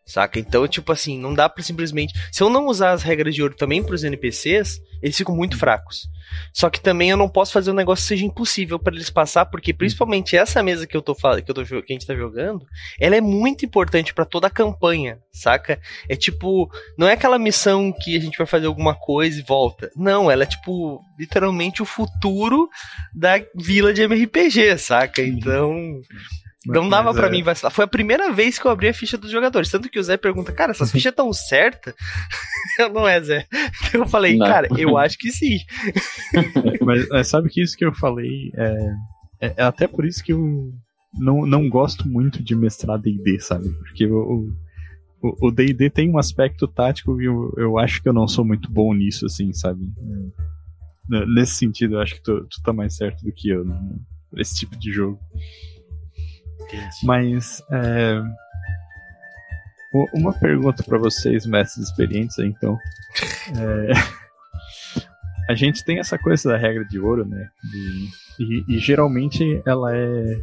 Saca? 0.06 0.40
Então, 0.40 0.68
tipo 0.68 0.92
assim, 0.92 1.20
não 1.20 1.34
dá 1.34 1.50
pra 1.50 1.64
simplesmente. 1.64 2.14
Se 2.32 2.44
eu 2.44 2.50
não 2.50 2.68
usar 2.68 2.92
as 2.92 3.02
regras 3.02 3.34
de 3.34 3.42
ouro 3.42 3.56
também 3.56 3.84
pros 3.84 4.04
NPCs, 4.04 4.80
eles 5.02 5.18
ficam 5.18 5.36
muito 5.36 5.58
fracos. 5.58 6.08
Só 6.54 6.70
que 6.70 6.80
também 6.80 7.10
eu 7.10 7.18
não 7.18 7.30
posso 7.30 7.52
fazer 7.52 7.72
um 7.72 7.76
negócio 7.76 8.04
que 8.04 8.10
seja 8.10 8.26
impossível 8.26 8.78
para 8.80 8.94
eles 8.94 9.10
passar, 9.10 9.46
porque 9.46 9.74
principalmente 9.74 10.38
essa 10.38 10.62
mesa 10.62 10.86
que 10.86 10.96
eu 10.96 11.02
tô 11.02 11.16
falando, 11.16 11.42
que, 11.42 11.50
eu 11.52 11.56
tô, 11.56 11.64
que 11.64 11.76
a 11.76 11.94
gente 11.94 12.06
tá 12.06 12.16
jogando, 12.16 12.66
ela 13.00 13.16
é 13.16 13.22
muito 13.22 13.66
importante 13.66 14.14
para 14.14 14.26
toda 14.26 14.48
a 14.48 14.52
campanha, 14.52 15.20
saca? 15.32 15.80
É 16.08 16.16
tipo, 16.16 16.70
não 16.98 17.08
é 17.08 17.14
aquela 17.14 17.40
missão 17.40 17.92
que 17.92 18.16
a 18.16 18.20
gente 18.20 18.38
vai 18.38 18.48
fazer 18.48 18.68
alguma 18.68 18.94
coisa 18.96 19.40
e 19.40 19.44
volta. 19.44 19.92
Não, 19.96 20.30
ela 20.30 20.44
é 20.44 20.48
tipo, 20.48 21.02
literalmente 21.20 21.82
o 21.82 21.86
futuro 21.86 22.70
da 23.14 23.40
vila 23.56 23.94
de 23.94 24.02
MRPG, 24.02 24.78
saca? 24.78 25.22
Então, 25.22 26.00
não 26.66 26.90
dava 26.90 27.14
para 27.14 27.28
é... 27.28 27.32
mim 27.32 27.44
vacilar. 27.44 27.72
Foi 27.72 27.86
a 27.86 27.88
primeira 27.88 28.32
vez 28.32 28.58
que 28.58 28.66
eu 28.66 28.72
abri 28.72 28.88
a 28.88 28.94
ficha 28.94 29.18
dos 29.18 29.32
jogadores. 29.32 29.70
Tanto 29.70 29.90
que 29.90 30.00
o 30.00 30.04
Zé 30.04 30.18
pergunta, 30.18 30.52
cara, 30.52 30.72
essas 30.72 30.92
fichas 30.92 31.12
estão 31.12 31.32
certas? 31.32 31.94
eu 32.80 32.90
não 32.90 33.08
é, 33.08 33.22
Zé. 33.22 33.46
Eu 33.94 34.08
falei, 34.08 34.38
não. 34.38 34.46
cara, 34.46 34.68
eu 34.78 34.98
acho 34.98 35.18
que 35.18 35.32
sim. 35.32 35.58
mas, 36.82 37.08
mas 37.10 37.28
sabe 37.28 37.50
que 37.50 37.62
isso 37.62 37.78
que 37.78 37.86
eu 37.86 37.94
falei 37.94 38.52
é, 38.56 38.94
é, 39.42 39.54
é, 39.58 39.64
até 39.64 39.88
por 39.88 40.06
isso 40.06 40.24
que 40.24 40.34
eu 40.34 40.74
não, 41.14 41.46
não 41.46 41.70
gosto 41.70 42.08
muito 42.08 42.44
de 42.44 42.56
mestrar 42.56 43.00
DD, 43.00 43.40
sabe? 43.40 43.70
Porque 43.70 44.06
o 44.06 44.52
o 45.42 45.52
DD 45.52 45.90
tem 45.90 46.10
um 46.10 46.18
aspecto 46.18 46.68
tático 46.68 47.20
e 47.22 47.26
eu, 47.26 47.54
eu 47.58 47.80
acho 47.80 48.02
que 48.02 48.08
eu 48.08 48.14
não 48.14 48.28
sou 48.28 48.46
muito 48.46 48.70
bom 48.70 48.94
nisso, 48.94 49.26
assim, 49.26 49.52
sabe? 49.54 49.82
Nesse 51.10 51.54
sentido, 51.54 51.96
eu 51.96 52.02
acho 52.02 52.16
que 52.16 52.22
tu, 52.22 52.46
tu 52.46 52.62
tá 52.64 52.74
mais 52.74 52.96
certo 52.96 53.24
do 53.24 53.32
que 53.32 53.50
eu, 53.50 53.64
né? 53.64 53.80
esse 54.38 54.56
tipo 54.56 54.78
de 54.78 54.92
jogo. 54.92 55.20
Entendi. 56.68 57.06
Mas 57.06 57.62
é, 57.72 58.22
uma 60.14 60.34
pergunta 60.34 60.84
para 60.84 60.98
vocês, 60.98 61.46
mestres 61.46 61.88
experientes, 61.88 62.38
então. 62.40 62.78
É, 63.58 63.92
a 65.50 65.56
gente 65.56 65.84
tem 65.84 66.00
essa 66.00 66.18
coisa 66.18 66.50
da 66.50 66.58
regra 66.58 66.84
de 66.86 67.00
ouro, 67.00 67.26
né? 67.26 67.50
De, 67.64 68.10
e, 68.40 68.76
e, 68.76 68.80
geralmente 68.80 69.62
ela 69.66 69.96
é, 69.96 70.36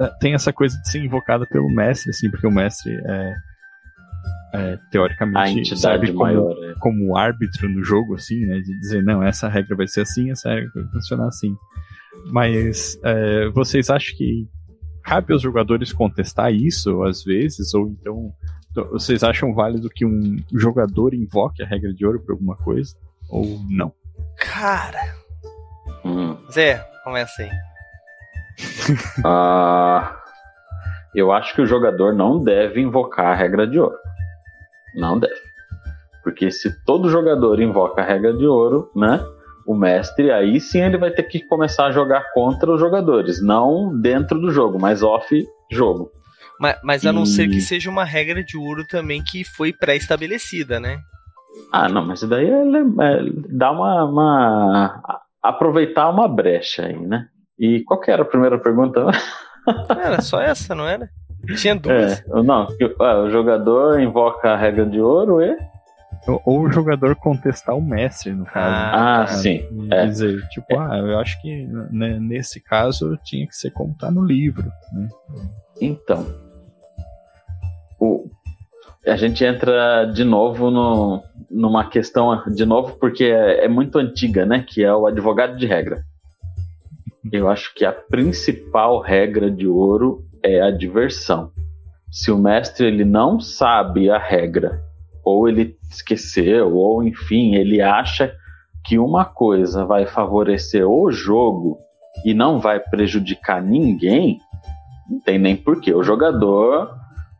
é 0.00 0.06
tem 0.20 0.34
essa 0.34 0.52
coisa 0.52 0.78
de 0.80 0.88
ser 0.88 1.02
invocada 1.02 1.46
pelo 1.46 1.68
mestre, 1.68 2.10
assim, 2.10 2.30
porque 2.30 2.46
o 2.46 2.52
mestre 2.52 2.94
é, 3.04 3.34
é 4.54 4.78
teoricamente 4.92 5.76
serve 5.76 6.08
como, 6.08 6.18
maior, 6.18 6.52
é. 6.64 6.74
como 6.78 7.16
árbitro 7.16 7.68
no 7.68 7.82
jogo, 7.82 8.14
assim, 8.14 8.46
né? 8.46 8.60
De 8.60 8.78
dizer, 8.78 9.02
não, 9.02 9.22
essa 9.22 9.48
regra 9.48 9.76
vai 9.76 9.88
ser 9.88 10.02
assim, 10.02 10.30
essa 10.30 10.50
regra 10.50 10.70
vai 10.74 10.84
funcionar 10.92 11.26
assim. 11.26 11.54
Mas 12.30 12.98
é, 13.04 13.48
vocês 13.50 13.90
acham 13.90 14.16
que 14.16 14.48
cabe 15.08 15.32
aos 15.32 15.40
jogadores 15.40 15.92
contestar 15.92 16.52
isso 16.52 17.02
às 17.02 17.24
vezes, 17.24 17.72
ou 17.72 17.88
então 17.88 18.32
vocês 18.92 19.24
acham 19.24 19.54
válido 19.54 19.88
que 19.88 20.04
um 20.04 20.36
jogador 20.52 21.14
invoque 21.14 21.62
a 21.62 21.66
regra 21.66 21.92
de 21.92 22.04
ouro 22.04 22.20
para 22.20 22.34
alguma 22.34 22.56
coisa? 22.56 22.94
Ou 23.30 23.58
não? 23.68 23.92
Cara. 24.36 25.14
Hum. 26.04 26.36
Zé, 26.52 26.78
começa 27.02 27.42
aí. 27.42 27.50
uh, 29.24 30.14
eu 31.14 31.32
acho 31.32 31.54
que 31.54 31.62
o 31.62 31.66
jogador 31.66 32.14
não 32.14 32.42
deve 32.42 32.80
invocar 32.80 33.26
a 33.26 33.34
regra 33.34 33.66
de 33.66 33.80
ouro. 33.80 33.96
Não 34.94 35.18
deve. 35.18 35.40
Porque 36.22 36.50
se 36.50 36.84
todo 36.84 37.10
jogador 37.10 37.60
invoca 37.60 38.02
a 38.02 38.04
regra 38.04 38.36
de 38.36 38.46
ouro, 38.46 38.90
né? 38.94 39.24
O 39.68 39.74
mestre, 39.74 40.30
aí 40.30 40.58
sim 40.58 40.80
ele 40.80 40.96
vai 40.96 41.10
ter 41.10 41.24
que 41.24 41.40
começar 41.40 41.84
a 41.84 41.90
jogar 41.90 42.32
contra 42.32 42.72
os 42.72 42.80
jogadores, 42.80 43.42
não 43.42 43.94
dentro 44.00 44.40
do 44.40 44.50
jogo, 44.50 44.78
mas 44.80 45.02
off 45.02 45.46
jogo. 45.70 46.10
Mas, 46.58 46.78
mas 46.82 47.04
a 47.04 47.12
não 47.12 47.24
e... 47.24 47.26
ser 47.26 47.48
que 47.50 47.60
seja 47.60 47.90
uma 47.90 48.02
regra 48.02 48.42
de 48.42 48.56
ouro 48.56 48.86
também 48.86 49.22
que 49.22 49.44
foi 49.44 49.70
pré-estabelecida, 49.70 50.80
né? 50.80 50.98
Ah, 51.70 51.86
não, 51.86 52.02
mas 52.06 52.22
daí 52.22 52.48
é, 52.48 52.62
é, 52.62 53.22
dá 53.50 53.70
uma, 53.70 54.04
uma, 54.04 55.20
aproveitar 55.42 56.08
uma 56.08 56.26
brecha 56.26 56.86
aí, 56.86 56.98
né? 56.98 57.26
E 57.58 57.82
qual 57.84 58.00
que 58.00 58.10
era 58.10 58.22
a 58.22 58.26
primeira 58.26 58.58
pergunta? 58.58 59.04
Era 60.02 60.22
só 60.22 60.40
essa, 60.40 60.74
não 60.74 60.86
era? 60.86 61.10
Tinha 61.58 61.76
duas. 61.76 62.20
É, 62.20 62.42
não, 62.42 62.66
o, 62.66 63.24
o 63.26 63.30
jogador 63.30 64.00
invoca 64.00 64.50
a 64.50 64.56
regra 64.56 64.86
de 64.86 64.98
ouro 64.98 65.42
e 65.42 65.54
Ou, 66.26 66.60
o 66.60 66.70
jogador 66.70 67.16
contestar 67.16 67.76
o 67.76 67.80
mestre, 67.80 68.32
no 68.32 68.44
caso. 68.44 68.96
Ah, 68.96 69.20
né? 69.20 69.26
sim. 69.38 69.68
E 69.72 69.94
É. 69.94 70.06
dizer, 70.06 70.46
tipo, 70.48 70.78
ah, 70.78 70.98
eu 70.98 71.18
acho 71.18 71.40
que 71.40 71.66
né, 71.90 72.18
nesse 72.20 72.60
caso 72.60 73.16
tinha 73.24 73.46
que 73.46 73.56
ser 73.56 73.70
como 73.70 73.94
tá 73.94 74.10
no 74.10 74.24
livro. 74.24 74.70
Né? 74.92 75.08
Então, 75.80 76.26
o, 78.00 78.28
a 79.06 79.16
gente 79.16 79.44
entra 79.44 80.04
de 80.04 80.24
novo 80.24 80.70
no, 80.70 81.22
numa 81.50 81.88
questão, 81.88 82.42
de 82.46 82.66
novo, 82.66 82.96
porque 82.98 83.24
é, 83.24 83.64
é 83.64 83.68
muito 83.68 83.98
antiga, 83.98 84.44
né? 84.44 84.64
Que 84.66 84.84
é 84.84 84.94
o 84.94 85.06
advogado 85.06 85.56
de 85.56 85.66
regra. 85.66 86.02
Eu 87.32 87.48
acho 87.48 87.74
que 87.74 87.84
a 87.84 87.92
principal 87.92 89.00
regra 89.00 89.50
de 89.50 89.66
ouro 89.66 90.24
é 90.42 90.60
a 90.60 90.70
diversão. 90.70 91.50
Se 92.10 92.30
o 92.30 92.38
mestre 92.38 92.86
ele 92.86 93.04
não 93.04 93.38
sabe 93.38 94.10
a 94.10 94.18
regra, 94.18 94.82
ou 95.28 95.48
ele 95.48 95.76
esqueceu, 95.90 96.74
ou 96.74 97.02
enfim, 97.02 97.54
ele 97.54 97.80
acha 97.80 98.32
que 98.84 98.98
uma 98.98 99.24
coisa 99.24 99.84
vai 99.84 100.06
favorecer 100.06 100.86
o 100.86 101.10
jogo 101.10 101.78
e 102.24 102.34
não 102.34 102.58
vai 102.58 102.80
prejudicar 102.80 103.62
ninguém, 103.62 104.38
não 105.08 105.20
tem 105.20 105.38
nem 105.38 105.56
porquê 105.56 105.92
o 105.92 106.02
jogador 106.02 106.94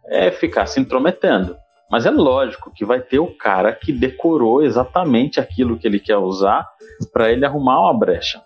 é 0.07 0.31
ficar 0.31 0.67
se 0.67 0.81
intrometendo. 0.81 1.57
Mas 1.91 2.05
é 2.05 2.11
lógico 2.11 2.71
que 2.71 2.85
vai 2.85 3.01
ter 3.01 3.19
o 3.19 3.35
cara 3.37 3.73
que 3.73 3.93
decorou 3.93 4.63
exatamente 4.63 5.41
aquilo 5.41 5.79
que 5.79 5.87
ele 5.87 5.99
quer 5.99 6.19
usar 6.19 6.69
para 7.13 7.33
ele 7.33 7.47
arrumar 7.47 7.81
uma 7.81 7.99
brecha. 7.99 8.43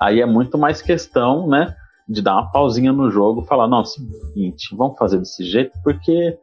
Aí 0.00 0.20
é 0.20 0.26
muito 0.26 0.56
mais 0.56 0.80
questão, 0.80 1.48
né, 1.48 1.74
de 2.08 2.22
dar 2.22 2.34
uma 2.34 2.50
pausinha 2.50 2.92
no 2.92 3.10
jogo, 3.10 3.44
falar, 3.44 3.68
não, 3.68 3.82
é 3.82 3.84
seguinte, 3.84 4.74
vamos 4.76 4.96
fazer 4.98 5.18
desse 5.18 5.44
jeito 5.44 5.72
porque, 5.82 6.36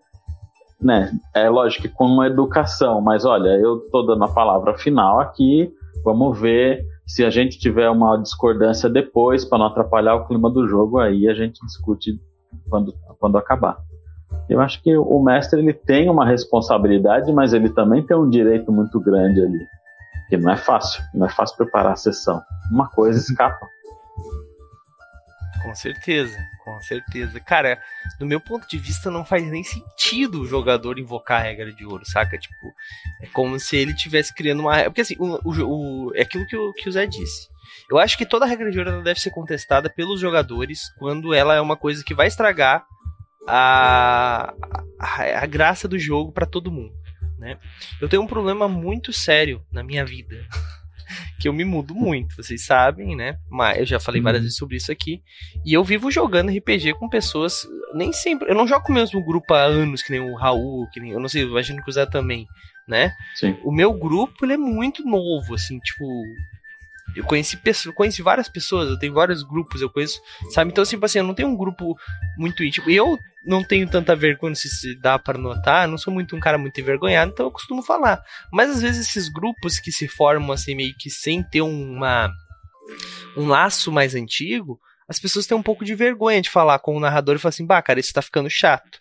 né, 0.82 1.12
é 1.36 1.50
lógico 1.50 1.84
que 1.84 1.90
com 1.90 2.24
educação, 2.24 3.02
mas 3.02 3.26
olha, 3.26 3.50
eu 3.50 3.80
tô 3.92 4.02
dando 4.04 4.24
a 4.24 4.30
palavra 4.30 4.78
final 4.78 5.20
aqui, 5.20 5.72
vamos 6.04 6.40
ver 6.40 6.86
se 7.06 7.26
a 7.26 7.30
gente 7.30 7.58
tiver 7.58 7.90
uma 7.90 8.18
discordância 8.18 8.90
depois 8.90 9.44
para 9.44 9.58
não 9.58 9.66
atrapalhar 9.66 10.16
o 10.16 10.28
clima 10.28 10.50
do 10.50 10.68
jogo, 10.68 11.00
aí 11.00 11.28
a 11.28 11.34
gente 11.34 11.60
discute 11.66 12.20
quando, 12.70 12.94
quando 13.20 13.38
acabar. 13.38 13.78
Eu 14.48 14.62
acho 14.62 14.82
que 14.82 14.96
o 14.96 15.22
mestre 15.22 15.60
ele 15.60 15.74
tem 15.74 16.10
uma 16.10 16.26
responsabilidade, 16.26 17.32
mas 17.34 17.54
ele 17.54 17.70
também 17.70 18.04
tem 18.04 18.16
um 18.16 18.30
direito 18.30 18.72
muito 18.72 19.00
grande 19.00 19.42
ali. 19.42 19.66
Que 20.30 20.38
não 20.38 20.52
é 20.52 20.58
fácil, 20.58 21.04
não 21.14 21.26
é 21.26 21.30
fácil 21.30 21.58
preparar 21.58 21.94
a 21.94 21.96
sessão. 21.96 22.42
Uma 22.72 22.88
coisa 22.90 23.20
escapa. 23.20 23.68
Com 25.70 25.76
certeza, 25.76 26.38
com 26.64 26.82
certeza. 26.82 27.40
Cara, 27.40 27.80
do 28.20 28.26
meu 28.26 28.40
ponto 28.40 28.68
de 28.68 28.78
vista, 28.80 29.12
não 29.12 29.24
faz 29.24 29.44
nem 29.46 29.64
sentido 29.64 30.42
o 30.42 30.48
jogador 30.48 30.98
invocar 30.98 31.42
a 31.42 31.44
regra 31.44 31.72
de 31.72 31.86
ouro, 31.86 32.04
saca? 32.06 32.40
Tipo, 32.40 32.56
é 33.22 33.28
como 33.28 33.60
se 33.60 33.78
ele 33.78 33.92
estivesse 33.92 34.34
criando 34.34 34.62
uma. 34.62 34.84
Porque 34.86 35.02
assim, 35.02 35.16
o, 35.20 35.36
o, 35.48 36.08
o- 36.08 36.12
é 36.16 36.24
aquilo 36.24 36.48
que 36.48 36.58
o, 36.58 36.74
que 36.74 36.90
o 36.90 36.92
Zé 36.92 37.06
disse. 37.06 37.48
Eu 37.90 38.00
acho 38.00 38.18
que 38.18 38.26
toda 38.26 38.48
regra 38.48 38.72
de 38.72 38.80
ouro 38.80 39.04
deve 39.04 39.20
ser 39.20 39.30
contestada 39.30 39.90
pelos 39.92 40.20
jogadores 40.20 40.90
quando 40.98 41.34
ela 41.36 41.54
é 41.54 41.62
uma 41.62 41.78
coisa 41.78 42.04
que 42.04 42.16
vai 42.16 42.26
estragar 42.28 42.84
a, 43.48 44.54
a, 45.00 45.44
a 45.44 45.46
graça 45.46 45.88
do 45.88 46.00
jogo 46.00 46.32
pra 46.32 46.46
todo 46.48 46.72
mundo. 46.72 46.94
Né? 47.38 47.58
Eu 48.02 48.10
tenho 48.10 48.22
um 48.24 48.28
problema 48.28 48.68
muito 48.68 49.14
sério 49.14 49.64
na 49.72 49.84
minha 49.84 50.04
vida. 50.04 50.36
Que 51.40 51.48
eu 51.48 51.54
me 51.54 51.64
mudo 51.66 51.94
muito, 51.96 52.36
vocês 52.36 52.66
sabem, 52.66 53.16
né? 53.16 53.38
Mas 53.50 53.80
eu 53.80 53.86
já 53.86 54.00
falei 54.00 54.22
várias 54.22 54.42
Uhum. 54.42 54.46
vezes 54.46 54.58
sobre 54.58 54.78
isso 54.78 54.92
aqui. 54.92 55.22
E 55.66 55.74
eu 55.74 55.84
vivo 55.84 56.10
jogando 56.12 56.50
RPG 56.52 56.94
com 56.94 57.08
pessoas. 57.10 57.66
Nem 57.94 58.12
sempre. 58.14 58.50
Eu 58.50 58.56
não 58.56 58.68
jogo 58.68 58.84
com 58.86 58.92
o 58.92 58.96
mesmo 58.96 59.24
grupo 59.24 59.54
há 59.54 59.62
anos, 59.64 60.02
que 60.04 60.12
nem 60.12 60.20
o 60.22 60.36
Raul, 60.36 60.88
que 60.92 61.00
nem. 61.00 61.12
Eu 61.12 61.20
não 61.20 61.28
sei, 61.30 61.44
imagino 61.44 61.82
que 61.84 61.90
o 61.90 61.94
Zé 61.94 62.06
também, 62.06 62.46
né? 62.88 63.12
Sim. 63.36 63.58
O 63.64 63.72
meu 63.72 63.94
grupo, 63.94 64.46
ele 64.46 64.54
é 64.54 64.58
muito 64.58 65.04
novo, 65.06 65.56
assim, 65.56 65.80
tipo. 65.80 66.06
Eu 67.16 67.24
conheci 67.24 67.58
pessoas, 67.58 67.96
conheci 67.96 68.22
várias 68.22 68.48
pessoas, 68.48 68.90
eu 68.90 69.00
tenho 69.00 69.14
vários 69.14 69.44
grupos, 69.44 69.82
eu 69.82 69.90
conheço, 69.90 70.22
sabe? 70.52 70.72
Então, 70.72 70.84
tipo 70.84 71.06
assim, 71.06 71.20
eu 71.20 71.24
não 71.24 71.34
tenho 71.34 71.50
um 71.50 71.56
grupo 71.58 71.98
muito 72.38 72.64
íntimo. 72.64 72.90
Eu 72.90 73.18
não 73.46 73.64
tenho 73.64 73.90
tanta 73.90 74.16
vergonha, 74.16 74.56
se 74.56 74.70
se 74.70 74.96
dá 74.96 75.18
para 75.18 75.38
notar, 75.38 75.86
eu 75.86 75.92
não 75.92 75.98
sou 75.98 76.14
muito 76.14 76.36
um 76.36 76.40
cara 76.40 76.58
muito 76.58 76.80
envergonhado, 76.80 77.32
então 77.32 77.46
eu 77.48 77.52
costumo 77.52 77.82
falar. 77.82 78.22
Mas 78.52 78.70
às 78.70 78.82
vezes 78.82 79.08
esses 79.08 79.30
grupos 79.30 79.80
que 79.80 79.92
se 79.92 80.08
formam 80.08 80.52
assim, 80.52 80.76
meio 80.76 80.94
que 80.98 81.10
sem 81.10 81.44
ter 81.44 81.62
uma 81.62 82.32
um 83.38 83.48
laço 83.48 83.92
mais 83.92 84.16
antigo, 84.16 84.80
as 85.08 85.20
pessoas 85.20 85.48
têm 85.48 85.58
um 85.58 85.64
pouco 85.64 85.84
de 85.84 85.96
vergonha 85.96 86.42
de 86.42 86.50
falar 86.50 86.80
com 86.80 86.96
o 86.96 87.00
narrador 87.00 87.36
e 87.36 87.40
falar 87.40 87.50
assim, 87.50 87.66
bah, 87.66 87.82
cara, 87.82 88.00
isso 88.00 88.14
tá 88.14 88.22
ficando 88.22 88.50
chato. 88.50 89.00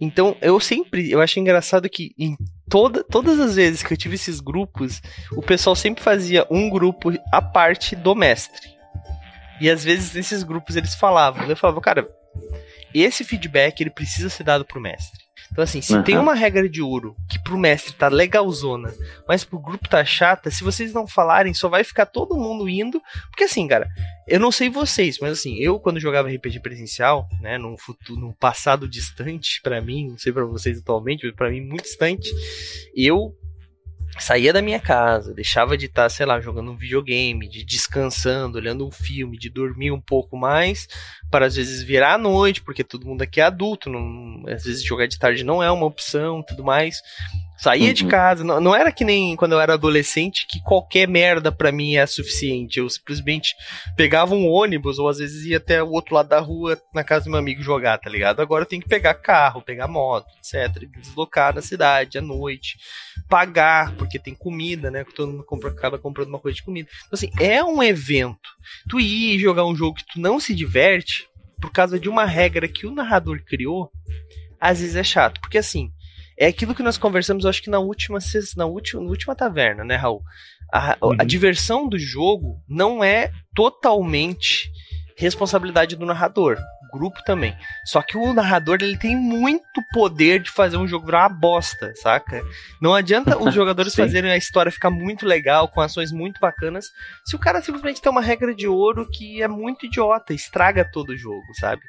Então, 0.00 0.36
eu 0.42 0.60
sempre, 0.60 1.10
eu 1.10 1.20
acho 1.20 1.40
engraçado 1.40 1.88
que 1.88 2.14
em 2.18 2.36
toda, 2.68 3.02
todas 3.02 3.40
as 3.40 3.56
vezes 3.56 3.82
que 3.82 3.92
eu 3.92 3.96
tive 3.96 4.14
esses 4.14 4.40
grupos, 4.40 5.00
o 5.32 5.42
pessoal 5.42 5.74
sempre 5.74 6.02
fazia 6.02 6.46
um 6.50 6.68
grupo 6.68 7.12
à 7.32 7.40
parte 7.40 7.96
do 7.96 8.14
mestre. 8.14 8.76
E 9.60 9.70
às 9.70 9.82
vezes 9.82 10.12
nesses 10.12 10.42
grupos 10.42 10.76
eles 10.76 10.94
falavam, 10.94 11.48
eu 11.48 11.56
falava, 11.56 11.80
cara, 11.80 12.08
esse 12.94 13.24
feedback 13.24 13.80
ele 13.80 13.90
precisa 13.90 14.28
ser 14.28 14.44
dado 14.44 14.64
pro 14.64 14.80
mestre. 14.80 15.25
Então 15.52 15.62
assim, 15.62 15.80
se 15.80 15.94
Uhum. 15.94 16.02
tem 16.02 16.18
uma 16.18 16.34
regra 16.34 16.68
de 16.68 16.82
ouro 16.82 17.14
que 17.30 17.38
pro 17.38 17.56
mestre 17.58 17.92
tá 17.92 18.08
legalzona, 18.08 18.92
mas 19.28 19.44
pro 19.44 19.58
grupo 19.58 19.88
tá 19.88 20.04
chata, 20.04 20.50
se 20.50 20.64
vocês 20.64 20.92
não 20.92 21.06
falarem, 21.06 21.54
só 21.54 21.68
vai 21.68 21.84
ficar 21.84 22.06
todo 22.06 22.36
mundo 22.36 22.68
indo, 22.68 23.00
porque 23.30 23.44
assim, 23.44 23.66
cara, 23.68 23.88
eu 24.26 24.40
não 24.40 24.50
sei 24.50 24.68
vocês, 24.68 25.18
mas 25.20 25.32
assim, 25.32 25.56
eu 25.58 25.78
quando 25.78 26.00
jogava 26.00 26.28
RPG 26.28 26.60
presencial, 26.60 27.28
né, 27.40 27.58
num 27.58 27.76
futuro, 27.76 28.18
num 28.20 28.32
passado 28.32 28.88
distante 28.88 29.60
pra 29.62 29.80
mim, 29.80 30.10
não 30.10 30.18
sei 30.18 30.32
pra 30.32 30.44
vocês 30.44 30.78
atualmente, 30.78 31.24
mas 31.26 31.34
pra 31.34 31.50
mim 31.50 31.60
muito 31.60 31.84
distante, 31.84 32.30
eu 32.94 33.34
saía 34.18 34.52
da 34.52 34.62
minha 34.62 34.80
casa, 34.80 35.34
deixava 35.34 35.76
de 35.76 35.86
estar, 35.86 36.08
sei 36.08 36.26
lá, 36.26 36.40
jogando 36.40 36.70
um 36.70 36.76
videogame, 36.76 37.48
de 37.48 37.64
descansando, 37.64 38.58
olhando 38.58 38.86
um 38.86 38.90
filme, 38.90 39.38
de 39.38 39.48
dormir 39.48 39.90
um 39.90 40.00
pouco 40.00 40.36
mais, 40.36 40.88
para 41.30 41.46
às 41.46 41.56
vezes 41.56 41.82
virar 41.82 42.14
à 42.14 42.18
noite, 42.18 42.62
porque 42.62 42.84
todo 42.84 43.06
mundo 43.06 43.22
aqui 43.22 43.40
é 43.40 43.44
adulto, 43.44 43.90
não, 43.90 44.42
às 44.46 44.64
vezes 44.64 44.82
jogar 44.82 45.06
de 45.06 45.18
tarde 45.18 45.44
não 45.44 45.62
é 45.62 45.70
uma 45.70 45.86
opção, 45.86 46.42
tudo 46.42 46.64
mais. 46.64 47.00
Saía 47.58 47.94
de 47.94 48.04
Uhum. 48.04 48.10
casa, 48.10 48.44
não, 48.44 48.60
não 48.60 48.74
era 48.74 48.92
que 48.92 49.04
nem 49.04 49.34
quando 49.34 49.52
eu 49.52 49.60
era 49.60 49.74
adolescente 49.74 50.46
que 50.46 50.60
qualquer 50.62 51.08
merda 51.08 51.50
pra 51.50 51.72
mim 51.72 51.96
é 51.96 52.06
suficiente. 52.06 52.78
Eu 52.78 52.88
simplesmente 52.90 53.54
pegava 53.96 54.34
um 54.34 54.46
ônibus 54.46 54.98
ou 54.98 55.08
às 55.08 55.18
vezes 55.18 55.46
ia 55.46 55.56
até 55.56 55.82
o 55.82 55.90
outro 55.90 56.14
lado 56.14 56.28
da 56.28 56.38
rua 56.38 56.78
na 56.94 57.02
casa 57.02 57.24
do 57.24 57.30
meu 57.30 57.38
amigo 57.38 57.62
jogar, 57.62 57.96
tá 57.98 58.10
ligado? 58.10 58.40
Agora 58.40 58.62
eu 58.64 58.68
tenho 58.68 58.82
que 58.82 58.88
pegar 58.88 59.14
carro, 59.14 59.62
pegar 59.62 59.88
moto, 59.88 60.26
etc, 60.38 60.86
deslocar 61.00 61.54
na 61.54 61.62
cidade 61.62 62.18
à 62.18 62.20
noite, 62.20 62.76
pagar 63.28 63.94
porque 63.96 64.18
tem 64.18 64.34
comida, 64.34 64.90
né? 64.90 65.04
Todo 65.14 65.32
mundo 65.32 65.44
compra, 65.44 65.70
acaba 65.70 65.98
comprando 65.98 66.28
uma 66.28 66.38
coisa 66.38 66.56
de 66.56 66.62
comida. 66.62 66.88
Então 67.06 67.10
assim, 67.12 67.30
é 67.40 67.64
um 67.64 67.82
evento. 67.82 68.50
Tu 68.88 69.00
ir 69.00 69.38
jogar 69.38 69.64
um 69.64 69.74
jogo 69.74 69.96
que 69.96 70.04
tu 70.12 70.20
não 70.20 70.38
se 70.38 70.54
diverte 70.54 71.26
por 71.60 71.72
causa 71.72 71.98
de 71.98 72.08
uma 72.08 72.26
regra 72.26 72.68
que 72.68 72.86
o 72.86 72.92
narrador 72.92 73.42
criou, 73.42 73.90
às 74.60 74.80
vezes 74.80 74.96
é 74.96 75.02
chato, 75.04 75.40
porque 75.40 75.58
assim, 75.58 75.90
é 76.38 76.46
aquilo 76.46 76.74
que 76.74 76.82
nós 76.82 76.98
conversamos, 76.98 77.44
eu 77.44 77.50
acho 77.50 77.62
que 77.62 77.70
na 77.70 77.78
última, 77.78 78.18
na 78.56 78.66
última, 78.66 79.02
na 79.02 79.08
última 79.08 79.34
taverna, 79.34 79.84
né, 79.84 79.96
Raul? 79.96 80.22
A, 80.72 80.92
a 80.92 80.98
Uhum. 81.06 81.16
diversão 81.24 81.88
do 81.88 81.98
jogo 81.98 82.60
não 82.68 83.02
é 83.02 83.30
totalmente 83.54 84.70
responsabilidade 85.16 85.96
do 85.96 86.04
narrador. 86.04 86.58
Grupo 86.96 87.22
também. 87.24 87.56
Só 87.84 88.02
que 88.02 88.16
o 88.16 88.32
narrador 88.32 88.78
ele 88.80 88.96
tem 88.96 89.16
muito 89.16 89.82
poder 89.92 90.40
de 90.40 90.50
fazer 90.50 90.76
um 90.76 90.88
jogo 90.88 91.06
virar 91.06 91.22
uma 91.22 91.28
bosta, 91.28 91.92
saca? 91.96 92.42
Não 92.80 92.94
adianta 92.94 93.38
os 93.38 93.52
jogadores 93.54 93.94
fazerem 93.94 94.30
a 94.30 94.36
história 94.36 94.72
ficar 94.72 94.90
muito 94.90 95.26
legal, 95.26 95.68
com 95.68 95.80
ações 95.80 96.12
muito 96.12 96.40
bacanas, 96.40 96.86
se 97.24 97.36
o 97.36 97.38
cara 97.38 97.60
simplesmente 97.60 98.00
tem 98.00 98.10
uma 98.10 98.20
regra 98.20 98.54
de 98.54 98.66
ouro 98.66 99.08
que 99.10 99.42
é 99.42 99.48
muito 99.48 99.86
idiota, 99.86 100.34
estraga 100.34 100.84
todo 100.84 101.10
o 101.10 101.16
jogo, 101.16 101.46
sabe? 101.58 101.82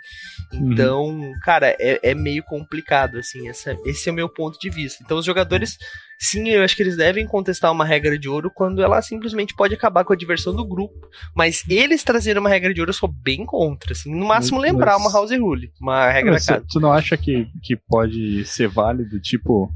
Então, 0.53 1.31
cara, 1.41 1.75
é, 1.79 1.99
é 2.03 2.15
meio 2.15 2.43
complicado, 2.43 3.17
assim, 3.17 3.47
essa, 3.47 3.75
esse 3.85 4.09
é 4.09 4.11
o 4.11 4.15
meu 4.15 4.29
ponto 4.29 4.59
de 4.59 4.69
vista. 4.69 5.03
Então, 5.03 5.17
os 5.17 5.25
jogadores, 5.25 5.77
sim, 6.17 6.47
eu 6.49 6.63
acho 6.63 6.75
que 6.75 6.83
eles 6.83 6.97
devem 6.97 7.25
contestar 7.27 7.71
uma 7.71 7.85
regra 7.85 8.17
de 8.17 8.27
ouro 8.27 8.49
quando 8.53 8.81
ela 8.81 9.01
simplesmente 9.01 9.53
pode 9.55 9.73
acabar 9.73 10.03
com 10.03 10.13
a 10.13 10.15
diversão 10.17 10.55
do 10.55 10.65
grupo. 10.65 11.07
Mas 11.35 11.63
eles 11.69 12.03
trazerem 12.03 12.39
uma 12.39 12.49
regra 12.49 12.73
de 12.73 12.79
ouro, 12.79 12.89
eu 12.89 12.93
sou 12.93 13.09
bem 13.09 13.45
contra, 13.45 13.91
assim, 13.93 14.13
no 14.13 14.25
máximo 14.25 14.59
Mas- 14.59 14.71
lembrar 14.71 14.97
uma 14.97 15.11
house 15.11 15.31
rule, 15.31 15.71
uma 15.81 16.09
regra 16.09 16.31
da 16.31 16.35
Mas 16.37 16.45
casa. 16.45 16.65
tu 16.69 16.79
não 16.79 16.91
acha 16.91 17.15
que, 17.17 17.47
que 17.63 17.75
pode 17.75 18.43
ser 18.45 18.67
válido, 18.67 19.19
tipo, 19.19 19.69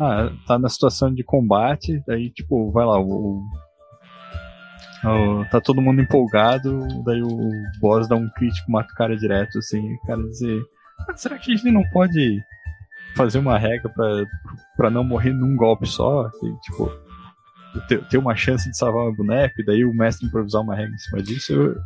ah, 0.00 0.30
tá 0.46 0.58
na 0.58 0.68
situação 0.68 1.12
de 1.12 1.22
combate, 1.24 2.02
daí, 2.06 2.30
tipo, 2.30 2.70
vai 2.72 2.84
lá, 2.86 2.98
o, 3.00 3.42
o- 5.04 5.44
tá 5.50 5.60
todo 5.60 5.80
mundo 5.82 6.00
empolgado, 6.00 6.86
daí 7.04 7.22
o 7.22 7.50
boss 7.80 8.08
dá 8.08 8.14
um 8.16 8.28
crítico, 8.30 8.70
mata 8.70 8.92
o 8.92 8.96
cara 8.96 9.16
direto, 9.16 9.58
assim, 9.58 9.80
o 9.94 10.00
cara 10.06 10.22
dizer, 10.22 10.60
"Ah, 11.08 11.16
será 11.16 11.38
que 11.38 11.52
a 11.52 11.56
gente 11.56 11.70
não 11.72 11.82
pode 11.90 12.40
fazer 13.14 13.38
uma 13.38 13.58
regra 13.58 13.88
pra, 13.88 14.24
pra 14.76 14.90
não 14.90 15.04
morrer 15.04 15.32
num 15.32 15.56
golpe 15.56 15.86
só? 15.86 16.30
E, 16.42 16.60
tipo, 16.60 16.90
ter, 17.88 18.04
ter 18.08 18.18
uma 18.18 18.34
chance 18.36 18.68
de 18.70 18.76
salvar 18.76 19.06
o 19.06 19.14
boneco, 19.14 19.60
e 19.60 19.64
daí 19.64 19.84
o 19.84 19.94
mestre 19.94 20.26
improvisar 20.26 20.62
uma 20.62 20.74
regra 20.74 20.94
em 20.94 20.98
cima 20.98 21.22
disso, 21.22 21.52
eu, 21.52 21.76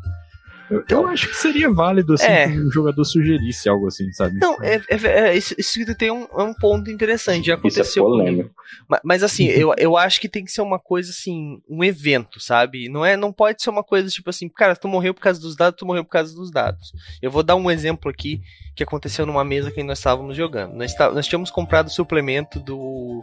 eu, 0.69 0.85
eu 0.89 1.07
acho 1.07 1.29
que 1.29 1.37
seria 1.37 1.73
válido, 1.73 2.15
assim, 2.15 2.27
É. 2.27 2.49
que 2.49 2.59
o 2.59 2.73
jogador 2.73 3.05
sugerisse 3.05 3.69
algo 3.69 3.87
assim, 3.87 4.11
sabe? 4.13 4.37
Não, 4.41 4.57
é, 4.63 4.81
é- 4.89 5.07
é- 5.29 5.37
isso, 5.37 5.55
isso 5.57 5.85
tu 5.87 5.95
tem 5.95 6.11
um, 6.11 6.25
é 6.25 6.43
um 6.43 6.53
ponto 6.53 6.91
interessante. 6.91 7.47
Já 7.47 7.55
Isso 7.55 7.67
é 7.67 7.69
aconteceu 7.83 8.05
comigo. 8.05 8.51
Mas, 8.89 9.01
mas, 9.05 9.23
assim, 9.23 9.47
eu, 9.47 9.73
eu 9.79 9.97
acho 9.97 10.21
que 10.21 10.29
tem 10.29 10.45
que 10.45 10.51
ser 10.51 10.63
uma 10.63 10.81
coisa 10.81 11.11
assim, 11.11 11.61
um 11.69 11.85
evento, 11.85 12.41
sabe? 12.41 12.89
Não 12.89 13.05
é, 13.05 13.17
não 13.17 13.33
pode 13.33 13.63
ser 13.63 13.71
uma 13.71 13.85
coisa 13.85 14.09
tipo 14.09 14.29
assim, 14.29 14.49
cara, 14.49 14.75
tu 14.75 14.89
morreu 14.89 15.15
por 15.15 15.21
causa 15.21 15.41
dos 15.41 15.55
dados, 15.55 15.79
tu 15.79 15.87
morreu 15.87 16.05
por 16.05 16.11
causa 16.11 16.35
dos 16.35 16.51
dados. 16.51 16.93
Eu 17.23 17.31
vou 17.31 17.45
dar 17.45 17.55
um 17.55 17.71
exemplo 17.71 18.11
aqui 18.11 18.41
que 18.77 18.83
aconteceu 18.83 19.25
numa 19.25 19.43
mesa 19.43 19.71
que 19.71 19.83
nós 19.83 19.99
estávamos 19.99 20.37
jogando. 20.37 20.75
Nós, 20.75 20.95
tá, 20.95 21.11
nós 21.11 21.27
tínhamos 21.27 21.51
comprado 21.51 21.87
o 21.87 21.91
suplemento 21.91 22.61
do, 22.61 23.23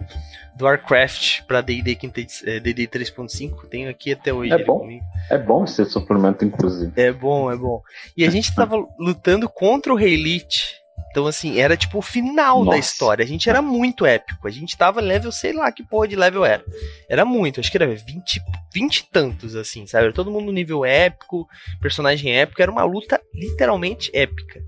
do 0.55 0.65
Warcraft 0.65 1.43
pra 1.43 1.61
D&D 1.61 1.95
D&D 1.95 2.87
3.5, 2.87 3.67
tenho 3.69 3.89
aqui 3.89 4.11
até 4.11 4.33
hoje. 4.33 4.51
É 4.51 4.65
bom, 4.65 4.79
comigo. 4.79 5.05
é 5.29 5.37
bom 5.37 5.63
esse 5.63 5.85
suplemento, 5.85 6.43
inclusive. 6.43 6.91
É 6.95 7.11
bom, 7.11 7.51
é 7.51 7.55
bom. 7.55 7.83
E 8.17 8.25
a 8.25 8.31
gente 8.31 8.49
estava 8.49 8.75
lutando 8.97 9.47
contra 9.47 9.93
o 9.93 9.95
Rei 9.95 10.15
Lich 10.15 10.83
então, 11.13 11.27
assim, 11.27 11.59
era 11.59 11.77
tipo 11.77 11.99
o 11.99 12.01
final 12.01 12.63
Nossa. 12.63 12.71
da 12.71 12.77
história. 12.79 13.23
A 13.23 13.27
gente 13.27 13.47
era 13.47 13.61
muito 13.61 14.03
épico. 14.03 14.47
A 14.47 14.51
gente 14.51 14.75
tava 14.75 14.99
level, 14.99 15.31
sei 15.31 15.53
lá 15.53 15.71
que 15.71 15.83
porra 15.83 16.07
de 16.07 16.15
level 16.15 16.43
era. 16.43 16.65
Era 17.07 17.23
muito, 17.23 17.59
acho 17.59 17.69
que 17.69 17.77
era 17.77 17.85
20, 17.85 18.41
20 18.73 18.97
e 18.97 19.11
tantos, 19.11 19.55
assim, 19.55 19.85
sabe? 19.85 20.05
Era 20.05 20.13
todo 20.13 20.31
mundo 20.31 20.51
nível 20.51 20.83
épico, 20.83 21.47
personagem 21.79 22.35
épico. 22.35 22.59
Era 22.59 22.71
uma 22.71 22.83
luta 22.83 23.21
literalmente 23.31 24.09
épica. 24.11 24.59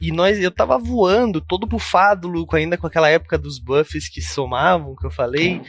E 0.00 0.12
nós, 0.12 0.38
eu 0.38 0.50
tava 0.50 0.78
voando, 0.78 1.40
todo 1.40 1.66
bufado, 1.66 2.28
Luco, 2.28 2.56
ainda 2.56 2.76
com 2.76 2.86
aquela 2.86 3.08
época 3.08 3.36
dos 3.36 3.58
buffs 3.58 4.08
que 4.08 4.22
somavam, 4.22 4.94
que 4.94 5.06
eu 5.06 5.10
falei 5.10 5.60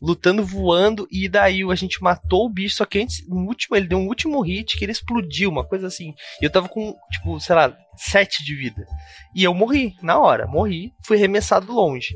lutando, 0.00 0.44
voando, 0.44 1.08
e 1.10 1.28
daí 1.28 1.62
a 1.62 1.74
gente 1.74 2.02
matou 2.02 2.46
o 2.46 2.48
bicho, 2.48 2.76
só 2.76 2.84
que 2.84 3.00
antes, 3.00 3.26
no 3.28 3.46
último, 3.46 3.76
ele 3.76 3.88
deu 3.88 3.98
um 3.98 4.06
último 4.06 4.40
hit 4.40 4.76
que 4.76 4.84
ele 4.84 4.92
explodiu, 4.92 5.50
uma 5.50 5.64
coisa 5.64 5.86
assim. 5.86 6.14
E 6.40 6.44
eu 6.44 6.50
tava 6.50 6.68
com, 6.68 6.94
tipo, 7.10 7.38
sei 7.40 7.56
lá, 7.56 7.76
7 7.96 8.44
de 8.44 8.54
vida. 8.54 8.86
E 9.34 9.42
eu 9.42 9.52
morri, 9.52 9.94
na 10.02 10.18
hora, 10.18 10.46
morri, 10.46 10.92
fui 11.04 11.16
arremessado 11.16 11.72
longe. 11.72 12.14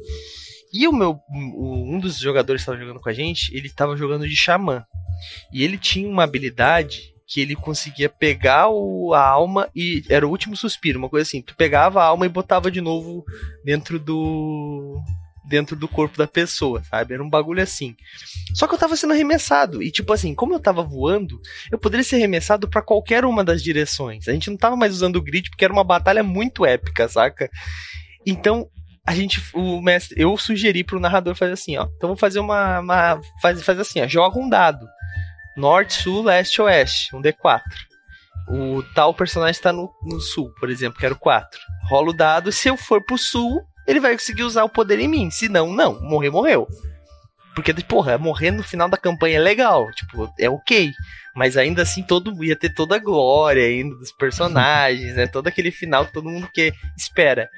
E 0.73 0.89
o 0.89 0.93
meu, 0.93 1.21
um 1.31 1.99
dos 2.01 2.19
jogadores 2.19 2.63
que 2.63 2.71
estava 2.71 2.79
jogando 2.79 3.01
com 3.01 3.09
a 3.09 3.13
gente, 3.13 3.55
ele 3.55 3.67
estava 3.67 3.97
jogando 3.97 4.27
de 4.27 4.37
xamã. 4.37 4.85
E 5.53 5.63
ele 5.63 5.77
tinha 5.77 6.09
uma 6.09 6.25
habilidade 6.25 7.12
que 7.33 7.41
ele 7.41 7.57
conseguia 7.57 8.11
pegar 8.11 8.69
o, 8.69 9.15
a 9.15 9.27
alma 9.27 9.71
e 9.75 10.05
era 10.11 10.27
o 10.27 10.31
último 10.31 10.55
suspiro, 10.55 10.99
uma 10.99 11.09
coisa 11.09 11.27
assim. 11.27 11.41
Tu 11.41 11.57
pegava 11.57 12.03
a 12.03 12.05
alma 12.05 12.27
e 12.27 12.29
botava 12.29 12.71
de 12.71 12.83
novo 12.83 13.25
dentro 13.65 13.99
do 13.99 15.01
dentro 15.45 15.75
do 15.75 15.89
corpo 15.89 16.17
da 16.17 16.27
pessoa, 16.27 16.83
sabe? 16.85 17.15
Era 17.15 17.23
um 17.23 17.29
bagulho 17.29 17.63
assim. 17.63 17.97
Só 18.55 18.67
que 18.67 18.75
eu 18.75 18.79
tava 18.79 18.97
sendo 18.97 19.13
arremessado. 19.13 19.83
E, 19.83 19.91
tipo 19.91 20.13
assim, 20.13 20.35
como 20.35 20.55
eu 20.55 20.61
tava 20.61 20.83
voando, 20.83 21.41
eu 21.71 21.79
poderia 21.79 22.05
ser 22.05 22.17
arremessado 22.17 22.69
para 22.69 22.83
qualquer 22.83 23.25
uma 23.25 23.43
das 23.43 23.63
direções. 23.63 24.29
A 24.29 24.33
gente 24.33 24.51
não 24.51 24.57
tava 24.57 24.77
mais 24.77 24.93
usando 24.93 25.17
o 25.17 25.23
grid 25.23 25.51
porque 25.51 25.65
era 25.65 25.73
uma 25.73 25.85
batalha 25.85 26.23
muito 26.23 26.65
épica, 26.65 27.09
saca? 27.09 27.51
Então, 28.27 28.69
a 29.07 29.15
gente, 29.15 29.43
o 29.53 29.81
mestre, 29.81 30.21
eu 30.21 30.37
sugeri 30.37 30.85
pro 30.85 31.01
narrador 31.01 31.35
fazer 31.35 31.53
assim, 31.53 31.77
ó. 31.77 31.89
Então 31.97 32.09
vou 32.09 32.17
fazer 32.17 32.39
uma, 32.39 32.81
uma 32.81 33.21
faz, 33.41 33.63
faz 33.63 33.79
assim, 33.79 34.01
ó. 34.01 34.07
Joga 34.07 34.39
um 34.39 34.49
dado. 34.49 34.87
Norte, 35.57 35.95
sul, 35.95 36.25
leste, 36.25 36.61
oeste. 36.63 37.15
Um 37.15 37.23
D4. 37.23 37.63
O 38.49 38.83
tal 38.95 39.15
personagem 39.15 39.53
está 39.53 39.73
no, 39.73 39.91
no 40.03 40.21
sul, 40.21 40.53
por 40.59 40.69
exemplo, 40.69 40.99
que 40.99 41.07
era 41.07 41.15
o 41.15 41.19
4. 41.19 41.61
Rola 41.89 42.11
o 42.11 42.13
dado. 42.13 42.51
Se 42.51 42.69
eu 42.69 42.77
for 42.77 43.05
pro 43.05 43.17
sul, 43.17 43.63
ele 43.87 44.01
vai 44.01 44.13
conseguir 44.13 44.43
usar 44.43 44.65
o 44.65 44.69
poder 44.69 44.99
em 44.99 45.09
mim. 45.09 45.31
Se 45.31 45.49
não, 45.49 45.73
não. 45.73 46.01
Morrer, 46.01 46.31
morreu. 46.31 46.67
Porque, 47.55 47.73
porra, 47.75 48.17
morrer 48.17 48.51
no 48.51 48.63
final 48.63 48.89
da 48.89 48.97
campanha 48.97 49.37
é 49.37 49.41
legal. 49.41 49.91
Tipo, 49.93 50.33
é 50.39 50.49
ok. 50.49 50.91
Mas 51.35 51.57
ainda 51.57 51.83
assim, 51.83 52.03
todo 52.03 52.43
ia 52.45 52.57
ter 52.57 52.75
toda 52.75 52.97
a 52.97 52.99
glória 52.99 53.65
ainda 53.65 53.95
dos 53.97 54.13
personagens, 54.13 55.15
né? 55.15 55.27
Todo 55.27 55.47
aquele 55.49 55.71
final 55.71 56.07
que 56.07 56.13
todo 56.13 56.29
mundo 56.29 56.49
que 56.53 56.73
espera. 56.97 57.49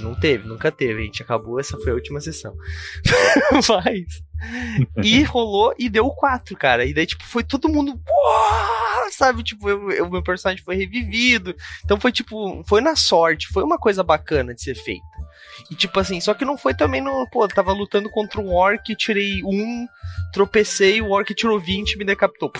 Não 0.00 0.14
teve, 0.14 0.46
nunca 0.46 0.70
teve. 0.70 1.00
A 1.00 1.04
gente 1.04 1.22
acabou, 1.22 1.58
essa 1.60 1.76
foi 1.78 1.92
a 1.92 1.94
última 1.94 2.20
sessão. 2.20 2.54
Mas. 3.68 4.04
E 5.02 5.22
rolou 5.22 5.74
e 5.78 5.88
deu 5.88 6.10
quatro, 6.10 6.56
cara. 6.56 6.84
E 6.84 6.92
daí, 6.92 7.06
tipo, 7.06 7.24
foi 7.24 7.42
todo 7.42 7.68
mundo. 7.68 7.98
Sabe? 9.12 9.42
Tipo, 9.42 9.68
o 9.68 10.10
meu 10.10 10.22
personagem 10.22 10.64
foi 10.64 10.76
revivido. 10.76 11.54
Então 11.84 11.98
foi 11.98 12.12
tipo. 12.12 12.62
Foi 12.64 12.80
na 12.80 12.96
sorte. 12.96 13.48
Foi 13.48 13.62
uma 13.62 13.78
coisa 13.78 14.02
bacana 14.02 14.54
de 14.54 14.62
ser 14.62 14.74
feita. 14.74 15.04
E 15.70 15.74
tipo 15.74 15.98
assim, 15.98 16.20
só 16.20 16.34
que 16.34 16.44
não 16.44 16.58
foi 16.58 16.74
também 16.74 17.00
no. 17.00 17.26
Pô, 17.30 17.46
tava 17.48 17.72
lutando 17.72 18.10
contra 18.10 18.40
um 18.40 18.52
orc, 18.52 18.94
tirei 18.94 19.42
um, 19.44 19.86
tropecei, 20.32 21.00
o 21.00 21.10
orc 21.10 21.32
tirou 21.34 21.58
20 21.58 21.92
e 21.92 21.98
me 21.98 22.04
decapitou. 22.04 22.52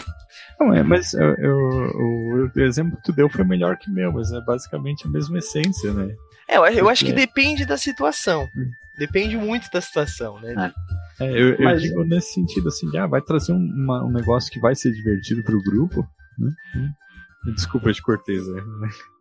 Não, 0.59 0.73
é, 0.73 0.83
mas 0.83 1.13
eu, 1.15 1.35
eu, 1.35 2.51
o, 2.55 2.61
exemplo 2.61 2.97
que 2.97 3.03
tu 3.05 3.13
deu 3.13 3.29
foi 3.29 3.45
melhor 3.45 3.77
que 3.77 3.91
o 3.91 3.93
meu, 3.93 4.13
mas 4.13 4.33
é 4.33 4.41
basicamente 4.41 5.07
a 5.07 5.11
mesma 5.11 5.39
essência, 5.39 5.93
né? 5.93 6.15
É, 6.49 6.59
eu, 6.59 6.65
eu 6.65 6.89
acho 6.89 7.05
que 7.05 7.13
depende 7.13 7.65
da 7.65 7.77
situação. 7.77 8.45
Hum. 8.57 8.71
Depende 8.99 9.37
muito 9.37 9.69
da 9.71 9.81
situação, 9.81 10.41
né? 10.41 10.73
É, 11.21 11.31
eu, 11.31 11.57
mas, 11.61 11.83
eu 11.83 11.89
digo 11.89 12.05
nesse 12.05 12.33
sentido 12.33 12.69
assim, 12.69 12.97
ah, 12.97 13.07
vai 13.07 13.21
trazer 13.21 13.53
um, 13.53 13.57
uma, 13.57 14.05
um 14.05 14.11
negócio 14.11 14.51
que 14.51 14.61
vai 14.61 14.75
ser 14.75 14.93
divertido 14.93 15.43
pro 15.43 15.63
grupo, 15.63 16.07
né? 16.39 16.51
Hum. 16.77 17.53
Desculpa 17.55 17.93
de 17.93 18.03
corteza. 18.03 18.53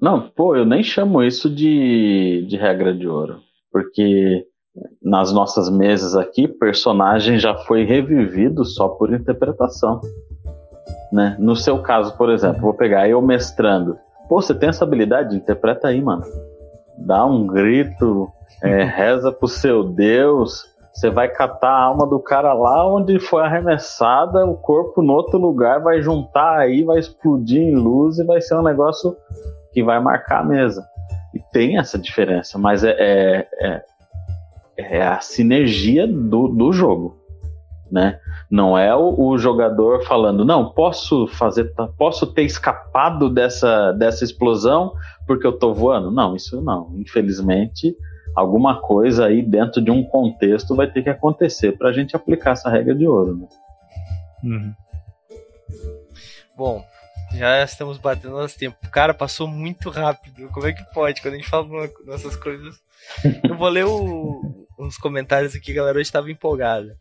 Não, 0.02 0.30
pô, 0.30 0.56
eu 0.56 0.66
nem 0.66 0.82
chamo 0.82 1.22
isso 1.24 1.48
de, 1.48 2.46
de 2.50 2.58
regra 2.58 2.94
de 2.94 3.08
ouro 3.08 3.40
porque 3.76 4.46
nas 5.04 5.34
nossas 5.34 5.70
mesas 5.70 6.16
aqui, 6.16 6.48
personagem 6.48 7.38
já 7.38 7.54
foi 7.66 7.84
revivido 7.84 8.64
só 8.64 8.88
por 8.88 9.14
interpretação. 9.14 10.00
Né? 11.12 11.36
No 11.38 11.58
seu 11.58 11.82
caso, 11.82 12.16
por 12.16 12.30
exemplo, 12.30 12.62
vou 12.62 12.74
pegar 12.74 13.10
eu 13.10 13.22
mestrando. 13.22 13.98
Pô, 14.30 14.42
você 14.42 14.56
tem 14.56 14.70
essa 14.70 14.86
habilidade? 14.86 15.36
Interpreta 15.36 15.90
aí, 15.90 16.02
mano. 16.02 16.24
Dá 16.98 17.26
um 17.26 17.46
grito, 17.48 18.32
é, 18.62 18.84
reza 18.86 19.32
pro 19.32 19.48
seu 19.48 19.84
Deus. 19.84 20.66
Você 20.94 21.10
vai 21.10 21.28
catar 21.28 21.72
a 21.72 21.84
alma 21.84 22.08
do 22.08 22.20
cara 22.20 22.54
lá 22.54 22.88
onde 22.88 23.20
foi 23.20 23.44
arremessada, 23.44 24.46
o 24.46 24.56
corpo 24.56 25.02
no 25.02 25.14
outro 25.14 25.38
lugar 25.38 25.82
vai 25.82 26.02
juntar 26.02 26.58
aí, 26.60 26.84
vai 26.84 27.00
explodir 27.00 27.62
em 27.62 27.76
luz 27.76 28.18
e 28.18 28.24
vai 28.24 28.40
ser 28.40 28.56
um 28.56 28.64
negócio 28.64 29.16
que 29.74 29.84
vai 29.84 30.00
marcar 30.00 30.40
a 30.40 30.46
mesa. 30.46 30.86
E 31.34 31.40
tem 31.52 31.78
essa 31.78 32.00
diferença, 32.00 32.58
mas 32.58 32.82
é, 32.82 32.96
é, 32.98 33.48
é, 33.60 33.84
é 34.78 35.06
a 35.06 35.20
sinergia 35.20 36.08
do, 36.08 36.48
do 36.48 36.72
jogo. 36.72 37.18
Né? 37.96 38.20
Não 38.52 38.78
é 38.78 38.94
o, 38.94 39.18
o, 39.18 39.38
jogador 39.38 40.04
falando, 40.04 40.44
não, 40.44 40.70
posso 40.70 41.28
fazer, 41.28 41.74
posso 41.98 42.28
ter 42.28 42.44
escapado 42.44 43.30
dessa, 43.30 43.94
dessa 43.94 44.26
explosão 44.26 44.92
porque 45.26 45.48
eu 45.48 45.58
tô 45.58 45.74
voando. 45.74 46.12
Não, 46.12 46.36
isso 46.36 46.62
não. 46.62 46.94
Infelizmente, 46.98 47.96
alguma 48.36 48.82
coisa 48.82 49.28
aí 49.28 49.42
dentro 49.42 49.82
de 49.82 49.92
um 49.92 50.04
contexto 50.04 50.76
vai 50.76 50.92
ter 50.92 51.04
que 51.04 51.10
acontecer 51.10 51.78
para 51.78 51.88
a 51.88 51.94
gente 51.94 52.18
aplicar 52.18 52.52
essa 52.52 52.70
regra 52.70 52.94
de 52.94 53.08
ouro. 53.08 53.38
Né? 53.38 53.48
Uhum. 54.44 54.74
Bom, 56.58 56.86
já 57.34 57.64
estamos 57.64 57.98
batendo 57.98 58.36
nosso 58.36 58.60
tempo. 58.60 58.76
Cara, 58.92 59.14
passou 59.14 59.48
muito 59.48 59.90
rápido. 59.90 60.50
Como 60.50 60.68
é 60.68 60.74
que 60.74 60.84
pode? 60.94 61.22
Quando 61.22 61.36
a 61.36 61.38
gente 61.38 61.50
fala 61.50 61.66
nossas 62.06 62.36
coisas. 62.36 62.76
Eu 63.42 63.56
vou 63.56 63.70
ler 63.70 63.86
o, 63.86 64.68
uns 64.78 64.98
comentários 64.98 65.56
aqui, 65.56 65.72
a 65.72 65.76
galera 65.76 65.98
hoje 65.98 66.08
estava 66.08 66.30
empolgada. 66.30 66.98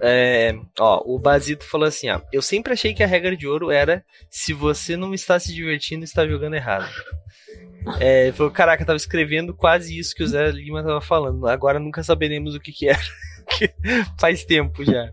É, 0.00 0.54
ó, 0.78 1.02
o 1.04 1.18
Basito 1.18 1.64
falou 1.64 1.86
assim: 1.86 2.08
ó, 2.08 2.20
eu 2.32 2.40
sempre 2.40 2.72
achei 2.72 2.94
que 2.94 3.02
a 3.02 3.06
regra 3.06 3.36
de 3.36 3.46
ouro 3.46 3.70
era 3.70 4.04
se 4.30 4.52
você 4.52 4.96
não 4.96 5.12
está 5.12 5.38
se 5.38 5.52
divertindo, 5.52 6.04
está 6.04 6.26
jogando 6.26 6.54
errado. 6.54 6.88
É, 8.00 8.24
ele 8.24 8.32
falou: 8.32 8.52
caraca, 8.52 8.82
eu 8.82 8.86
tava 8.86 8.96
escrevendo 8.96 9.54
quase 9.54 9.98
isso 9.98 10.14
que 10.14 10.22
o 10.22 10.26
Zé 10.26 10.50
Lima 10.50 10.82
tava 10.82 11.00
falando. 11.00 11.46
Agora 11.46 11.78
nunca 11.78 12.02
saberemos 12.02 12.54
o 12.54 12.60
que, 12.60 12.70
que 12.70 12.88
era. 12.88 13.00
Faz 14.18 14.44
tempo 14.44 14.84
já. 14.84 15.10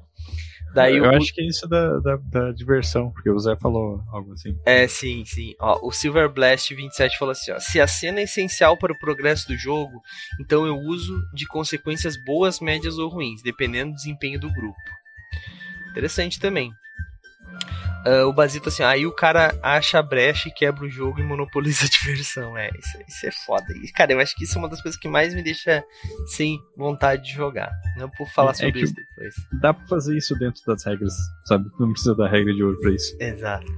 Daí 0.75 0.97
eu 0.97 1.03
o... 1.03 1.09
acho 1.15 1.33
que 1.33 1.41
é 1.41 1.47
isso 1.47 1.65
da, 1.69 1.99
da, 1.99 2.17
da, 2.17 2.51
diversão, 2.51 3.09
porque 3.09 3.29
o 3.29 3.39
Zé 3.39 3.55
falou 3.55 4.03
algo 4.11 4.33
assim. 4.33 4.59
É, 4.65 4.85
sim, 4.89 5.23
sim. 5.25 5.55
Ó, 5.57 5.87
o 5.87 5.91
Silver 5.91 6.29
Blast 6.29 6.75
27 6.75 7.17
falou 7.17 7.31
assim: 7.31 7.51
ó, 7.51 7.59
se 7.59 7.79
a 7.79 7.87
cena 7.87 8.19
é 8.19 8.23
essencial 8.23 8.77
para 8.77 8.91
o 8.91 8.99
progresso 8.99 9.47
do 9.47 9.57
jogo, 9.57 10.01
então 10.39 10.67
eu 10.67 10.75
uso 10.77 11.17
de 11.33 11.47
consequências 11.47 12.21
boas, 12.25 12.59
médias 12.59 12.97
ou 12.97 13.07
ruins, 13.07 13.41
dependendo 13.41 13.91
do 13.91 13.95
desempenho 13.95 14.37
do 14.37 14.51
grupo. 14.51 14.75
Interessante 15.91 16.41
também. 16.41 16.73
Uh, 18.07 18.27
o 18.27 18.33
Basito 18.33 18.69
assim, 18.69 18.83
aí 18.83 19.07
o 19.07 19.11
cara 19.11 19.57
acha 19.63 19.97
a 19.97 20.03
brecha 20.03 20.47
e 20.47 20.51
quebra 20.51 20.85
o 20.85 20.89
jogo 20.89 21.19
e 21.19 21.23
monopoliza 21.23 21.85
a 21.85 21.89
diversão. 21.89 22.55
É, 22.55 22.69
isso, 22.77 22.97
isso, 23.07 23.25
é 23.25 23.31
foda. 23.31 23.65
E, 23.83 23.91
cara, 23.91 24.13
eu 24.13 24.19
acho 24.19 24.35
que 24.35 24.43
isso 24.43 24.57
é 24.57 24.59
uma 24.59 24.69
das 24.69 24.81
coisas 24.81 24.99
que 24.99 25.07
mais 25.07 25.33
me 25.33 25.41
deixa 25.41 25.83
sem 26.27 26.59
vontade 26.77 27.23
de 27.23 27.33
jogar. 27.33 27.71
Não 27.97 28.09
por 28.09 28.27
falar 28.29 28.51
é, 28.51 28.53
sobre 28.53 28.79
é 28.79 28.83
isso 28.83 28.93
depois. 28.93 29.35
Dá 29.59 29.73
pra 29.73 29.87
fazer 29.87 30.15
isso 30.15 30.35
dentro 30.37 30.61
das 30.67 30.85
regras, 30.85 31.13
sabe? 31.45 31.65
Não 31.79 31.91
precisa 31.91 32.13
da 32.15 32.27
regra 32.27 32.53
de 32.53 32.63
ouro 32.63 32.79
pra 32.79 32.91
isso. 32.91 33.17
Exato. 33.19 33.71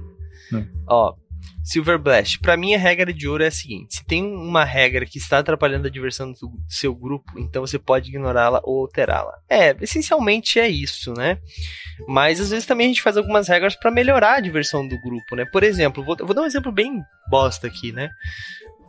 É. 0.54 0.66
Ó, 0.86 1.14
Silver 1.62 1.98
Blast. 1.98 2.38
Para 2.38 2.56
mim, 2.56 2.74
a 2.74 2.78
regra 2.78 3.12
de 3.12 3.28
ouro 3.28 3.44
é 3.44 3.48
a 3.48 3.50
seguinte: 3.50 3.96
se 3.96 4.04
tem 4.04 4.24
uma 4.24 4.64
regra 4.64 5.04
que 5.04 5.18
está 5.18 5.38
atrapalhando 5.38 5.86
a 5.86 5.90
diversão 5.90 6.32
do 6.32 6.36
seu 6.68 6.94
grupo, 6.94 7.38
então 7.38 7.66
você 7.66 7.78
pode 7.78 8.08
ignorá-la 8.08 8.60
ou 8.64 8.80
alterá-la. 8.80 9.38
É, 9.48 9.76
essencialmente 9.80 10.58
é 10.58 10.68
isso, 10.68 11.12
né? 11.12 11.38
Mas 12.06 12.40
às 12.40 12.50
vezes 12.50 12.66
também 12.66 12.86
a 12.86 12.88
gente 12.88 13.02
faz 13.02 13.16
algumas 13.16 13.48
regras 13.48 13.74
para 13.74 13.90
melhorar 13.90 14.36
a 14.36 14.40
diversão 14.40 14.86
do 14.86 15.00
grupo, 15.00 15.36
né? 15.36 15.44
Por 15.44 15.62
exemplo, 15.62 16.04
vou, 16.04 16.16
vou 16.16 16.34
dar 16.34 16.42
um 16.42 16.46
exemplo 16.46 16.72
bem 16.72 17.02
bosta 17.28 17.66
aqui, 17.66 17.92
né? 17.92 18.08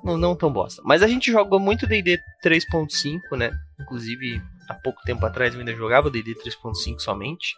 Não, 0.04 0.18
não 0.18 0.36
tão 0.36 0.52
bosta. 0.52 0.82
Mas 0.86 1.04
a 1.04 1.08
gente 1.08 1.32
joga 1.32 1.60
muito 1.60 1.86
DD 1.86 2.20
3.5, 2.44 3.38
né? 3.38 3.52
Inclusive, 3.80 4.42
há 4.70 4.76
pouco 4.76 5.02
tempo 5.04 5.26
atrás 5.26 5.54
eu 5.54 5.60
ainda 5.60 5.74
jogava 5.74 6.12
D&D 6.12 6.36
3.5 6.36 7.00
somente. 7.00 7.56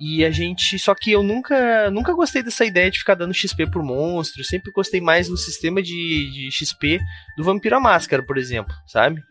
E 0.00 0.24
a 0.24 0.30
gente, 0.30 0.78
só 0.78 0.94
que 0.94 1.12
eu 1.12 1.22
nunca, 1.22 1.90
nunca 1.90 2.12
gostei 2.12 2.42
dessa 2.42 2.64
ideia 2.64 2.90
de 2.90 2.98
ficar 2.98 3.14
dando 3.14 3.32
XP 3.32 3.70
por 3.70 3.82
monstro, 3.82 4.42
sempre 4.42 4.72
gostei 4.72 5.00
mais 5.00 5.28
do 5.28 5.36
sistema 5.36 5.80
de, 5.80 6.30
de 6.30 6.50
XP 6.50 6.98
do 7.36 7.44
Vampiro 7.44 7.76
à 7.76 7.80
Máscara, 7.80 8.22
por 8.22 8.36
exemplo, 8.36 8.74
sabe? 8.86 9.22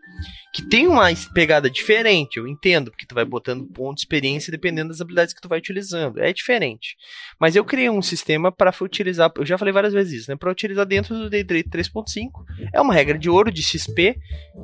Que 0.53 0.61
tem 0.61 0.87
uma 0.87 1.07
pegada 1.33 1.69
diferente, 1.69 2.37
eu 2.37 2.47
entendo, 2.47 2.91
porque 2.91 3.05
tu 3.05 3.13
vai 3.13 3.25
botando 3.25 3.65
ponto 3.67 3.95
de 3.95 4.01
experiência 4.01 4.51
dependendo 4.51 4.89
das 4.89 5.01
habilidades 5.01 5.33
que 5.33 5.41
tu 5.41 5.47
vai 5.47 5.59
utilizando. 5.59 6.19
É 6.19 6.33
diferente. 6.33 6.95
Mas 7.39 7.55
eu 7.55 7.63
criei 7.63 7.89
um 7.89 8.01
sistema 8.01 8.51
para 8.51 8.73
utilizar, 8.81 9.31
eu 9.37 9.45
já 9.45 9.57
falei 9.57 9.73
várias 9.73 9.93
vezes 9.93 10.21
isso, 10.21 10.31
né, 10.31 10.37
para 10.37 10.51
utilizar 10.51 10.85
dentro 10.85 11.15
do 11.15 11.29
D&D 11.29 11.63
3.5. 11.63 12.29
É 12.73 12.81
uma 12.81 12.93
regra 12.93 13.17
de 13.17 13.29
ouro 13.29 13.51
de 13.51 13.61
XP 13.61 14.17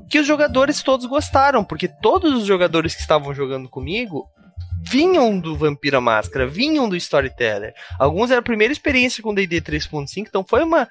que 0.10 0.20
os 0.20 0.28
jogadores 0.28 0.82
todos 0.82 1.06
gostaram, 1.06 1.64
porque 1.64 1.88
todos 1.88 2.34
os 2.34 2.46
jogadores 2.46 2.96
que 2.96 3.02
estavam 3.02 3.34
jogando 3.34 3.70
comigo 3.70 4.28
vinham 4.90 5.40
do 5.40 5.56
Vampira 5.56 6.00
Máscara, 6.00 6.48
vinham 6.48 6.88
do 6.88 6.96
Storyteller. 6.96 7.74
Alguns 8.00 8.32
era 8.32 8.40
a 8.40 8.44
primeira 8.44 8.72
experiência 8.72 9.22
com 9.22 9.34
D&D 9.34 9.62
3.5, 9.62 10.26
então 10.28 10.44
foi 10.48 10.64
uma 10.64 10.88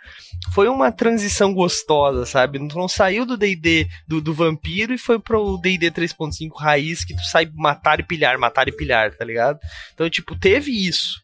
foi 0.52 0.68
uma 0.68 0.92
transição 0.92 1.54
gostosa, 1.54 2.26
sabe? 2.26 2.58
Não 2.58 2.88
saiu 2.88 3.24
do 3.24 3.36
D&D 3.36 3.88
do, 4.06 4.20
do 4.20 4.34
Vampiro 4.34 4.92
e 4.92 4.98
foi 4.98 5.18
pro 5.18 5.58
D&D 5.58 5.90
3.5 5.90 6.50
raiz 6.58 7.04
que 7.04 7.14
tu 7.14 7.22
sai 7.22 7.48
matar 7.54 8.00
e 8.00 8.02
pilhar, 8.02 8.38
matar 8.38 8.68
e 8.68 8.72
pilhar, 8.72 9.14
tá 9.16 9.24
ligado? 9.24 9.58
Então, 9.94 10.08
tipo, 10.10 10.38
teve 10.38 10.70
isso 10.70 11.23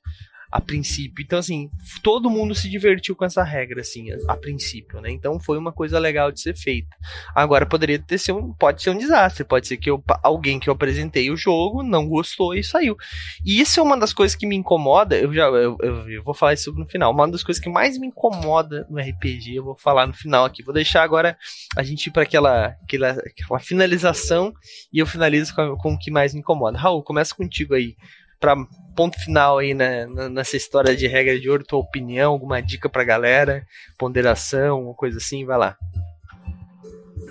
a 0.51 0.61
princípio. 0.61 1.23
Então, 1.23 1.39
assim, 1.39 1.71
todo 2.03 2.29
mundo 2.29 2.55
se 2.55 2.69
divertiu 2.69 3.15
com 3.15 3.25
essa 3.25 3.45
regra, 3.45 3.83
assim, 3.83 4.11
a, 4.11 4.33
a, 4.33 4.37
princípio, 4.37 5.01
né? 5.01 5.11
Então 5.11 5.39
foi 5.39 5.57
uma 5.57 5.73
coisa 5.73 5.99
legal 5.99 6.33
de 6.33 6.41
ser 6.41 6.57
feita. 6.57 6.89
Agora 7.35 7.65
poderia 7.65 7.99
ter 7.99 8.19
ser 8.19 8.33
um, 8.33 8.53
pode 8.53 8.83
ser 8.83 8.91
um 8.91 8.99
desastre, 8.99 9.45
pode 9.45 9.69
ser 9.69 9.77
que 9.77 9.89
eu, 9.89 10.03
alguém 10.23 10.59
que 10.59 10.69
eu 10.69 10.75
apresentei 10.75 11.31
o 11.31 11.37
jogo 11.37 11.83
não 11.83 12.09
gostou 12.09 12.55
e 12.55 12.65
saiu. 12.65 12.97
E 13.45 13.61
isso 13.61 13.79
é 13.79 13.83
uma 13.83 13.97
das 13.97 14.13
coisas 14.13 14.37
que 14.37 14.47
me 14.47 14.57
incomoda. 14.57 15.17
Eu 15.17 15.33
já 15.33 15.45
eu, 15.45 15.77
eu, 15.81 16.11
eu 16.11 16.23
vou 16.23 16.35
falar 16.35 16.55
isso 16.55 16.73
no 16.73 16.87
final. 16.87 17.13
Uma 17.13 17.29
das 17.29 17.45
coisas 17.45 17.63
que 17.63 17.71
mais 17.71 17.97
me 17.97 18.09
incomoda 18.09 18.87
no 18.91 18.99
RPG, 18.99 19.55
eu 19.55 19.65
vou 19.65 19.77
falar 19.77 20.07
no 20.07 20.13
final 20.13 20.45
aqui. 20.45 20.65
Vou 20.65 20.75
deixar 20.75 21.03
agora 21.03 21.39
a 21.77 21.83
gente 21.83 22.07
ir 22.07 22.11
para 22.11 22.23
aquela, 22.23 22.77
aquela, 22.83 23.11
aquela 23.11 23.59
finalização 23.61 24.53
e 24.93 24.99
eu 24.99 25.07
finalizo 25.07 25.55
com, 25.55 25.77
com 25.77 25.95
o 25.95 25.99
que 25.99 26.11
mais 26.11 26.35
me 26.35 26.41
incomoda. 26.41 26.77
Raul, 26.77 27.03
começa 27.03 27.35
contigo 27.35 27.75
aí 27.75 27.95
para 28.41 28.57
ponto 28.97 29.19
final 29.21 29.59
aí 29.59 29.75
né, 29.75 30.07
nessa 30.31 30.57
história 30.57 30.97
de 30.97 31.07
regra 31.07 31.39
de 31.39 31.49
ouro, 31.49 31.65
tua 31.65 31.79
opinião, 31.79 32.33
alguma 32.33 32.61
dica 32.61 32.89
pra 32.89 33.05
galera, 33.05 33.65
ponderação, 33.99 34.85
uma 34.85 34.95
coisa 34.95 35.19
assim, 35.19 35.45
vai 35.45 35.59
lá. 35.59 35.77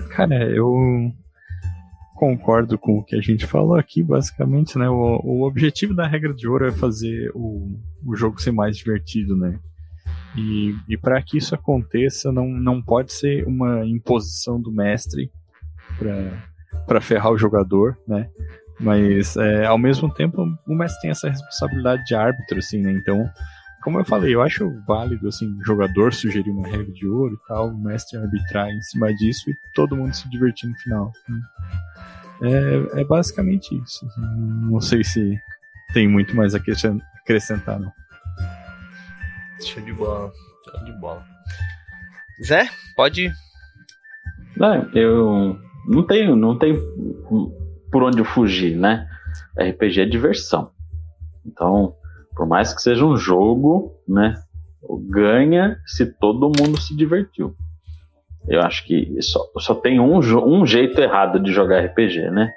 Cara, 0.09 0.49
eu 0.49 1.11
concordo 2.15 2.77
com 2.77 2.99
o 2.99 3.03
que 3.03 3.15
a 3.15 3.21
gente 3.21 3.45
falou 3.45 3.75
aqui, 3.75 4.03
basicamente, 4.03 4.77
né? 4.77 4.89
O, 4.89 5.21
o 5.23 5.47
objetivo 5.47 5.93
da 5.93 6.07
regra 6.07 6.33
de 6.33 6.47
ouro 6.47 6.67
é 6.67 6.71
fazer 6.71 7.31
o, 7.33 7.79
o 8.05 8.15
jogo 8.15 8.41
ser 8.41 8.51
mais 8.51 8.77
divertido, 8.77 9.35
né? 9.35 9.59
E, 10.35 10.75
e 10.87 10.97
para 10.97 11.21
que 11.21 11.37
isso 11.37 11.55
aconteça, 11.55 12.31
não, 12.31 12.47
não 12.47 12.81
pode 12.81 13.13
ser 13.13 13.47
uma 13.47 13.85
imposição 13.85 14.61
do 14.61 14.71
mestre 14.71 15.31
para 16.85 17.01
ferrar 17.01 17.31
o 17.31 17.37
jogador, 17.37 17.97
né? 18.07 18.29
Mas, 18.79 19.35
é, 19.35 19.65
ao 19.65 19.77
mesmo 19.77 20.11
tempo, 20.13 20.41
o 20.65 20.75
mestre 20.75 21.01
tem 21.01 21.11
essa 21.11 21.29
responsabilidade 21.29 22.05
de 22.05 22.15
árbitro, 22.15 22.59
assim, 22.59 22.81
né? 22.81 22.91
Então, 22.93 23.29
como 23.83 23.99
eu 23.99 24.05
falei, 24.05 24.33
eu 24.33 24.41
acho 24.41 24.69
válido, 24.85 25.27
assim, 25.27 25.47
o 25.57 25.63
jogador 25.63 26.13
sugerir 26.13 26.49
uma 26.49 26.67
regra 26.67 26.91
de 26.91 27.07
ouro 27.07 27.33
e 27.33 27.47
tal, 27.47 27.69
o 27.69 27.77
mestre 27.77 28.17
arbitrar 28.17 28.69
em 28.69 28.81
cima 28.81 29.13
disso 29.13 29.49
e 29.49 29.57
todo 29.73 29.95
mundo 29.95 30.13
se 30.13 30.29
divertir 30.29 30.69
no 30.69 30.75
final. 30.77 31.11
Né? 31.27 31.41
É, 32.41 33.01
é 33.01 33.03
basicamente 33.03 33.75
isso. 33.75 34.05
Assim, 34.05 34.21
não 34.69 34.79
sei 34.79 35.03
se 35.03 35.37
tem 35.93 36.07
muito 36.07 36.35
mais 36.35 36.55
a 36.55 36.57
acrescentar, 36.57 37.79
não. 37.79 37.91
Show 39.61 39.83
de 39.83 39.93
bola. 39.93 40.31
Show 40.69 40.85
de 40.85 40.91
bola. 40.99 41.25
Zé, 42.45 42.69
pode. 42.95 43.29
Não, 44.55 44.89
eu 44.93 45.59
não 45.87 46.03
tenho, 46.05 46.35
não 46.35 46.57
tenho 46.57 46.79
por 47.91 48.03
onde 48.03 48.23
fugir, 48.23 48.75
né? 48.75 49.07
RPG 49.57 50.01
é 50.01 50.05
diversão. 50.05 50.71
Então, 51.45 51.95
por 52.35 52.47
mais 52.47 52.73
que 52.73 52.81
seja 52.81 53.05
um 53.05 53.17
jogo, 53.17 53.93
né? 54.07 54.35
Ganha 55.09 55.77
se 55.85 56.05
todo 56.05 56.51
mundo 56.57 56.79
se 56.79 56.95
divertiu. 56.95 57.55
Eu 58.47 58.61
acho 58.61 58.85
que 58.85 59.21
só, 59.21 59.39
só 59.57 59.75
tem 59.75 59.99
um, 59.99 60.17
um 60.17 60.65
jeito 60.65 60.99
errado 60.99 61.39
de 61.39 61.51
jogar 61.51 61.83
RPG, 61.85 62.31
né? 62.31 62.49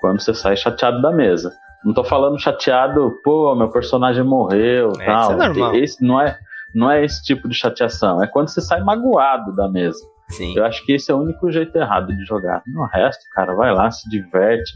Quando 0.00 0.20
você 0.20 0.34
sai 0.34 0.56
chateado 0.56 1.00
da 1.00 1.12
mesa. 1.12 1.52
Não 1.84 1.94
tô 1.94 2.02
falando 2.02 2.40
chateado, 2.40 3.14
pô, 3.22 3.54
meu 3.54 3.70
personagem 3.70 4.24
morreu, 4.24 4.92
é, 5.00 5.06
tal. 5.06 5.22
Isso 5.22 5.32
é 5.32 5.36
normal. 5.36 5.74
Esse 5.74 6.04
não 6.04 6.20
é, 6.20 6.38
não 6.74 6.90
é 6.90 7.04
esse 7.04 7.22
tipo 7.22 7.48
de 7.48 7.54
chateação. 7.54 8.22
É 8.22 8.26
quando 8.26 8.48
você 8.48 8.60
sai 8.60 8.82
magoado 8.82 9.52
da 9.54 9.68
mesa. 9.68 10.04
Sim. 10.30 10.56
Eu 10.56 10.64
acho 10.64 10.84
que 10.84 10.92
esse 10.92 11.10
é 11.10 11.14
o 11.14 11.22
único 11.22 11.50
jeito 11.50 11.76
errado 11.76 12.14
de 12.14 12.24
jogar. 12.24 12.62
No 12.66 12.84
resto, 12.86 13.22
cara, 13.32 13.54
vai 13.54 13.72
lá, 13.72 13.90
se 13.90 14.08
diverte, 14.08 14.72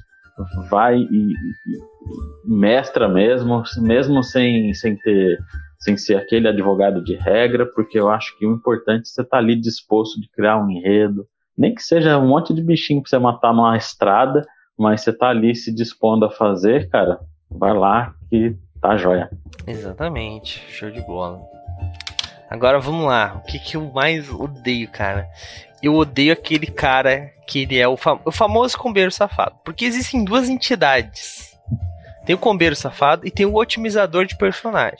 vai 0.70 0.96
e, 0.96 1.04
e, 1.04 1.32
e 1.32 2.56
mestra 2.56 3.08
mesmo, 3.08 3.62
mesmo 3.78 4.22
sem, 4.22 4.72
sem 4.74 4.96
ter 4.96 5.38
sem 5.82 5.96
ser 5.96 6.16
aquele 6.16 6.46
advogado 6.46 7.02
de 7.02 7.16
regra, 7.16 7.66
porque 7.66 7.98
eu 7.98 8.08
acho 8.08 8.38
que 8.38 8.46
o 8.46 8.54
importante 8.54 9.00
é 9.00 9.04
você 9.04 9.20
estar 9.20 9.36
tá 9.36 9.38
ali 9.38 9.56
disposto 9.56 10.20
de 10.20 10.28
criar 10.30 10.56
um 10.56 10.70
enredo, 10.70 11.26
nem 11.58 11.74
que 11.74 11.82
seja 11.82 12.16
um 12.18 12.28
monte 12.28 12.54
de 12.54 12.62
bichinho 12.62 13.02
pra 13.02 13.10
você 13.10 13.18
matar 13.18 13.52
numa 13.52 13.76
estrada, 13.76 14.46
mas 14.78 15.00
você 15.00 15.12
tá 15.12 15.28
ali 15.28 15.56
se 15.56 15.74
dispondo 15.74 16.24
a 16.24 16.30
fazer, 16.30 16.88
cara, 16.88 17.18
vai 17.50 17.74
lá 17.74 18.14
que 18.30 18.56
tá 18.80 18.96
jóia. 18.96 19.28
Exatamente, 19.66 20.64
show 20.68 20.88
de 20.88 21.00
bola. 21.02 21.40
Agora 22.52 22.78
vamos 22.78 23.06
lá. 23.06 23.40
O 23.42 23.46
que, 23.46 23.58
que 23.58 23.78
eu 23.78 23.90
mais 23.92 24.28
odeio, 24.28 24.86
cara? 24.86 25.26
Eu 25.82 25.94
odeio 25.94 26.34
aquele 26.34 26.66
cara 26.66 27.32
que 27.46 27.62
ele 27.62 27.78
é 27.78 27.88
o, 27.88 27.96
fam 27.96 28.20
o 28.26 28.30
famoso 28.30 28.76
combeiro 28.76 29.10
safado. 29.10 29.56
Porque 29.64 29.86
existem 29.86 30.22
duas 30.22 30.50
entidades. 30.50 31.58
Tem 32.26 32.36
o 32.36 32.38
combeiro 32.38 32.76
safado 32.76 33.26
e 33.26 33.30
tem 33.30 33.46
o 33.46 33.54
otimizador 33.54 34.26
de 34.26 34.36
personagem. 34.36 34.98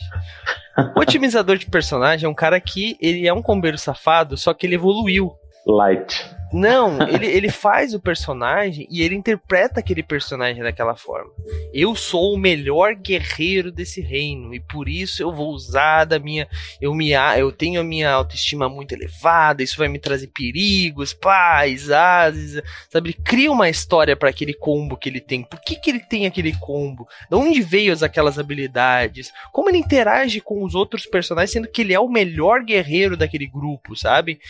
O 0.96 1.00
otimizador 1.00 1.58
de 1.58 1.66
personagem 1.66 2.24
é 2.24 2.28
um 2.28 2.34
cara 2.34 2.58
que 2.58 2.96
ele 2.98 3.28
é 3.28 3.34
um 3.34 3.42
combeiro 3.42 3.76
safado, 3.76 4.34
só 4.38 4.54
que 4.54 4.64
ele 4.64 4.76
evoluiu. 4.76 5.36
Light. 5.66 6.24
Não, 6.52 7.08
ele, 7.08 7.26
ele 7.26 7.48
faz 7.48 7.94
o 7.94 8.00
personagem 8.00 8.86
e 8.90 9.02
ele 9.02 9.14
interpreta 9.14 9.80
aquele 9.80 10.02
personagem 10.02 10.62
daquela 10.62 10.94
forma. 10.94 11.30
Eu 11.72 11.94
sou 11.94 12.34
o 12.34 12.38
melhor 12.38 12.94
guerreiro 12.94 13.70
desse 13.70 14.00
reino 14.00 14.54
e 14.54 14.60
por 14.60 14.88
isso 14.88 15.22
eu 15.22 15.32
vou 15.32 15.50
usar 15.50 16.04
da 16.04 16.18
minha. 16.18 16.48
Eu, 16.80 16.94
me, 16.94 17.12
eu 17.38 17.52
tenho 17.52 17.80
a 17.80 17.84
minha 17.84 18.10
autoestima 18.10 18.68
muito 18.68 18.92
elevada, 18.92 19.62
isso 19.62 19.78
vai 19.78 19.88
me 19.88 19.98
trazer 19.98 20.28
perigos, 20.28 21.14
paz, 21.14 21.90
ases. 21.90 22.60
Sabe? 22.90 23.10
Ele 23.10 23.18
cria 23.24 23.52
uma 23.52 23.68
história 23.68 24.16
para 24.16 24.30
aquele 24.30 24.54
combo 24.54 24.96
que 24.96 25.08
ele 25.08 25.20
tem. 25.20 25.42
Por 25.42 25.60
que, 25.60 25.76
que 25.76 25.90
ele 25.90 26.00
tem 26.00 26.26
aquele 26.26 26.52
combo? 26.54 27.06
De 27.30 27.36
onde 27.36 27.62
veio 27.62 27.92
aquelas 28.02 28.38
habilidades? 28.38 29.32
Como 29.52 29.68
ele 29.68 29.78
interage 29.78 30.40
com 30.40 30.64
os 30.64 30.74
outros 30.74 31.06
personagens, 31.06 31.52
sendo 31.52 31.68
que 31.68 31.82
ele 31.82 31.92
é 31.92 32.00
o 32.00 32.08
melhor 32.08 32.62
guerreiro 32.62 33.16
daquele 33.16 33.46
grupo, 33.46 33.94
sabe? 33.94 34.40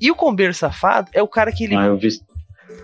E 0.00 0.10
o 0.10 0.14
combeiro 0.14 0.52
safado 0.52 1.10
é 1.12 1.22
o 1.22 1.28
cara 1.28 1.41
cara 1.42 1.52
que 1.52 1.64
ele. 1.64 1.76
Ah, 1.76 1.86
eu, 1.86 1.98
vesti, 1.98 2.24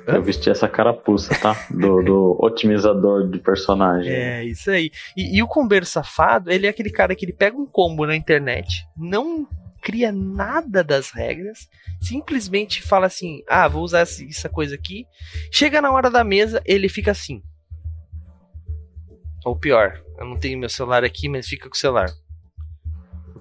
eu 0.07 0.23
vesti 0.23 0.51
essa 0.51 0.69
carapuça, 0.69 1.35
tá? 1.39 1.55
Do, 1.71 2.03
do 2.03 2.37
otimizador 2.43 3.29
de 3.29 3.39
personagem. 3.39 4.11
É, 4.11 4.45
isso 4.45 4.71
aí. 4.71 4.91
E, 5.17 5.39
e 5.39 5.43
o 5.43 5.49
combeiro 5.49 5.87
safado, 5.87 6.51
ele 6.51 6.67
é 6.67 6.71
aquele 6.71 6.91
cara 6.91 7.15
que 7.15 7.25
ele 7.25 7.33
pega 7.33 7.57
um 7.57 7.67
combo 7.67 8.07
na 8.07 8.17
internet, 8.17 8.87
não 8.97 9.47
cria 9.81 10.11
nada 10.11 10.83
das 10.83 11.11
regras, 11.11 11.69
simplesmente 12.01 12.83
fala 12.83 13.07
assim: 13.07 13.43
ah, 13.49 13.69
vou 13.69 13.83
usar 13.83 14.01
essa 14.01 14.49
coisa 14.49 14.75
aqui. 14.75 15.07
Chega 15.53 15.81
na 15.81 15.93
hora 15.93 16.11
da 16.11 16.25
mesa, 16.25 16.61
ele 16.65 16.89
fica 16.89 17.13
assim. 17.13 17.43
Ou 19.45 19.57
pior, 19.57 20.03
eu 20.19 20.27
não 20.27 20.37
tenho 20.37 20.59
meu 20.59 20.69
celular 20.69 21.05
aqui, 21.05 21.29
mas 21.29 21.47
fica 21.47 21.69
com 21.69 21.75
o 21.75 21.79
celular. 21.79 22.11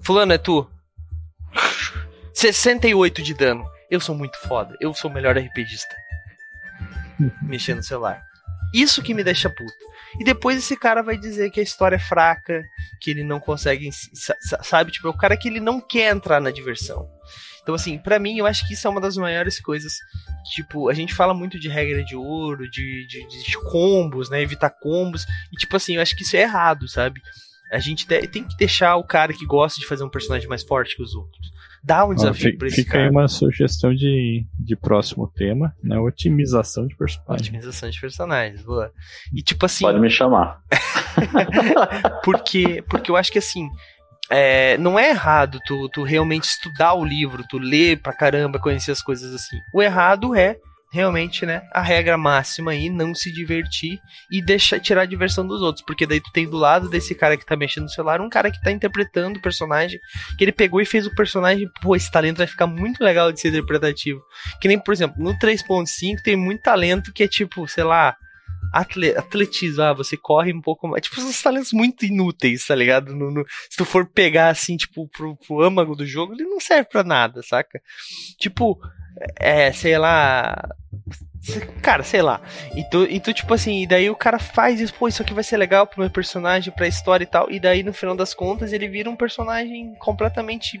Fulano, 0.00 0.32
é 0.32 0.38
tu? 0.38 0.66
68 2.32 3.20
de 3.20 3.34
dano 3.34 3.68
eu 3.90 4.00
sou 4.00 4.14
muito 4.14 4.38
foda, 4.38 4.76
eu 4.80 4.92
sou 4.94 5.10
o 5.10 5.14
melhor 5.14 5.36
RPGista. 5.36 5.94
Mexendo 7.42 7.78
no 7.78 7.82
celular. 7.82 8.22
Isso 8.72 9.02
que 9.02 9.14
me 9.14 9.24
deixa 9.24 9.48
puto. 9.48 9.72
E 10.20 10.24
depois 10.24 10.58
esse 10.58 10.76
cara 10.76 11.02
vai 11.02 11.16
dizer 11.16 11.50
que 11.50 11.60
a 11.60 11.62
história 11.62 11.96
é 11.96 12.00
fraca, 12.00 12.62
que 13.00 13.10
ele 13.10 13.22
não 13.22 13.40
consegue, 13.40 13.90
sabe? 14.62 14.90
Tipo, 14.90 15.08
é 15.08 15.10
o 15.10 15.16
cara 15.16 15.36
que 15.36 15.48
ele 15.48 15.60
não 15.60 15.80
quer 15.80 16.14
entrar 16.14 16.40
na 16.40 16.50
diversão. 16.50 17.08
Então, 17.62 17.74
assim, 17.74 17.98
para 17.98 18.18
mim, 18.18 18.38
eu 18.38 18.46
acho 18.46 18.66
que 18.66 18.72
isso 18.72 18.86
é 18.86 18.90
uma 18.90 19.00
das 19.00 19.16
maiores 19.16 19.60
coisas. 19.60 19.92
Tipo, 20.54 20.88
a 20.88 20.94
gente 20.94 21.14
fala 21.14 21.34
muito 21.34 21.58
de 21.58 21.68
regra 21.68 22.02
de 22.02 22.16
ouro, 22.16 22.68
de, 22.70 23.06
de, 23.06 23.26
de 23.26 23.58
combos, 23.70 24.30
né? 24.30 24.40
Evitar 24.40 24.70
combos. 24.70 25.26
E, 25.52 25.56
tipo 25.56 25.76
assim, 25.76 25.96
eu 25.96 26.02
acho 26.02 26.16
que 26.16 26.22
isso 26.22 26.36
é 26.36 26.40
errado, 26.40 26.88
sabe? 26.88 27.20
A 27.70 27.78
gente 27.78 28.06
tem 28.06 28.44
que 28.44 28.56
deixar 28.56 28.96
o 28.96 29.04
cara 29.04 29.34
que 29.34 29.44
gosta 29.44 29.78
de 29.78 29.86
fazer 29.86 30.02
um 30.02 30.08
personagem 30.08 30.48
mais 30.48 30.62
forte 30.62 30.96
que 30.96 31.02
os 31.02 31.14
outros. 31.14 31.50
Dá 31.82 32.04
um 32.04 32.14
desafio 32.14 32.52
ah, 32.54 32.58
pra 32.58 32.68
esse 32.68 32.76
fica 32.76 32.92
cara. 32.92 33.04
Fica 33.04 33.16
aí 33.16 33.22
uma 33.22 33.28
sugestão 33.28 33.94
de, 33.94 34.44
de 34.58 34.76
próximo 34.76 35.26
tema, 35.28 35.74
né? 35.82 35.98
Otimização 35.98 36.86
de 36.86 36.96
personagens. 36.96 37.48
Otimização 37.48 37.90
de 37.90 38.00
personagens, 38.00 38.62
boa. 38.62 38.92
E 39.32 39.42
tipo 39.42 39.64
assim. 39.66 39.84
Pode 39.84 40.00
me 40.00 40.10
chamar. 40.10 40.60
porque, 42.24 42.82
porque 42.88 43.10
eu 43.10 43.16
acho 43.16 43.32
que 43.32 43.38
assim. 43.38 43.68
É, 44.30 44.76
não 44.76 44.98
é 44.98 45.08
errado 45.08 45.58
tu, 45.64 45.88
tu 45.88 46.02
realmente 46.02 46.44
estudar 46.44 46.92
o 46.92 47.02
livro, 47.02 47.46
tu 47.48 47.56
ler 47.56 48.02
pra 48.02 48.12
caramba, 48.12 48.58
conhecer 48.58 48.90
as 48.90 49.00
coisas 49.00 49.32
assim. 49.34 49.56
O 49.72 49.82
errado 49.82 50.34
é 50.34 50.58
realmente, 50.90 51.44
né, 51.44 51.68
a 51.72 51.82
regra 51.82 52.16
máxima 52.16 52.70
aí, 52.70 52.88
não 52.88 53.14
se 53.14 53.30
divertir 53.30 53.98
e 54.30 54.40
deixar 54.40 54.80
tirar 54.80 55.02
a 55.02 55.06
diversão 55.06 55.46
dos 55.46 55.60
outros, 55.60 55.84
porque 55.84 56.06
daí 56.06 56.20
tu 56.20 56.30
tem 56.32 56.48
do 56.48 56.56
lado 56.56 56.88
desse 56.88 57.14
cara 57.14 57.36
que 57.36 57.44
tá 57.44 57.56
mexendo 57.56 57.84
no 57.84 57.90
celular 57.90 58.20
um 58.20 58.28
cara 58.28 58.50
que 58.50 58.60
tá 58.62 58.70
interpretando 58.70 59.36
o 59.36 59.42
personagem, 59.42 60.00
que 60.36 60.44
ele 60.44 60.52
pegou 60.52 60.80
e 60.80 60.86
fez 60.86 61.06
o 61.06 61.14
personagem, 61.14 61.68
pô, 61.82 61.94
esse 61.94 62.10
talento 62.10 62.38
vai 62.38 62.46
ficar 62.46 62.66
muito 62.66 63.04
legal 63.04 63.30
de 63.30 63.40
ser 63.40 63.48
interpretativo. 63.48 64.22
Que 64.60 64.68
nem, 64.68 64.78
por 64.78 64.92
exemplo, 64.92 65.22
no 65.22 65.38
3.5 65.38 66.22
tem 66.22 66.36
muito 66.36 66.62
talento 66.62 67.12
que 67.12 67.22
é 67.22 67.28
tipo, 67.28 67.68
sei 67.68 67.84
lá, 67.84 68.16
atletismo, 68.72 69.82
ah, 69.82 69.92
você 69.92 70.16
corre 70.16 70.52
um 70.52 70.60
pouco 70.60 70.88
mais. 70.88 71.02
Tipo, 71.02 71.20
uns 71.20 71.42
talentos 71.42 71.72
muito 71.72 72.04
inúteis, 72.04 72.66
tá 72.66 72.74
ligado? 72.74 73.14
No, 73.14 73.30
no, 73.30 73.44
se 73.68 73.76
tu 73.76 73.84
for 73.84 74.06
pegar 74.06 74.50
assim, 74.50 74.76
tipo, 74.76 75.08
pro, 75.08 75.36
pro 75.36 75.62
âmago 75.62 75.94
do 75.94 76.06
jogo, 76.06 76.34
ele 76.34 76.44
não 76.44 76.60
serve 76.60 76.88
pra 76.88 77.02
nada, 77.02 77.42
saca? 77.42 77.80
Tipo, 78.38 78.78
é, 79.36 79.72
sei 79.72 79.98
lá. 79.98 80.68
Cara, 81.82 82.02
sei 82.02 82.20
lá. 82.20 82.40
E 82.74 82.84
tu, 82.84 83.04
e 83.04 83.18
tu, 83.20 83.32
tipo 83.32 83.54
assim, 83.54 83.82
e 83.82 83.86
daí 83.86 84.10
o 84.10 84.16
cara 84.16 84.38
faz 84.38 84.80
isso, 84.80 84.92
pô, 84.94 85.08
isso 85.08 85.22
aqui 85.22 85.32
vai 85.32 85.44
ser 85.44 85.56
legal 85.56 85.86
pro 85.86 86.00
meu 86.00 86.10
personagem, 86.10 86.72
pra 86.72 86.86
história 86.86 87.24
e 87.24 87.26
tal. 87.26 87.50
E 87.50 87.58
daí, 87.58 87.82
no 87.82 87.92
final 87.92 88.14
das 88.14 88.34
contas, 88.34 88.72
ele 88.72 88.88
vira 88.88 89.08
um 89.08 89.16
personagem 89.16 89.94
completamente 89.98 90.80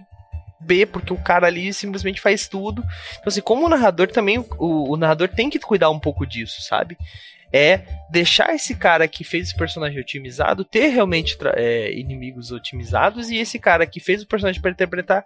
B, 0.60 0.84
porque 0.84 1.12
o 1.12 1.22
cara 1.22 1.46
ali 1.46 1.72
simplesmente 1.72 2.20
faz 2.20 2.48
tudo. 2.48 2.82
Então, 3.12 3.24
assim, 3.26 3.40
como 3.40 3.68
narrador 3.68 4.08
também, 4.08 4.38
o, 4.58 4.92
o 4.92 4.96
narrador 4.96 5.28
tem 5.28 5.48
que 5.48 5.58
cuidar 5.58 5.90
um 5.90 6.00
pouco 6.00 6.26
disso, 6.26 6.60
sabe? 6.60 6.96
é 7.52 7.82
deixar 8.10 8.54
esse 8.54 8.74
cara 8.74 9.08
que 9.08 9.24
fez 9.24 9.48
esse 9.48 9.56
personagem 9.56 9.98
otimizado 9.98 10.64
ter 10.64 10.88
realmente 10.88 11.36
é, 11.54 11.92
inimigos 11.92 12.52
otimizados 12.52 13.30
e 13.30 13.36
esse 13.36 13.58
cara 13.58 13.86
que 13.86 14.00
fez 14.00 14.22
o 14.22 14.26
personagem 14.26 14.60
para 14.60 14.70
interpretar, 14.70 15.24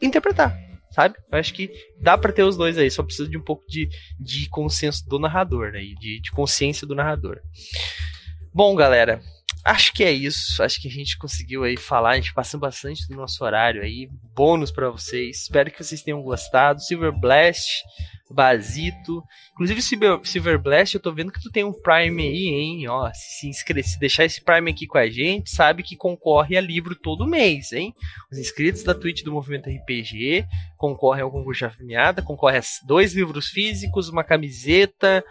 interpretar. 0.00 0.69
Sabe? 0.90 1.16
Eu 1.30 1.38
acho 1.38 1.54
que 1.54 1.70
dá 2.00 2.18
para 2.18 2.32
ter 2.32 2.42
os 2.42 2.56
dois 2.56 2.76
aí, 2.76 2.90
só 2.90 3.02
precisa 3.02 3.28
de 3.28 3.38
um 3.38 3.42
pouco 3.42 3.64
de, 3.68 3.88
de 4.18 4.48
consenso 4.48 5.08
do 5.08 5.18
narrador, 5.18 5.70
né? 5.72 5.80
De, 5.80 6.20
de 6.20 6.30
consciência 6.32 6.86
do 6.86 6.94
narrador. 6.94 7.40
Bom, 8.52 8.74
galera, 8.74 9.22
acho 9.64 9.92
que 9.92 10.04
é 10.04 10.12
isso. 10.12 10.62
Acho 10.62 10.80
que 10.80 10.88
a 10.88 10.90
gente 10.90 11.18
conseguiu 11.18 11.64
aí 11.64 11.76
falar, 11.76 12.10
a 12.10 12.16
gente 12.16 12.34
passou 12.34 12.58
bastante 12.58 13.06
do 13.08 13.16
nosso 13.16 13.44
horário 13.44 13.82
aí. 13.82 14.08
Bônus 14.34 14.70
para 14.70 14.90
vocês. 14.90 15.42
Espero 15.42 15.70
que 15.70 15.82
vocês 15.82 16.02
tenham 16.02 16.22
gostado. 16.22 16.80
Silver 16.80 17.12
Blast 17.12 17.82
Basito. 18.30 19.22
Inclusive, 19.52 19.82
Silver, 19.82 20.20
Silver 20.22 20.58
Blast, 20.58 20.94
eu 20.94 21.00
tô 21.00 21.12
vendo 21.12 21.32
que 21.32 21.40
tu 21.40 21.50
tem 21.50 21.64
um 21.64 21.72
Prime 21.72 22.22
aí, 22.22 22.48
hein? 22.48 22.88
Ó, 22.88 23.10
se, 23.12 23.48
inscrever, 23.48 23.84
se 23.84 23.98
deixar 23.98 24.24
esse 24.24 24.42
Prime 24.42 24.70
aqui 24.70 24.86
com 24.86 24.98
a 24.98 25.08
gente, 25.08 25.50
sabe 25.50 25.82
que 25.82 25.96
concorre 25.96 26.56
a 26.56 26.60
livro 26.60 26.94
todo 26.94 27.26
mês, 27.26 27.72
hein? 27.72 27.92
Os 28.30 28.38
inscritos 28.38 28.82
da 28.82 28.94
Twitch 28.94 29.22
do 29.22 29.32
Movimento 29.32 29.68
RPG 29.68 30.46
concorrem 30.76 31.22
ao 31.22 31.30
concurso 31.30 31.58
de 31.58 31.64
afiliada, 31.64 32.22
concorrem 32.22 32.60
a 32.60 32.86
dois 32.86 33.12
livros 33.14 33.48
físicos, 33.48 34.08
uma 34.08 34.24
camiseta, 34.24 35.24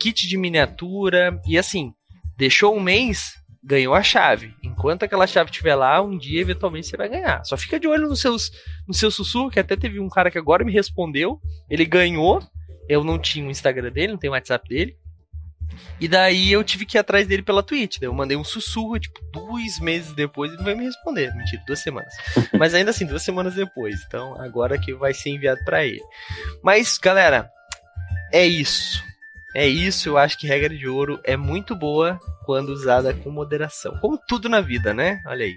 kit 0.00 0.26
de 0.26 0.36
miniatura, 0.36 1.40
e 1.46 1.58
assim, 1.58 1.92
deixou 2.36 2.74
um 2.74 2.80
mês, 2.80 3.34
ganhou 3.66 3.94
a 3.94 4.02
chave. 4.02 4.54
Enquanto 4.62 5.02
aquela 5.02 5.26
chave 5.26 5.50
estiver 5.50 5.74
lá, 5.74 6.00
um 6.00 6.16
dia 6.16 6.40
eventualmente 6.40 6.86
você 6.86 6.96
vai 6.96 7.08
ganhar. 7.08 7.44
Só 7.44 7.56
fica 7.56 7.80
de 7.80 7.88
olho 7.88 8.08
nos 8.08 8.20
seus, 8.20 8.52
no 8.86 8.94
seu 8.94 9.10
sussurro, 9.10 9.50
que 9.50 9.58
até 9.58 9.74
teve 9.74 9.98
um 9.98 10.08
cara 10.08 10.30
que 10.30 10.38
agora 10.38 10.64
me 10.64 10.72
respondeu. 10.72 11.40
Ele 11.68 11.84
ganhou. 11.84 12.40
Eu 12.88 13.02
não 13.02 13.18
tinha 13.18 13.44
o 13.44 13.50
Instagram 13.50 13.90
dele, 13.90 14.12
não 14.12 14.18
tenho 14.18 14.32
o 14.32 14.36
WhatsApp 14.36 14.68
dele. 14.68 14.96
E 16.00 16.06
daí 16.06 16.52
eu 16.52 16.62
tive 16.62 16.86
que 16.86 16.96
ir 16.96 17.00
atrás 17.00 17.26
dele 17.26 17.42
pela 17.42 17.60
Twitch. 17.60 17.98
Daí 17.98 18.08
eu 18.08 18.14
mandei 18.14 18.36
um 18.36 18.44
sussurro, 18.44 19.00
tipo, 19.00 19.18
dois 19.32 19.80
meses 19.80 20.12
depois 20.12 20.50
ele 20.52 20.58
não 20.58 20.64
vai 20.64 20.76
me 20.76 20.84
responder. 20.84 21.34
Mentira, 21.34 21.60
duas 21.66 21.80
semanas. 21.80 22.14
Mas 22.56 22.72
ainda 22.72 22.92
assim, 22.92 23.04
duas 23.04 23.24
semanas 23.24 23.56
depois. 23.56 24.00
Então 24.06 24.40
agora 24.40 24.78
que 24.78 24.94
vai 24.94 25.12
ser 25.12 25.30
enviado 25.30 25.58
para 25.64 25.84
ele. 25.84 26.00
Mas, 26.62 26.96
galera, 26.98 27.50
é 28.32 28.46
isso. 28.46 29.02
É 29.56 29.66
isso, 29.66 30.10
eu 30.10 30.18
acho 30.18 30.36
que 30.36 30.46
regra 30.46 30.68
de 30.68 30.86
ouro 30.86 31.18
é 31.24 31.34
muito 31.34 31.74
boa 31.74 32.20
quando 32.44 32.68
usada 32.68 33.14
com 33.14 33.30
moderação. 33.30 33.96
Como 34.02 34.18
tudo 34.28 34.50
na 34.50 34.60
vida, 34.60 34.92
né? 34.92 35.22
Olha 35.26 35.46
aí. 35.46 35.56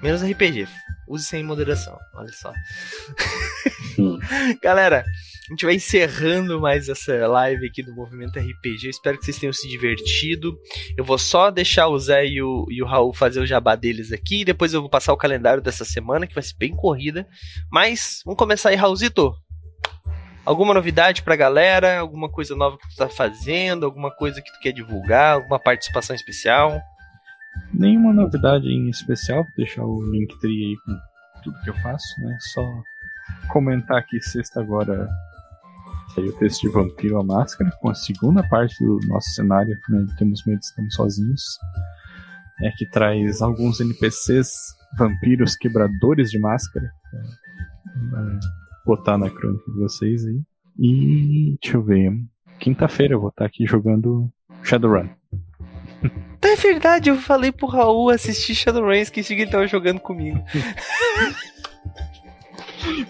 Menos 0.00 0.22
RPG. 0.22 0.68
Use 1.08 1.24
sem 1.24 1.42
moderação. 1.42 1.98
Olha 2.14 2.32
só. 2.32 2.52
Hum. 3.98 4.20
Galera, 4.62 5.00
a 5.00 5.52
gente 5.52 5.64
vai 5.64 5.74
encerrando 5.74 6.60
mais 6.60 6.88
essa 6.88 7.26
live 7.26 7.66
aqui 7.66 7.82
do 7.82 7.92
Movimento 7.92 8.38
RPG. 8.38 8.88
Espero 8.88 9.18
que 9.18 9.24
vocês 9.24 9.36
tenham 9.36 9.52
se 9.52 9.66
divertido. 9.66 10.56
Eu 10.96 11.02
vou 11.02 11.18
só 11.18 11.50
deixar 11.50 11.88
o 11.88 11.98
Zé 11.98 12.24
e 12.24 12.40
o, 12.40 12.66
e 12.70 12.80
o 12.80 12.86
Raul 12.86 13.12
fazer 13.12 13.40
o 13.40 13.46
jabá 13.46 13.74
deles 13.74 14.12
aqui. 14.12 14.44
Depois 14.44 14.72
eu 14.72 14.80
vou 14.80 14.88
passar 14.88 15.12
o 15.12 15.18
calendário 15.18 15.60
dessa 15.60 15.84
semana, 15.84 16.24
que 16.24 16.34
vai 16.34 16.44
ser 16.44 16.54
bem 16.56 16.72
corrida. 16.72 17.26
Mas, 17.68 18.20
vamos 18.24 18.38
começar 18.38 18.68
aí, 18.68 18.76
Raulzito. 18.76 19.34
Alguma 20.48 20.72
novidade 20.72 21.22
pra 21.22 21.36
galera? 21.36 21.98
Alguma 21.98 22.26
coisa 22.26 22.56
nova 22.56 22.78
que 22.78 22.88
tu 22.88 22.96
tá 22.96 23.06
fazendo? 23.06 23.84
Alguma 23.84 24.10
coisa 24.10 24.40
que 24.40 24.50
tu 24.50 24.58
quer 24.60 24.72
divulgar? 24.72 25.34
Alguma 25.34 25.58
participação 25.58 26.16
especial? 26.16 26.80
Nenhuma 27.70 28.14
novidade 28.14 28.66
em 28.66 28.88
especial, 28.88 29.44
vou 29.44 29.52
deixar 29.58 29.84
o 29.84 30.10
Linktree 30.10 30.70
aí 30.70 30.76
com 30.86 30.98
tudo 31.42 31.60
que 31.62 31.68
eu 31.68 31.74
faço, 31.74 32.18
né? 32.22 32.34
Só 32.54 32.62
comentar 33.52 34.02
que 34.06 34.22
sexta 34.22 34.60
agora 34.60 35.06
saiu 36.14 36.30
o 36.30 36.38
texto 36.38 36.62
de 36.62 36.70
Vampiro 36.70 37.20
a 37.20 37.22
Máscara, 37.22 37.70
com 37.82 37.90
a 37.90 37.94
segunda 37.94 38.42
parte 38.48 38.74
do 38.82 38.98
nosso 39.06 39.28
cenário, 39.32 39.76
né? 39.90 40.06
Temos 40.16 40.46
medo, 40.46 40.60
estamos 40.62 40.94
sozinhos. 40.94 41.42
É 42.62 42.70
que 42.70 42.88
traz 42.88 43.42
alguns 43.42 43.80
NPCs 43.80 44.48
vampiros 44.96 45.56
quebradores 45.56 46.30
de 46.30 46.38
máscara. 46.38 46.90
É, 47.12 48.57
botar 48.88 49.18
na 49.18 49.28
crônica 49.28 49.70
de 49.70 49.78
vocês 49.78 50.24
aí. 50.24 50.40
E 50.78 51.58
deixa 51.60 51.76
eu 51.76 51.82
ver. 51.82 52.12
Quinta-feira 52.58 53.14
eu 53.14 53.20
vou 53.20 53.28
estar 53.28 53.44
aqui 53.44 53.66
jogando 53.66 54.30
Shadowrun. 54.62 55.08
É 56.40 56.54
verdade, 56.54 57.10
eu 57.10 57.16
falei 57.16 57.50
pro 57.50 57.66
Raul 57.66 58.10
assistir 58.10 58.54
Shadowrun 58.54 58.94
e 58.94 59.00
esqueci 59.00 59.34
que 59.34 59.42
ele 59.42 59.50
tava 59.50 59.66
jogando 59.66 59.98
comigo. 59.98 60.40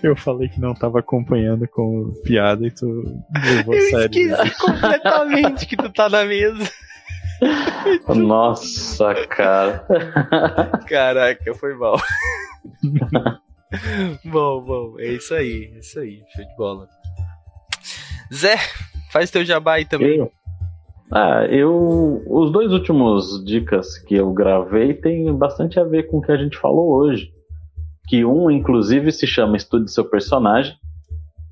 Eu 0.03 0.17
falei 0.17 0.49
que 0.49 0.59
não 0.59 0.75
tava 0.75 1.01
acompanhando 1.01 1.69
com 1.69 2.11
piada 2.25 2.67
e 2.67 2.71
tu 2.71 2.87
levou 3.45 3.77
a 3.77 3.81
sério. 3.81 4.19
Eu 4.19 4.33
esqueci 4.33 4.61
completamente 4.61 5.67
que 5.67 5.77
tu 5.77 5.91
tá 5.91 6.09
na 6.09 6.25
mesa. 6.25 6.69
Nossa, 8.09 9.15
cara. 9.27 9.87
Caraca, 10.89 11.55
foi 11.55 11.75
mal. 11.75 12.01
Bom, 14.25 14.63
bom, 14.63 14.95
é 14.99 15.09
isso 15.09 15.35
aí, 15.35 15.71
é 15.75 15.79
isso 15.79 15.99
aí, 15.99 16.23
show 16.35 16.45
de 16.45 16.57
bola. 16.57 16.89
Zé, 18.33 18.57
faz 19.11 19.31
teu 19.31 19.45
jabá 19.45 19.75
aí 19.75 19.85
também. 19.85 20.17
Eu? 20.17 20.33
Ah, 21.11 21.45
eu. 21.51 22.23
Os 22.27 22.51
dois 22.51 22.73
últimos 22.73 23.45
dicas 23.45 23.99
que 23.99 24.15
eu 24.15 24.33
gravei 24.33 24.95
tem 24.95 25.35
bastante 25.35 25.81
a 25.81 25.85
ver 25.85 26.05
com 26.05 26.19
o 26.19 26.23
que 26.23 26.33
a 26.33 26.37
gente 26.37 26.57
falou 26.57 26.91
hoje. 26.91 27.33
Que 28.07 28.25
um, 28.25 28.51
inclusive, 28.51 29.13
se 29.13 29.27
chama 29.27 29.57
Estude 29.57 29.91
seu 29.91 30.05
personagem. 30.05 30.75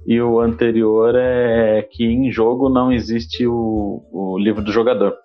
E 0.06 0.20
o 0.20 0.40
anterior 0.40 1.14
é 1.16 1.82
que 1.82 2.04
em 2.04 2.30
jogo 2.30 2.68
não 2.68 2.92
existe 2.92 3.46
o, 3.46 4.02
o 4.12 4.38
livro 4.38 4.62
do 4.62 4.70
jogador. 4.70 5.16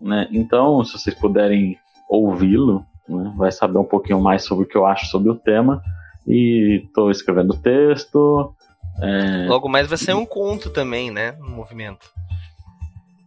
Né? 0.00 0.28
Então, 0.32 0.82
se 0.84 0.92
vocês 0.92 1.14
puderem 1.14 1.76
ouvi-lo, 2.08 2.84
né, 3.08 3.32
vai 3.36 3.52
saber 3.52 3.78
um 3.78 3.84
pouquinho 3.84 4.20
mais 4.20 4.44
sobre 4.44 4.64
o 4.64 4.68
que 4.68 4.76
eu 4.76 4.86
acho 4.86 5.06
sobre 5.06 5.28
o 5.28 5.34
tema 5.34 5.82
e 6.26 6.82
estou 6.84 7.10
escrevendo 7.10 7.56
texto. 7.60 8.54
É... 9.00 9.46
Logo 9.46 9.68
mais 9.68 9.86
vai 9.86 9.98
ser 9.98 10.14
um 10.14 10.26
conto 10.26 10.70
também, 10.70 11.10
né? 11.10 11.32
No 11.32 11.50
movimento. 11.50 12.10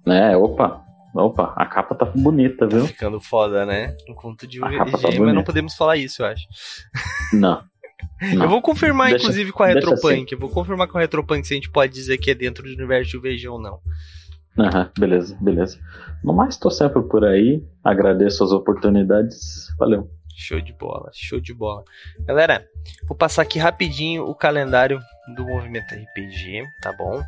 É, 0.05 0.35
opa. 0.35 0.83
Opa, 1.13 1.53
a 1.55 1.65
capa 1.65 1.95
tá 1.95 2.05
bonita, 2.05 2.67
viu? 2.67 2.81
Tá 2.81 2.87
ficando 2.87 3.19
foda, 3.19 3.65
né? 3.65 3.95
Um 4.07 4.13
conto 4.13 4.45
de 4.45 4.61
UVG, 4.63 4.77
tá 4.77 4.85
mas 5.19 5.33
não 5.33 5.43
podemos 5.43 5.75
falar 5.75 5.97
isso, 5.97 6.21
eu 6.21 6.27
acho. 6.27 6.47
Não. 7.33 7.63
não. 8.33 8.43
Eu 8.43 8.49
vou 8.49 8.61
confirmar, 8.61 9.09
deixa, 9.09 9.23
inclusive, 9.23 9.51
com 9.51 9.63
a 9.63 9.67
Retropunk. 9.67 10.23
Assim. 10.23 10.25
Eu 10.31 10.39
vou 10.39 10.49
confirmar 10.49 10.87
com 10.87 10.97
a 10.97 11.01
Retropunk 11.01 11.45
se 11.47 11.53
a 11.53 11.57
gente 11.57 11.71
pode 11.71 11.93
dizer 11.93 12.17
que 12.19 12.29
é 12.29 12.35
dentro 12.35 12.63
do 12.63 12.69
universo 12.69 13.11
de 13.11 13.17
UVG 13.17 13.47
ou 13.47 13.59
não. 13.59 13.79
Aham, 14.57 14.91
beleza, 14.97 15.37
beleza. 15.39 15.79
No 16.23 16.33
mais, 16.33 16.57
tô 16.57 16.69
sempre 16.69 17.01
por 17.03 17.25
aí. 17.25 17.63
Agradeço 17.83 18.43
as 18.43 18.51
oportunidades. 18.51 19.67
Valeu. 19.77 20.09
Show 20.39 20.61
de 20.61 20.71
bola, 20.71 21.11
show 21.13 21.41
de 21.41 21.53
bola. 21.53 21.83
Galera, 22.25 22.65
vou 23.05 23.15
passar 23.15 23.41
aqui 23.41 23.59
rapidinho 23.59 24.23
o 24.23 24.33
calendário 24.33 25.01
do 25.35 25.45
Movimento 25.45 25.93
RPG, 25.93 26.63
tá 26.81 26.93
bom? 26.93 27.21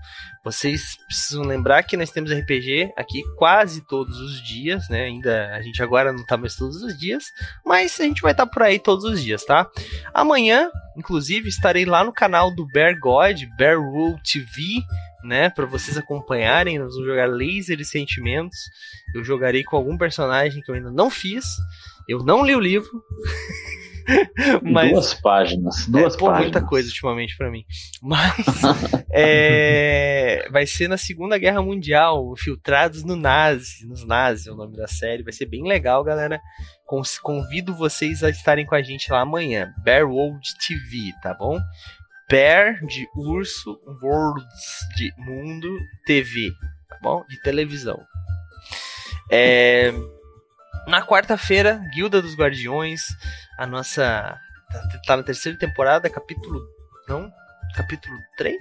Vocês 0.46 0.96
precisam 1.08 1.44
lembrar 1.44 1.84
que 1.84 1.98
nós 1.98 2.10
temos 2.10 2.32
RPG 2.32 2.94
aqui 2.96 3.22
quase 3.38 3.86
todos 3.86 4.18
os 4.18 4.42
dias, 4.42 4.88
né? 4.88 5.04
Ainda 5.04 5.54
a 5.54 5.62
gente 5.62 5.84
agora 5.84 6.14
não 6.14 6.26
tá 6.26 6.38
mais 6.38 6.56
todos 6.56 6.82
os 6.82 6.98
dias, 6.98 7.26
mas 7.66 8.00
a 8.00 8.04
gente 8.06 8.22
vai 8.22 8.32
estar 8.32 8.46
tá 8.46 8.52
por 8.52 8.64
aí 8.64 8.80
todos 8.80 9.04
os 9.04 9.22
dias, 9.22 9.44
tá? 9.44 9.70
Amanhã, 10.14 10.72
inclusive, 10.96 11.50
estarei 11.50 11.84
lá 11.84 12.06
no 12.06 12.14
canal 12.14 12.50
do 12.56 12.66
Bear 12.68 12.98
God, 12.98 13.44
Bear 13.58 13.78
Rule 13.78 14.22
TV, 14.24 14.82
né, 15.24 15.50
para 15.50 15.66
vocês 15.66 15.98
acompanharem, 15.98 16.80
nós 16.80 16.94
vamos 16.94 17.08
jogar 17.08 17.30
Laser 17.30 17.80
e 17.80 17.86
Sentimentos. 17.86 18.58
Eu 19.14 19.24
jogarei 19.24 19.64
com 19.64 19.76
algum 19.76 19.98
personagem 19.98 20.62
que 20.62 20.72
eu 20.72 20.76
ainda 20.76 20.92
não 20.92 21.10
fiz. 21.10 21.46
Eu 22.08 22.24
não 22.24 22.44
li 22.44 22.56
o 22.56 22.60
livro. 22.60 22.90
Mas, 24.64 24.92
duas 24.92 25.14
páginas, 25.14 25.86
duas 25.88 26.16
é, 26.16 26.18
pô, 26.18 26.26
páginas. 26.26 26.52
muita 26.52 26.68
coisa 26.68 26.88
ultimamente 26.88 27.36
para 27.38 27.52
mim. 27.52 27.64
Mas 28.02 28.46
é, 29.12 30.48
vai 30.52 30.66
ser 30.66 30.88
na 30.88 30.98
Segunda 30.98 31.38
Guerra 31.38 31.62
Mundial, 31.62 32.34
Filtrados 32.36 33.04
no 33.04 33.16
Nazi, 33.16 33.86
nos 33.88 34.06
Nazis, 34.06 34.48
é 34.48 34.52
o 34.52 34.56
nome 34.56 34.76
da 34.76 34.88
série. 34.88 35.24
Vai 35.24 35.34
ser 35.34 35.46
bem 35.46 35.64
legal, 35.64 36.04
galera. 36.04 36.40
Convido 37.22 37.74
vocês 37.74 38.24
a 38.24 38.30
estarem 38.30 38.66
com 38.66 38.76
a 38.76 38.82
gente 38.82 39.12
lá 39.12 39.22
amanhã. 39.22 39.72
Bear 39.84 40.10
World 40.10 40.48
TV, 40.68 41.12
tá 41.22 41.34
bom? 41.34 41.58
Bear 42.30 42.80
de 42.86 43.08
urso, 43.16 43.80
Worlds 44.02 44.98
de 44.98 45.12
mundo, 45.18 45.70
TV, 46.06 46.52
tá 46.90 46.98
bom? 47.02 47.24
De 47.30 47.42
televisão. 47.42 48.00
É 49.32 49.94
na 50.88 51.06
quarta-feira, 51.06 51.82
Guilda 51.94 52.22
dos 52.22 52.36
Guardiões, 52.36 53.02
a 53.58 53.66
nossa. 53.66 54.40
Tá, 54.72 55.00
tá 55.06 55.18
na 55.18 55.24
terceira 55.24 55.58
temporada, 55.58 56.10
capítulo. 56.10 56.62
Não? 57.08 57.32
Capítulo 57.76 58.18
3? 58.38 58.58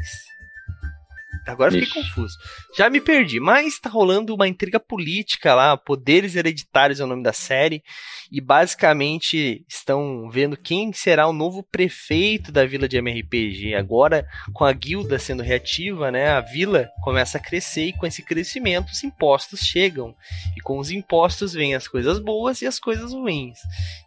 Agora 1.50 1.70
fiquei 1.70 1.86
Ixi. 1.86 1.94
confuso. 1.94 2.38
Já 2.76 2.88
me 2.88 3.00
perdi, 3.00 3.40
mas 3.40 3.78
tá 3.78 3.90
rolando 3.90 4.34
uma 4.34 4.48
intriga 4.48 4.78
política 4.78 5.54
lá, 5.54 5.76
Poderes 5.76 6.36
Hereditários 6.36 7.00
é 7.00 7.04
o 7.04 7.06
nome 7.06 7.22
da 7.22 7.32
série, 7.32 7.82
e 8.30 8.40
basicamente 8.40 9.64
estão 9.68 10.30
vendo 10.30 10.56
quem 10.56 10.92
será 10.92 11.26
o 11.26 11.32
novo 11.32 11.62
prefeito 11.62 12.52
da 12.52 12.64
vila 12.64 12.88
de 12.88 12.96
MRPG. 12.96 13.74
Agora, 13.74 14.26
com 14.52 14.64
a 14.64 14.72
guilda 14.72 15.18
sendo 15.18 15.42
reativa, 15.42 16.10
né, 16.10 16.30
a 16.30 16.40
vila 16.40 16.88
começa 17.02 17.38
a 17.38 17.40
crescer 17.40 17.86
e 17.86 17.92
com 17.92 18.06
esse 18.06 18.22
crescimento 18.22 18.90
os 18.90 19.02
impostos 19.02 19.60
chegam. 19.60 20.14
E 20.56 20.60
com 20.60 20.78
os 20.78 20.90
impostos 20.90 21.52
vêm 21.52 21.74
as 21.74 21.88
coisas 21.88 22.18
boas 22.18 22.62
e 22.62 22.66
as 22.66 22.78
coisas 22.78 23.12
ruins. 23.12 23.58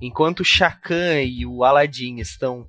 Enquanto 0.02 0.39
o 0.39 0.46
Chacan 0.46 1.22
e 1.22 1.46
o 1.46 1.64
Aladdin 1.64 2.18
estão 2.18 2.66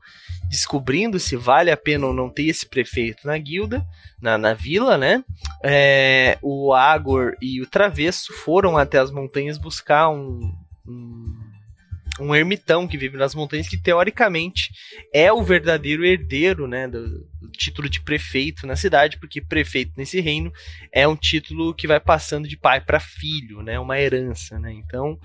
descobrindo 0.49 1.19
se 1.19 1.37
vale 1.37 1.71
a 1.71 1.77
pena 1.77 2.07
ou 2.07 2.13
não 2.13 2.31
ter 2.31 2.45
esse 2.45 2.67
prefeito 2.67 3.27
na 3.27 3.37
guilda, 3.37 3.85
na, 4.21 4.39
na 4.39 4.55
vila, 4.55 4.97
né? 4.97 5.25
É, 5.63 6.39
o 6.43 6.73
Agor 6.73 7.37
e 7.41 7.61
o 7.61 7.67
Travesso 7.67 8.33
foram 8.33 8.79
até 8.79 8.99
as 8.99 9.11
montanhas 9.11 9.59
buscar 9.59 10.09
um, 10.09 10.53
um 10.87 11.44
um 12.21 12.35
ermitão 12.35 12.87
que 12.87 12.97
vive 12.97 13.17
nas 13.17 13.35
montanhas 13.35 13.69
que 13.69 13.77
teoricamente 13.77 14.73
é 15.13 15.33
o 15.33 15.43
verdadeiro 15.43 16.05
herdeiro, 16.05 16.69
né, 16.69 16.87
do, 16.87 17.09
do, 17.41 17.51
título 17.51 17.89
de 17.89 18.01
prefeito 18.01 18.67
na 18.67 18.77
cidade, 18.77 19.19
porque 19.19 19.41
prefeito 19.41 19.93
nesse 19.97 20.21
reino 20.21 20.53
é 20.93 21.07
um 21.09 21.17
título 21.17 21.75
que 21.75 21.87
vai 21.87 21.99
passando 21.99 22.47
de 22.47 22.57
pai 22.57 22.81
para 22.81 23.01
filho, 23.01 23.63
né, 23.63 23.79
uma 23.79 23.99
herança, 23.99 24.59
né? 24.59 24.73
Então, 24.73 25.19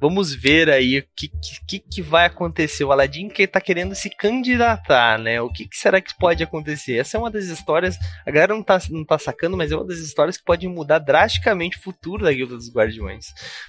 vamos 0.00 0.34
ver 0.34 0.68
aí 0.68 0.98
o 0.98 1.04
que, 1.14 1.30
que, 1.66 1.78
que 1.78 2.02
vai 2.02 2.26
acontecer. 2.26 2.84
O 2.84 2.92
Aladdin 2.92 3.28
que 3.28 3.42
está 3.42 3.60
querendo 3.60 3.94
se 3.94 4.10
candidatar, 4.10 5.18
né? 5.18 5.40
O 5.40 5.48
que, 5.48 5.66
que, 5.66 5.76
será 5.76 6.00
que 6.00 6.16
pode 6.18 6.42
acontecer? 6.42 6.96
Essa 6.96 7.16
é 7.16 7.20
uma 7.20 7.30
das 7.30 7.44
histórias, 7.44 7.96
a 8.26 8.30
galera 8.30 8.54
não 8.54 8.62
tá, 8.62 8.80
não 8.90 9.04
tá 9.04 9.18
sacando, 9.18 9.56
mas 9.56 9.70
é 9.70 9.76
uma 9.76 9.86
das 9.86 9.98
histórias 9.98 10.36
que 10.36 10.44
pode 10.44 10.66
mudar 10.66 10.98
drasticamente 10.98 11.78
o 11.78 11.82
futuro 11.82 12.24
da 12.24 12.32
Guilda 12.32 12.56
dos 12.56 12.72
Guardiões. 12.72 13.26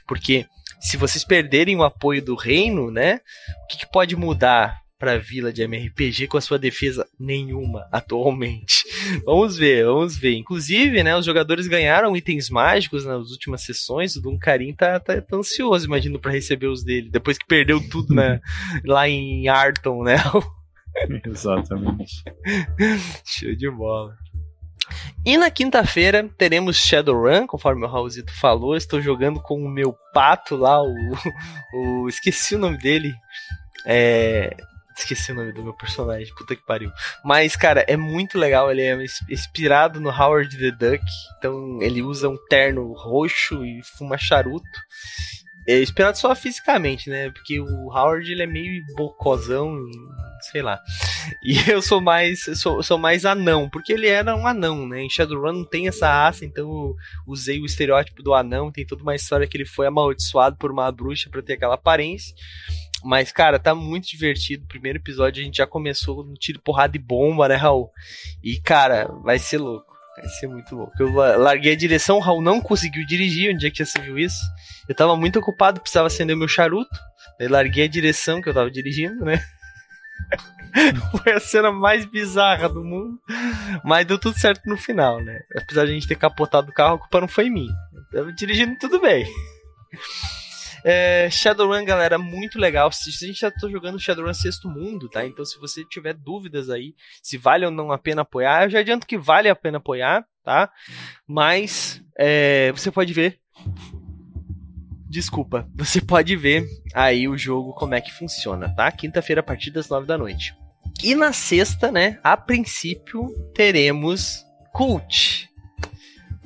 Porque 0.07 0.45
se 0.83 0.97
vocês 0.97 1.23
perderem 1.23 1.75
o 1.75 1.83
apoio 1.83 2.21
do 2.21 2.35
reino, 2.35 2.91
né? 2.91 3.21
O 3.63 3.67
que, 3.67 3.79
que 3.79 3.91
pode 3.91 4.15
mudar 4.15 4.83
para 5.03 5.15
a 5.15 5.17
vila 5.17 5.51
de 5.51 5.61
MRPG 5.61 6.27
com 6.27 6.37
a 6.37 6.41
sua 6.41 6.57
defesa 6.57 7.05
nenhuma 7.19 7.85
atualmente. 7.91 8.85
vamos 9.25 9.57
ver, 9.57 9.83
vamos 9.83 10.17
ver. 10.17 10.35
Inclusive, 10.35 11.03
né, 11.03 11.13
os 11.13 11.25
jogadores 11.25 11.67
ganharam 11.67 12.15
itens 12.15 12.49
mágicos 12.49 13.03
nas 13.03 13.29
últimas 13.29 13.63
sessões. 13.63 14.15
O 14.15 14.21
Duncarim 14.21 14.73
tá, 14.73 14.97
tá, 15.01 15.21
tá 15.21 15.35
ansioso, 15.35 15.85
imagino, 15.85 16.19
para 16.19 16.31
receber 16.31 16.67
os 16.67 16.85
dele. 16.85 17.09
Depois 17.09 17.37
que 17.37 17.45
perdeu 17.45 17.81
tudo 17.89 18.15
né, 18.15 18.39
lá 18.85 19.09
em 19.09 19.49
Arton, 19.49 20.03
né? 20.03 20.15
Exatamente. 21.27 22.23
Show 23.25 23.53
de 23.57 23.69
bola. 23.69 24.15
E 25.25 25.37
na 25.37 25.49
quinta-feira 25.49 26.29
teremos 26.37 26.77
Shadowrun, 26.77 27.47
conforme 27.47 27.85
o 27.85 27.89
Raulzito 27.89 28.33
falou. 28.33 28.75
Estou 28.75 29.01
jogando 29.01 29.41
com 29.41 29.55
o 29.55 29.69
meu 29.69 29.95
pato 30.13 30.55
lá, 30.55 30.81
o. 30.81 30.93
o 31.73 32.09
esqueci 32.09 32.55
o 32.55 32.59
nome 32.59 32.77
dele. 32.77 33.13
É. 33.85 34.55
Esqueci 34.95 35.31
o 35.31 35.35
nome 35.35 35.51
do 35.51 35.63
meu 35.63 35.73
personagem, 35.73 36.31
puta 36.35 36.55
que 36.55 36.63
pariu. 36.65 36.91
Mas, 37.25 37.55
cara, 37.55 37.83
é 37.87 37.97
muito 37.97 38.37
legal. 38.37 38.69
Ele 38.69 38.83
é 38.83 38.95
inspirado 39.29 39.99
no 39.99 40.09
Howard 40.09 40.55
the 40.55 40.69
Duck. 40.69 41.03
Então, 41.37 41.81
ele 41.81 42.03
usa 42.03 42.29
um 42.29 42.37
terno 42.47 42.93
roxo 42.93 43.65
e 43.65 43.81
fuma 43.97 44.19
charuto. 44.19 44.63
É 45.67 46.13
só 46.13 46.35
fisicamente, 46.35 47.09
né? 47.09 47.29
Porque 47.29 47.59
o 47.59 47.89
Howard 47.89 48.29
ele 48.29 48.43
é 48.43 48.47
meio 48.47 48.83
bocozão, 48.95 49.77
sei 50.51 50.61
lá. 50.61 50.79
E 51.41 51.57
eu 51.71 51.81
sou 51.81 52.01
mais 52.01 52.43
sou, 52.55 52.83
sou 52.83 52.97
mais 52.97 53.23
anão, 53.23 53.69
porque 53.69 53.93
ele 53.93 54.07
era 54.07 54.35
um 54.35 54.45
anão, 54.45 54.85
né? 54.85 55.01
Em 55.01 55.09
Shadowrun 55.09 55.53
não 55.53 55.65
tem 55.65 55.87
essa 55.87 56.05
raça, 56.05 56.43
então 56.43 56.69
eu 56.69 56.95
usei 57.25 57.61
o 57.61 57.65
estereótipo 57.65 58.21
do 58.21 58.33
anão. 58.33 58.69
Tem 58.69 58.85
toda 58.85 59.03
uma 59.03 59.15
história 59.15 59.47
que 59.47 59.55
ele 59.55 59.65
foi 59.65 59.87
amaldiçoado 59.87 60.57
por 60.57 60.69
uma 60.69 60.91
bruxa 60.91 61.29
para 61.29 61.41
ter 61.41 61.53
aquela 61.53 61.75
aparência. 61.75 62.35
Mas, 63.03 63.31
cara, 63.31 63.59
tá 63.59 63.75
muito 63.75 64.07
divertido. 64.07 64.67
Primeiro 64.67 64.99
episódio 64.99 65.41
a 65.41 65.45
gente 65.45 65.57
já 65.57 65.67
começou 65.67 66.25
no 66.25 66.33
tiro, 66.35 66.61
porrada 66.61 66.95
e 66.95 66.99
bomba, 66.99 67.47
né, 67.47 67.55
Raul? 67.55 67.89
E, 68.41 68.59
cara, 68.59 69.07
vai 69.23 69.39
ser 69.39 69.59
louco. 69.59 69.92
Vai 70.15 70.27
ser 70.27 70.47
muito 70.47 70.75
louco. 70.75 70.93
Eu 70.99 71.11
larguei 71.11 71.73
a 71.73 71.77
direção, 71.77 72.17
o 72.17 72.19
Raul 72.19 72.41
não 72.41 72.61
conseguiu 72.61 73.05
dirigir. 73.05 73.53
Onde 73.53 73.67
é 73.67 73.71
que 73.71 73.83
você 73.83 73.99
viu 73.99 74.17
isso? 74.17 74.41
Eu 74.87 74.93
tava 74.93 75.15
muito 75.15 75.39
ocupado, 75.39 75.81
precisava 75.81 76.07
acender 76.07 76.35
o 76.35 76.39
meu 76.39 76.47
charuto. 76.47 76.95
Daí 77.39 77.47
larguei 77.47 77.85
a 77.85 77.89
direção 77.89 78.41
que 78.41 78.49
eu 78.49 78.53
tava 78.53 78.69
dirigindo, 78.69 79.25
né? 79.25 79.43
Foi 81.23 81.33
a 81.33 81.39
cena 81.39 81.71
mais 81.71 82.05
bizarra 82.05 82.69
do 82.69 82.83
mundo. 82.83 83.19
Mas 83.83 84.05
deu 84.05 84.19
tudo 84.19 84.37
certo 84.39 84.61
no 84.67 84.77
final, 84.77 85.19
né? 85.21 85.39
Apesar 85.57 85.85
de 85.85 85.91
a 85.91 85.93
gente 85.93 86.07
ter 86.07 86.15
capotado 86.15 86.69
o 86.69 86.73
carro, 86.73 86.95
a 86.95 86.99
culpa 86.99 87.21
não 87.21 87.27
foi 87.27 87.49
minha. 87.49 87.73
Eu 88.11 88.19
tava 88.19 88.33
dirigindo 88.33 88.77
tudo 88.79 88.99
bem. 88.99 89.25
É, 90.83 91.29
Shadowrun, 91.29 91.85
galera, 91.85 92.17
muito 92.17 92.59
legal. 92.59 92.89
A 92.89 93.25
gente 93.25 93.39
já 93.39 93.49
tá 93.49 93.67
jogando 93.69 93.99
Shadowrun 93.99 94.33
Sexto 94.33 94.69
Mundo, 94.69 95.07
tá? 95.07 95.25
Então, 95.25 95.45
se 95.45 95.57
você 95.57 95.85
tiver 95.85 96.13
dúvidas 96.13 96.69
aí, 96.69 96.93
se 97.21 97.37
vale 97.37 97.65
ou 97.65 97.71
não 97.71 97.91
a 97.91 97.97
pena 97.97 98.23
apoiar, 98.23 98.63
eu 98.63 98.69
já 98.69 98.79
adianto 98.79 99.07
que 99.07 99.17
vale 99.17 99.47
a 99.47 99.55
pena 99.55 99.77
apoiar, 99.77 100.25
tá? 100.43 100.69
Mas 101.25 102.03
é, 102.17 102.71
você 102.73 102.91
pode 102.91 103.13
ver. 103.13 103.39
Desculpa, 105.09 105.67
você 105.73 106.01
pode 106.01 106.35
ver 106.35 106.67
aí 106.93 107.27
o 107.27 107.37
jogo 107.37 107.73
como 107.73 107.95
é 107.95 108.01
que 108.01 108.11
funciona, 108.11 108.73
tá? 108.75 108.91
Quinta-feira 108.91 109.39
a 109.39 109.43
partir 109.43 109.71
das 109.71 109.87
nove 109.87 110.05
da 110.05 110.17
noite. 110.17 110.53
E 111.01 111.15
na 111.15 111.31
sexta, 111.31 111.91
né? 111.91 112.19
A 112.23 112.35
princípio 112.35 113.29
teremos 113.53 114.45
Cult. 114.73 115.49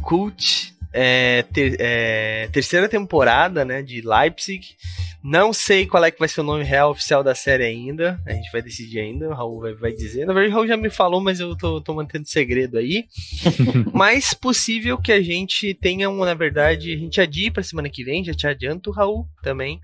Cult 0.02 0.77
é, 0.94 1.44
ter, 1.44 1.76
é, 1.80 2.48
terceira 2.52 2.88
temporada, 2.88 3.64
né, 3.66 3.82
de 3.82 4.02
Leipzig. 4.02 4.76
Não 5.24 5.52
sei 5.52 5.86
qual 5.86 6.06
é 6.06 6.12
que 6.12 6.20
vai 6.20 6.28
ser 6.28 6.42
o 6.42 6.44
nome 6.44 6.64
real 6.64 6.92
oficial 6.92 7.24
da 7.24 7.36
série 7.36 7.66
ainda. 7.66 8.22
A 8.26 8.32
gente 8.32 8.52
vai 8.52 8.62
decidir 8.62 9.00
ainda. 9.00 9.28
O 9.28 9.34
Raul 9.34 9.60
vai, 9.60 9.74
vai 9.74 9.92
dizer. 9.92 10.26
Na 10.26 10.34
verdade, 10.34 10.54
o 10.54 10.56
Raul 10.56 10.68
já 10.68 10.78
me 10.78 10.90
falou, 10.90 11.20
mas 11.20 11.40
eu 11.40 11.56
tô, 11.58 11.82
tô 11.82 11.94
mantendo 11.94 12.28
segredo 12.28 12.78
aí. 12.78 13.06
mas 13.92 14.34
possível 14.34 14.98
que 14.98 15.12
a 15.12 15.22
gente 15.22 15.74
tenha 15.74 16.10
um, 16.10 16.24
na 16.24 16.34
verdade, 16.34 16.94
a 16.94 16.98
gente 16.98 17.20
adie 17.20 17.52
pra 17.52 17.64
semana 17.64 17.90
que 17.90 18.04
vem. 18.04 18.24
Já 18.24 18.34
te 18.34 18.48
adianto, 18.48 18.92
Raul, 18.92 19.28
também 19.42 19.82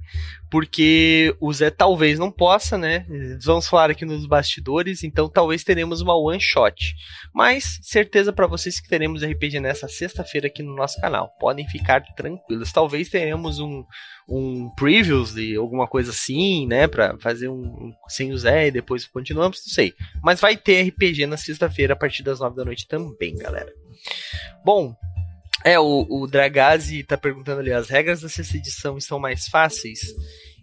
porque 0.54 1.36
o 1.42 1.52
Zé 1.52 1.72
talvez 1.72 2.20
não 2.20 2.32
possa, 2.32 2.78
né? 2.78 3.08
Vamos 3.44 3.68
falar 3.68 3.90
aqui 3.90 4.06
nos 4.06 4.28
bastidores, 4.28 5.04
então 5.04 5.28
talvez 5.28 5.64
teremos 5.64 6.00
uma 6.00 6.16
one 6.16 6.40
shot. 6.40 6.94
Mas 7.34 7.80
certeza 7.82 8.32
para 8.32 8.46
vocês 8.46 8.80
que 8.80 8.88
teremos 8.88 9.24
RPG 9.24 9.60
nessa 9.60 9.88
sexta-feira 9.88 10.46
aqui 10.46 10.62
no 10.62 10.76
nosso 10.76 11.02
canal. 11.02 11.36
Podem 11.40 11.68
ficar 11.68 12.02
tranquilos. 12.14 12.72
Talvez 12.72 13.10
teremos 13.10 13.58
um 13.58 13.84
um 14.30 14.70
previews 14.76 15.34
de 15.34 15.56
alguma 15.56 15.88
coisa 15.88 16.12
assim, 16.12 16.68
né, 16.68 16.88
para 16.88 17.18
fazer 17.18 17.50
um, 17.50 17.60
um, 17.60 17.94
sem 18.08 18.32
o 18.32 18.38
Zé 18.38 18.68
e 18.68 18.72
depois 18.72 19.08
continuamos, 19.08 19.60
não 19.66 19.74
sei. 19.74 19.94
Mas 20.24 20.40
vai 20.40 20.56
ter 20.56 20.88
RPG 20.88 21.26
na 21.26 21.36
sexta-feira 21.36 21.94
a 21.94 21.98
partir 21.98 22.22
das 22.22 22.40
nove 22.40 22.56
da 22.56 22.64
noite 22.64 22.88
também, 22.88 23.36
galera. 23.36 23.74
Bom, 24.64 24.96
é, 25.64 25.80
o, 25.80 26.06
o 26.10 26.28
Dragazi 26.28 27.04
tá 27.04 27.18
perguntando 27.18 27.60
ali, 27.60 27.72
as 27.72 27.90
regras 27.90 28.22
da 28.22 28.30
sexta 28.30 28.58
edição 28.58 28.98
estão 28.98 29.20
mais 29.20 29.48
fáceis? 29.48 30.00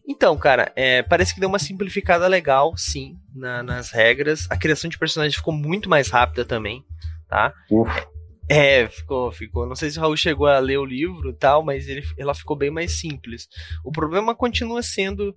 Então, 0.07 0.37
cara, 0.37 0.73
é, 0.75 1.03
parece 1.03 1.33
que 1.33 1.41
deu 1.41 1.49
uma 1.49 1.59
simplificada 1.59 2.27
legal, 2.27 2.77
sim, 2.77 3.17
na, 3.35 3.63
nas 3.63 3.91
regras. 3.91 4.47
A 4.51 4.57
criação 4.57 4.91
de 4.91 4.99
personagens 4.99 5.37
ficou 5.37 5.55
muito 5.55 5.89
mais 5.89 6.09
rápida 6.09 6.45
também, 6.45 6.85
tá? 7.29 7.55
Ufa. 7.71 8.09
É, 8.49 8.89
ficou, 8.89 9.31
ficou. 9.31 9.65
Não 9.65 9.77
sei 9.77 9.91
se 9.91 9.99
o 9.99 10.01
Raul 10.01 10.17
chegou 10.17 10.49
a 10.49 10.59
ler 10.59 10.79
o 10.79 10.85
livro 10.85 11.31
e 11.31 11.35
tal, 11.35 11.65
mas 11.65 11.87
ele, 11.87 12.05
ela 12.19 12.35
ficou 12.35 12.57
bem 12.57 12.69
mais 12.69 12.99
simples. 12.99 13.47
O 13.85 13.93
problema 13.93 14.35
continua 14.35 14.83
sendo. 14.83 15.33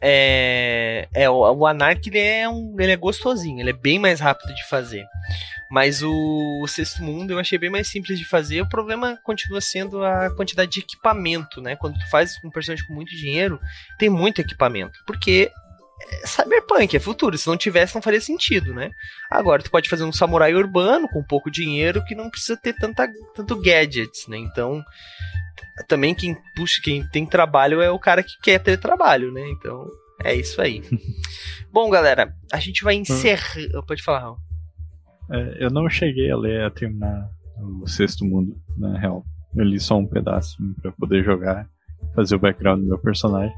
É, 0.00 1.08
é 1.12 1.28
o, 1.28 1.38
o 1.52 1.66
Anark 1.66 2.08
ele 2.08 2.18
é, 2.18 2.48
um, 2.48 2.76
ele 2.78 2.92
é 2.92 2.96
gostosinho, 2.96 3.60
ele 3.60 3.70
é 3.70 3.74
bem 3.74 3.98
mais 3.98 4.20
rápido 4.20 4.54
de 4.54 4.66
fazer. 4.68 5.04
Mas 5.70 6.02
o, 6.02 6.60
o 6.62 6.66
Sexto 6.66 7.02
Mundo 7.02 7.32
eu 7.32 7.38
achei 7.38 7.58
bem 7.58 7.68
mais 7.68 7.88
simples 7.88 8.18
de 8.18 8.24
fazer. 8.24 8.62
O 8.62 8.68
problema 8.68 9.18
continua 9.22 9.60
sendo 9.60 10.02
a 10.02 10.34
quantidade 10.34 10.70
de 10.70 10.80
equipamento, 10.80 11.60
né? 11.60 11.76
Quando 11.76 11.98
tu 11.98 12.10
faz 12.10 12.38
um 12.42 12.50
personagem 12.50 12.86
com 12.86 12.94
muito 12.94 13.14
dinheiro, 13.14 13.60
tem 13.98 14.08
muito 14.08 14.40
equipamento. 14.40 14.98
Porque 15.06 15.50
é 16.00 16.26
cyberpunk, 16.26 16.96
é 16.96 17.00
futuro. 17.00 17.36
Se 17.36 17.46
não 17.46 17.56
tivesse, 17.56 17.94
não 17.94 18.02
faria 18.02 18.20
sentido, 18.20 18.72
né? 18.72 18.90
Agora, 19.30 19.62
tu 19.62 19.70
pode 19.70 19.88
fazer 19.88 20.04
um 20.04 20.12
samurai 20.12 20.54
urbano 20.54 21.08
com 21.08 21.22
pouco 21.22 21.50
dinheiro 21.50 22.04
que 22.04 22.14
não 22.14 22.30
precisa 22.30 22.56
ter 22.56 22.74
tanta, 22.74 23.08
tanto 23.34 23.60
gadgets, 23.60 24.26
né? 24.28 24.38
Então, 24.38 24.82
também 25.86 26.14
quem 26.14 26.36
puxa, 26.54 26.80
quem 26.82 27.06
tem 27.08 27.26
trabalho 27.26 27.80
é 27.80 27.90
o 27.90 27.98
cara 27.98 28.22
que 28.22 28.38
quer 28.42 28.58
ter 28.58 28.78
trabalho, 28.78 29.32
né? 29.32 29.42
Então, 29.50 29.86
é 30.22 30.34
isso 30.34 30.60
aí. 30.60 30.82
Bom, 31.72 31.90
galera, 31.90 32.34
a 32.52 32.58
gente 32.58 32.82
vai 32.82 32.94
encerrar. 32.94 33.54
Pode 33.86 34.02
falar, 34.02 34.20
Raul. 34.20 34.38
É, 35.30 35.64
eu 35.64 35.70
não 35.70 35.88
cheguei 35.88 36.30
a 36.30 36.36
ler 36.36 36.64
a 36.64 36.70
terminar 36.70 37.28
o 37.60 37.86
Sexto 37.86 38.24
Mundo, 38.24 38.56
na 38.76 38.98
real. 38.98 39.24
Eu 39.54 39.64
li 39.64 39.78
só 39.78 39.98
um 39.98 40.06
pedaço 40.06 40.56
para 40.80 40.92
poder 40.92 41.24
jogar, 41.24 41.68
fazer 42.14 42.36
o 42.36 42.38
background 42.38 42.80
do 42.80 42.88
meu 42.88 42.98
personagem. 42.98 43.54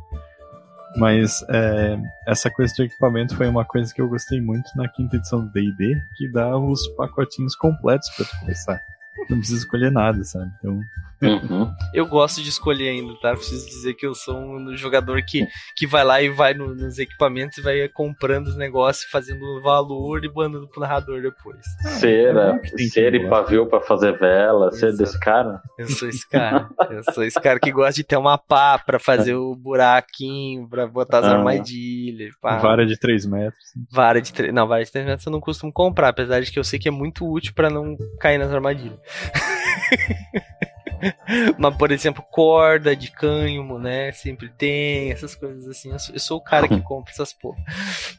Mas 0.97 1.45
é, 1.49 1.97
essa 2.27 2.51
coisa 2.51 2.75
de 2.75 2.83
equipamento 2.83 3.37
foi 3.37 3.49
uma 3.49 3.65
coisa 3.65 3.95
que 3.95 4.01
eu 4.01 4.09
gostei 4.09 4.41
muito 4.41 4.71
na 4.77 4.89
quinta 4.89 5.17
edição 5.17 5.45
do 5.45 5.53
D&D, 5.53 6.01
que 6.17 6.31
dá 6.33 6.57
os 6.57 6.87
pacotinhos 6.97 7.55
completos 7.55 8.09
para 8.11 8.27
tu 8.27 8.39
começar. 8.41 8.81
Não 9.29 9.39
precisa 9.39 9.59
escolher 9.59 9.93
nada, 9.93 10.25
sabe? 10.25 10.51
Então, 10.59 10.81
Uhum. 11.23 11.71
Eu 11.93 12.07
gosto 12.07 12.43
de 12.43 12.49
escolher 12.49 12.89
ainda, 12.91 13.13
tá? 13.21 13.33
Preciso 13.33 13.67
dizer 13.69 13.95
que 13.95 14.07
eu 14.07 14.15
sou 14.15 14.37
um 14.39 14.77
jogador 14.77 15.21
que, 15.23 15.47
que 15.77 15.87
vai 15.87 16.05
lá 16.05 16.23
e 16.23 16.29
vai 16.29 16.55
no- 16.55 16.75
nos 16.75 16.99
equipamentos 16.99 17.59
e 17.59 17.63
vai 17.63 17.89
comprando 17.89 18.47
os 18.47 18.57
negócios, 18.57 19.11
fazendo 19.11 19.61
valor 19.61 20.25
e 20.25 20.33
mandando 20.33 20.69
pro 20.69 20.81
narrador 20.81 21.21
depois. 21.21 21.59
Cera, 21.99 22.59
é 22.63 22.71
tem 22.77 22.87
cera 22.89 23.17
e 23.17 23.29
pavio 23.29 23.67
pra 23.67 23.81
fazer 23.81 24.17
vela, 24.19 24.71
ser 24.73 24.87
Exato. 24.87 24.99
desse 25.03 25.21
cara. 25.21 25.61
Eu 25.79 25.89
sou 25.89 26.09
esse 26.09 26.29
cara. 26.29 26.69
Eu 26.91 27.13
sou 27.13 27.25
esse 27.25 27.41
cara 27.41 27.59
que 27.59 27.73
gosta 27.73 27.95
de 27.95 28.05
ter 28.05 28.17
uma 28.17 28.39
pá 28.39 28.79
pra 28.79 28.99
fazer 28.99 29.35
o 29.35 29.55
buraquinho, 29.57 30.69
pra 30.69 30.87
botar 30.87 31.19
as 31.19 31.25
Ah. 31.27 31.37
armadilhas. 31.37 32.35
Pá. 32.41 32.59
vara 32.59 32.87
de 32.87 32.97
3 32.99 33.27
metros. 33.27 33.65
Vara 33.91 34.21
de 34.23 34.33
tre... 34.33 34.53
Não, 34.53 34.67
vara 34.67 34.85
de 34.85 34.91
3 34.93 35.07
metros 35.07 35.27
eu 35.27 35.33
não 35.33 35.41
costumo 35.41 35.73
comprar, 35.73 36.09
apesar 36.09 36.41
de 36.41 36.51
que 36.53 36.59
eu 36.59 36.65
sei 36.65 36.79
que 36.79 36.89
é 36.89 36.93
muito 36.93 37.29
útil 37.31 37.53
pra 37.55 37.69
não 37.69 37.97
cair 38.21 38.39
nas 38.39 38.53
armadilhas. 38.53 38.99
Mas, 41.59 41.77
por 41.77 41.91
exemplo, 41.91 42.25
corda 42.31 42.95
de 42.95 43.11
cânhamo, 43.11 43.79
né? 43.79 44.13
Sempre 44.13 44.49
tem, 44.49 45.11
essas 45.11 45.35
coisas 45.35 45.67
assim. 45.67 45.91
Eu 45.91 45.99
sou, 45.99 46.15
eu 46.15 46.21
sou 46.21 46.39
o 46.39 46.43
cara 46.43 46.69
que 46.69 46.81
compra 46.83 47.13
essas 47.13 47.33
porra. 47.33 47.63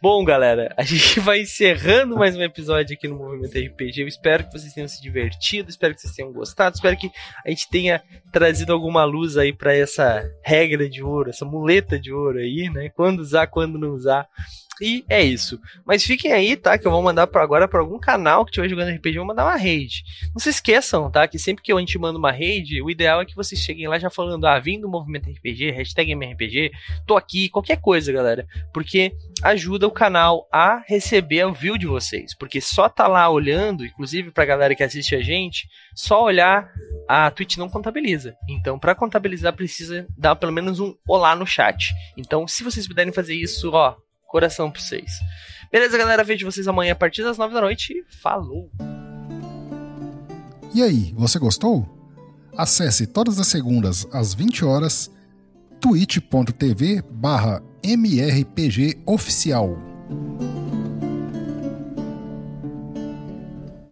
Bom, 0.02 0.24
galera, 0.24 0.74
a 0.78 0.84
gente 0.84 1.20
vai 1.20 1.42
encerrando 1.42 2.18
mais 2.18 2.36
um 2.36 2.42
episódio 2.42 2.96
aqui 2.96 3.08
no 3.08 3.18
Movimento 3.18 3.58
RPG. 3.58 4.02
Eu 4.02 4.08
espero 4.08 4.46
que 4.46 4.52
vocês 4.52 4.74
tenham 4.74 4.88
se 4.88 5.02
divertido, 5.02 5.70
espero 5.70 5.94
que 5.94 6.02
vocês 6.02 6.16
tenham 6.16 6.32
gostado, 6.32 6.76
espero 6.76 6.98
que 6.98 7.12
a 7.46 7.50
gente 7.50 7.70
tenha 7.70 8.02
trazido 8.32 8.74
alguma 8.74 9.04
luz 9.04 9.38
aí 9.38 9.54
pra 9.54 9.76
essa 9.76 10.24
regra 10.44 10.90
de 10.90 11.04
ouro, 11.04 11.30
essa 11.30 11.46
muleta 11.46 12.00
de 12.00 12.12
ouro 12.12 12.40
aí, 12.40 12.70
né? 12.70 12.90
Quando 12.90 13.20
usar, 13.20 13.48
quando 13.48 13.78
não 13.78 13.92
usar. 13.92 14.28
E 14.82 15.06
é 15.08 15.22
isso. 15.22 15.60
Mas 15.86 16.04
fiquem 16.04 16.34
aí, 16.34 16.58
tá? 16.58 16.78
Que 16.78 16.88
eu 16.88 16.92
vou 16.92 17.04
mandar 17.04 17.28
para 17.28 17.44
agora 17.44 17.68
para 17.68 17.80
algum 17.80 18.00
canal 18.00 18.44
que 18.44 18.50
estiver 18.50 18.68
jogando 18.68 18.96
RPG, 18.96 19.16
eu 19.16 19.22
vou 19.22 19.28
mandar 19.28 19.46
uma 19.46 19.56
raid. 19.56 20.04
Não 20.34 20.40
se 20.40 20.50
esqueçam, 20.50 21.12
tá? 21.12 21.28
Que 21.28 21.38
sempre 21.38 21.64
que 21.64 21.72
a 21.72 21.78
gente 21.78 22.00
manda 22.00 22.18
uma 22.18 22.32
raid, 22.32 22.82
o 22.82 22.90
ideal 22.90 23.22
é 23.22 23.26
que 23.26 23.36
vocês 23.36 23.62
cheguem 23.62 23.88
lá 23.88 24.00
já 24.00 24.10
falando, 24.10 24.46
ah, 24.46 24.60
vim 24.60 24.80
do 24.80 24.90
movimento 24.90 25.30
RPG, 25.30 25.72
hashtag 25.72 26.12
MRPG, 26.12 26.72
tô 27.06 27.16
aqui, 27.16 27.48
qualquer 27.50 27.80
coisa, 27.80 28.12
galera. 28.12 28.48
Porque 28.74 29.14
ajuda 29.44 29.88
o 29.88 29.92
canal 29.92 30.48
a 30.52 30.84
receber 30.88 31.46
o 31.46 31.54
view 31.54 31.78
de 31.78 31.86
vocês. 31.86 32.34
Porque 32.34 32.60
só 32.60 32.90
tá 32.90 33.08
lá 33.08 33.30
olhando, 33.30 33.86
inclusive 33.86 34.32
pra 34.32 34.46
galera 34.46 34.74
que 34.74 34.84
assiste 34.84 35.16
a 35.16 35.22
gente, 35.22 35.70
só 35.94 36.24
olhar 36.24 36.72
a 37.08 37.30
Twitch 37.30 37.58
não 37.58 37.70
contabiliza. 37.70 38.36
Então, 38.50 38.80
para 38.80 38.96
contabilizar, 38.96 39.54
precisa 39.54 40.08
dar 40.18 40.36
pelo 40.36 40.52
menos 40.52 40.80
um 40.80 40.96
olá 41.08 41.36
no 41.36 41.46
chat. 41.46 41.94
Então, 42.18 42.48
se 42.48 42.64
vocês 42.64 42.88
puderem 42.88 43.14
fazer 43.14 43.36
isso, 43.36 43.70
ó, 43.72 43.96
coração 44.32 44.72
pra 44.72 44.82
vocês. 44.82 45.20
Beleza, 45.70 45.98
galera? 45.98 46.24
Vejo 46.24 46.50
vocês 46.50 46.68
amanhã 46.68 46.94
a 46.94 46.96
partir 46.96 47.22
das 47.22 47.38
9 47.38 47.54
da 47.54 47.62
noite. 47.62 47.94
Falou! 48.22 48.72
E 50.74 50.82
aí, 50.82 51.14
você 51.18 51.38
gostou? 51.38 51.86
Acesse 52.58 53.06
todas 53.06 53.38
as 53.40 53.48
segundas 53.48 54.08
às 54.12 54.34
20 54.34 54.64
horas 54.64 55.12
twitch.tv 55.82 57.04
barra 57.12 57.62
mrpgoficial. 57.84 59.78